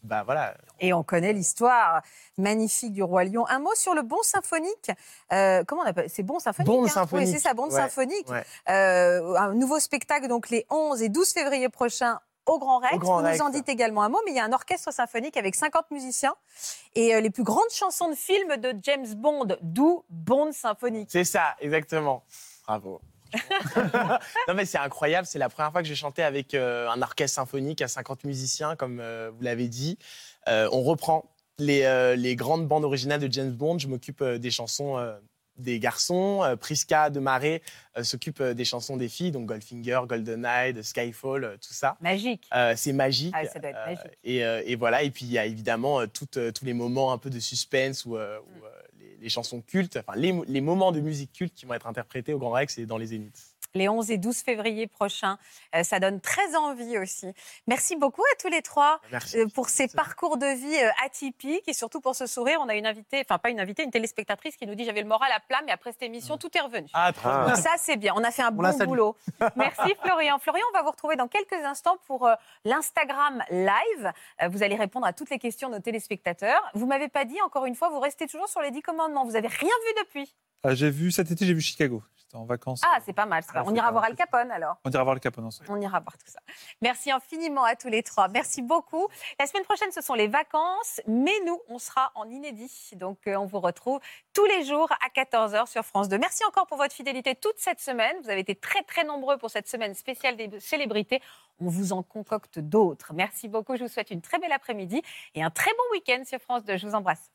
bah 0.05 0.23
voilà 0.23 0.55
Et 0.79 0.93
on 0.93 1.03
connaît 1.03 1.33
l'histoire 1.33 2.01
magnifique 2.37 2.93
du 2.93 3.03
Roi 3.03 3.23
Lion. 3.25 3.45
Un 3.47 3.59
mot 3.59 3.73
sur 3.75 3.93
le 3.93 4.01
bon 4.01 4.21
symphonique. 4.21 4.91
Euh, 5.33 5.63
comment 5.65 5.81
on 5.81 5.85
appelle 5.85 6.09
C'est 6.09 6.23
bon 6.23 6.39
symphonique 6.39 6.67
Bond 6.67 6.85
hein 6.85 6.87
symphonique. 6.87 7.27
Oui, 7.27 7.33
c'est 7.33 7.39
ça, 7.39 7.53
bon 7.53 7.65
Ouais, 7.65 7.71
symphonique. 7.71 8.29
ouais. 8.29 8.43
Euh, 8.69 9.35
un 9.35 9.53
nouveau 9.53 9.79
spectacle 9.79 10.27
donc 10.27 10.49
les 10.49 10.65
11 10.69 11.01
et 11.01 11.09
12 11.09 11.33
février 11.33 11.69
prochains 11.69 12.19
au 12.45 12.59
Grand 12.59 12.77
Rex. 12.79 12.93
Au 12.93 12.99
Grand 12.99 13.19
Vous 13.19 13.25
Rex. 13.25 13.39
nous 13.39 13.45
en 13.45 13.49
dites 13.49 13.69
également 13.69 14.03
un 14.03 14.09
mot, 14.09 14.19
mais 14.25 14.31
il 14.31 14.37
y 14.37 14.39
a 14.39 14.45
un 14.45 14.53
orchestre 14.53 14.91
symphonique 14.93 15.35
avec 15.37 15.55
50 15.55 15.89
musiciens 15.91 16.35
et 16.93 17.15
euh, 17.15 17.19
les 17.19 17.31
plus 17.31 17.43
grandes 17.43 17.71
chansons 17.71 18.09
de 18.09 18.15
films 18.15 18.57
de 18.57 18.73
James 18.83 19.07
Bond, 19.15 19.57
d'où 19.61 20.03
Bond 20.09 20.51
symphonique. 20.51 21.09
C'est 21.11 21.23
ça, 21.23 21.55
exactement. 21.59 22.23
Bravo. 22.67 23.01
non 24.47 24.53
mais 24.53 24.65
c'est 24.65 24.77
incroyable, 24.77 25.27
c'est 25.27 25.39
la 25.39 25.49
première 25.49 25.71
fois 25.71 25.81
que 25.81 25.87
j'ai 25.87 25.95
chanté 25.95 26.23
avec 26.23 26.53
euh, 26.53 26.89
un 26.89 27.01
orchestre 27.01 27.35
symphonique 27.35 27.81
à 27.81 27.87
50 27.87 28.23
musiciens, 28.23 28.75
comme 28.75 28.99
euh, 28.99 29.31
vous 29.35 29.43
l'avez 29.43 29.67
dit. 29.67 29.97
Euh, 30.47 30.69
on 30.71 30.83
reprend 30.83 31.25
les, 31.57 32.15
les 32.17 32.35
grandes 32.35 32.67
bandes 32.67 32.83
originales 32.83 33.21
de 33.21 33.31
James 33.31 33.51
Bond. 33.51 33.79
Je 33.79 33.87
m'occupe 33.87 34.23
des 34.23 34.51
chansons 34.51 34.97
des 35.57 35.79
garçons. 35.79 36.43
Priska 36.59 37.09
de 37.09 37.19
Marais 37.19 37.61
euh, 37.97 38.03
s'occupe 38.03 38.41
des 38.41 38.65
chansons 38.65 38.97
des 38.97 39.09
filles, 39.09 39.31
donc 39.31 39.45
Goldfinger, 39.45 40.01
GoldenEye, 40.07 40.73
de 40.73 40.81
Skyfall, 40.81 41.43
euh, 41.43 41.55
tout 41.55 41.73
ça. 41.73 41.97
Magique. 42.01 42.47
Euh, 42.53 42.73
c'est 42.75 42.93
magique. 42.93 43.33
Ah, 43.35 43.45
ça 43.45 43.59
doit 43.59 43.69
être 43.69 43.85
magique. 43.85 44.17
et, 44.23 44.39
et 44.39 44.75
voilà. 44.75 45.03
Et 45.03 45.11
puis 45.11 45.25
il 45.25 45.31
y 45.31 45.37
a 45.37 45.45
évidemment 45.45 46.05
tous 46.07 46.29
les 46.63 46.73
moments 46.73 47.11
un 47.11 47.17
peu 47.17 47.29
de 47.29 47.39
suspense 47.39 48.05
où, 48.05 48.17
les, 49.25 49.29
chansons 49.29 49.61
cultes, 49.61 49.97
enfin 49.97 50.17
les, 50.17 50.33
les 50.47 50.61
moments 50.61 50.91
de 50.91 50.99
musique 50.99 51.33
culte 51.33 51.53
qui 51.53 51.65
vont 51.65 51.73
être 51.73 51.87
interprétés 51.87 52.33
au 52.33 52.37
Grand 52.37 52.51
Rex 52.51 52.77
et 52.77 52.85
dans 52.85 52.97
les 52.97 53.07
Zéniths. 53.07 53.54
Les 53.75 53.87
11 53.89 54.09
et 54.09 54.17
12 54.17 54.37
février 54.39 54.87
prochains. 54.87 55.37
Euh, 55.75 55.83
ça 55.83 55.99
donne 55.99 56.19
très 56.21 56.55
envie 56.55 56.97
aussi. 56.97 57.27
Merci 57.67 57.95
beaucoup 57.95 58.23
à 58.23 58.35
tous 58.41 58.47
les 58.47 58.61
trois 58.61 58.99
Merci. 59.11 59.37
euh, 59.39 59.47
pour 59.53 59.69
ces 59.69 59.87
parcours 59.87 60.37
de 60.37 60.45
vie 60.47 60.75
euh, 60.83 60.89
atypiques 61.05 61.67
et 61.67 61.73
surtout 61.73 62.01
pour 62.01 62.15
ce 62.15 62.25
sourire. 62.25 62.57
On 62.61 62.69
a 62.69 62.75
une 62.75 62.87
invitée, 62.87 63.21
enfin 63.23 63.37
pas 63.37 63.49
une 63.49 63.59
invitée, 63.59 63.83
une 63.83 63.91
téléspectatrice 63.91 64.55
qui 64.55 64.65
nous 64.65 64.75
dit 64.75 64.85
j'avais 64.85 65.01
le 65.01 65.07
moral 65.07 65.29
à 65.35 65.39
plat, 65.41 65.59
mais 65.65 65.71
après 65.71 65.91
cette 65.91 66.03
émission, 66.03 66.37
tout 66.37 66.49
est 66.57 66.61
revenu. 66.61 66.87
Ah, 66.93 67.11
Ah. 67.23 67.43
bien. 67.45 67.55
Ça, 67.55 67.71
c'est 67.77 67.97
bien. 67.97 68.13
On 68.15 68.23
a 68.23 68.31
fait 68.31 68.41
un 68.41 68.49
On 68.49 68.51
bon 68.51 68.85
boulot. 68.85 69.15
Merci, 69.55 69.93
Florian. 70.03 70.39
Florian, 70.39 70.63
on 70.73 70.77
va 70.77 70.83
vous 70.83 70.91
retrouver 70.91 71.15
dans 71.17 71.27
quelques 71.27 71.53
instants 71.53 71.97
pour 72.07 72.25
euh, 72.27 72.33
l'Instagram 72.63 73.43
Live. 73.51 74.11
Euh, 74.41 74.47
vous 74.47 74.63
allez 74.63 74.75
répondre 74.75 75.05
à 75.05 75.13
toutes 75.13 75.29
les 75.29 75.39
questions 75.39 75.69
de 75.69 75.75
nos 75.75 75.81
téléspectateurs. 75.81 76.61
Vous 76.73 76.85
m'avez 76.85 77.09
pas 77.09 77.25
dit, 77.25 77.41
encore 77.41 77.65
une 77.65 77.75
fois, 77.75 77.89
vous 77.89 77.99
restez 77.99 78.27
toujours 78.27 78.47
sur 78.47 78.61
les 78.61 78.71
10 78.71 78.81
commandements. 78.81 79.25
Vous 79.25 79.35
avez 79.35 79.47
rien 79.47 79.69
vu 79.87 80.03
depuis. 80.03 80.33
Ah, 80.63 80.73
j'ai 80.73 80.89
vu 80.89 81.11
cet 81.11 81.29
été, 81.31 81.45
j'ai 81.45 81.53
vu 81.53 81.61
Chicago. 81.61 82.01
J'étais 82.17 82.37
en 82.37 82.45
vacances. 82.45 82.81
Ah, 82.85 82.97
c'est 83.05 83.13
pas 83.13 83.25
mal. 83.25 83.43
ça. 83.43 83.51
On 83.65 83.75
ira 83.75 83.91
voir. 83.91 84.03
Al 84.03 84.15
Capone 84.15 84.51
alors. 84.51 84.77
On 84.85 84.91
ira 84.91 85.03
voir 85.03 85.15
le 85.15 85.19
Capone 85.19 85.45
ensemble. 85.45 85.69
On 85.71 85.79
ira 85.81 85.99
voir 85.99 86.17
tout 86.17 86.27
ça. 86.27 86.39
Merci 86.81 87.11
infiniment 87.11 87.63
à 87.63 87.75
tous 87.75 87.87
les 87.87 88.03
trois. 88.03 88.27
Merci 88.27 88.61
beaucoup. 88.61 89.07
La 89.39 89.47
semaine 89.47 89.63
prochaine, 89.63 89.91
ce 89.91 90.01
sont 90.01 90.13
les 90.13 90.27
vacances, 90.27 91.01
mais 91.07 91.33
nous, 91.45 91.59
on 91.67 91.79
sera 91.79 92.11
en 92.15 92.29
inédit. 92.29 92.91
Donc, 92.93 93.27
euh, 93.27 93.35
on 93.35 93.45
vous 93.45 93.59
retrouve 93.59 93.99
tous 94.33 94.45
les 94.45 94.63
jours 94.63 94.89
à 94.91 95.09
14h 95.09 95.67
sur 95.67 95.83
France 95.83 96.09
2. 96.09 96.17
Merci 96.17 96.43
encore 96.45 96.67
pour 96.67 96.77
votre 96.77 96.93
fidélité 96.93 97.35
toute 97.35 97.57
cette 97.57 97.79
semaine. 97.79 98.15
Vous 98.23 98.29
avez 98.29 98.41
été 98.41 98.55
très, 98.55 98.83
très 98.83 99.03
nombreux 99.03 99.37
pour 99.37 99.49
cette 99.49 99.67
semaine 99.67 99.93
spéciale 99.93 100.35
des 100.35 100.59
célébrités. 100.59 101.21
On 101.59 101.69
vous 101.69 101.93
en 101.93 102.03
concocte 102.03 102.59
d'autres. 102.59 103.13
Merci 103.13 103.47
beaucoup. 103.47 103.75
Je 103.75 103.83
vous 103.83 103.89
souhaite 103.89 104.11
une 104.11 104.21
très 104.21 104.39
belle 104.39 104.51
après-midi 104.51 105.01
et 105.33 105.43
un 105.43 105.49
très 105.49 105.71
bon 105.71 105.97
week-end 105.97 106.23
sur 106.25 106.39
France 106.39 106.63
2. 106.65 106.77
Je 106.77 106.87
vous 106.87 106.95
embrasse. 106.95 107.34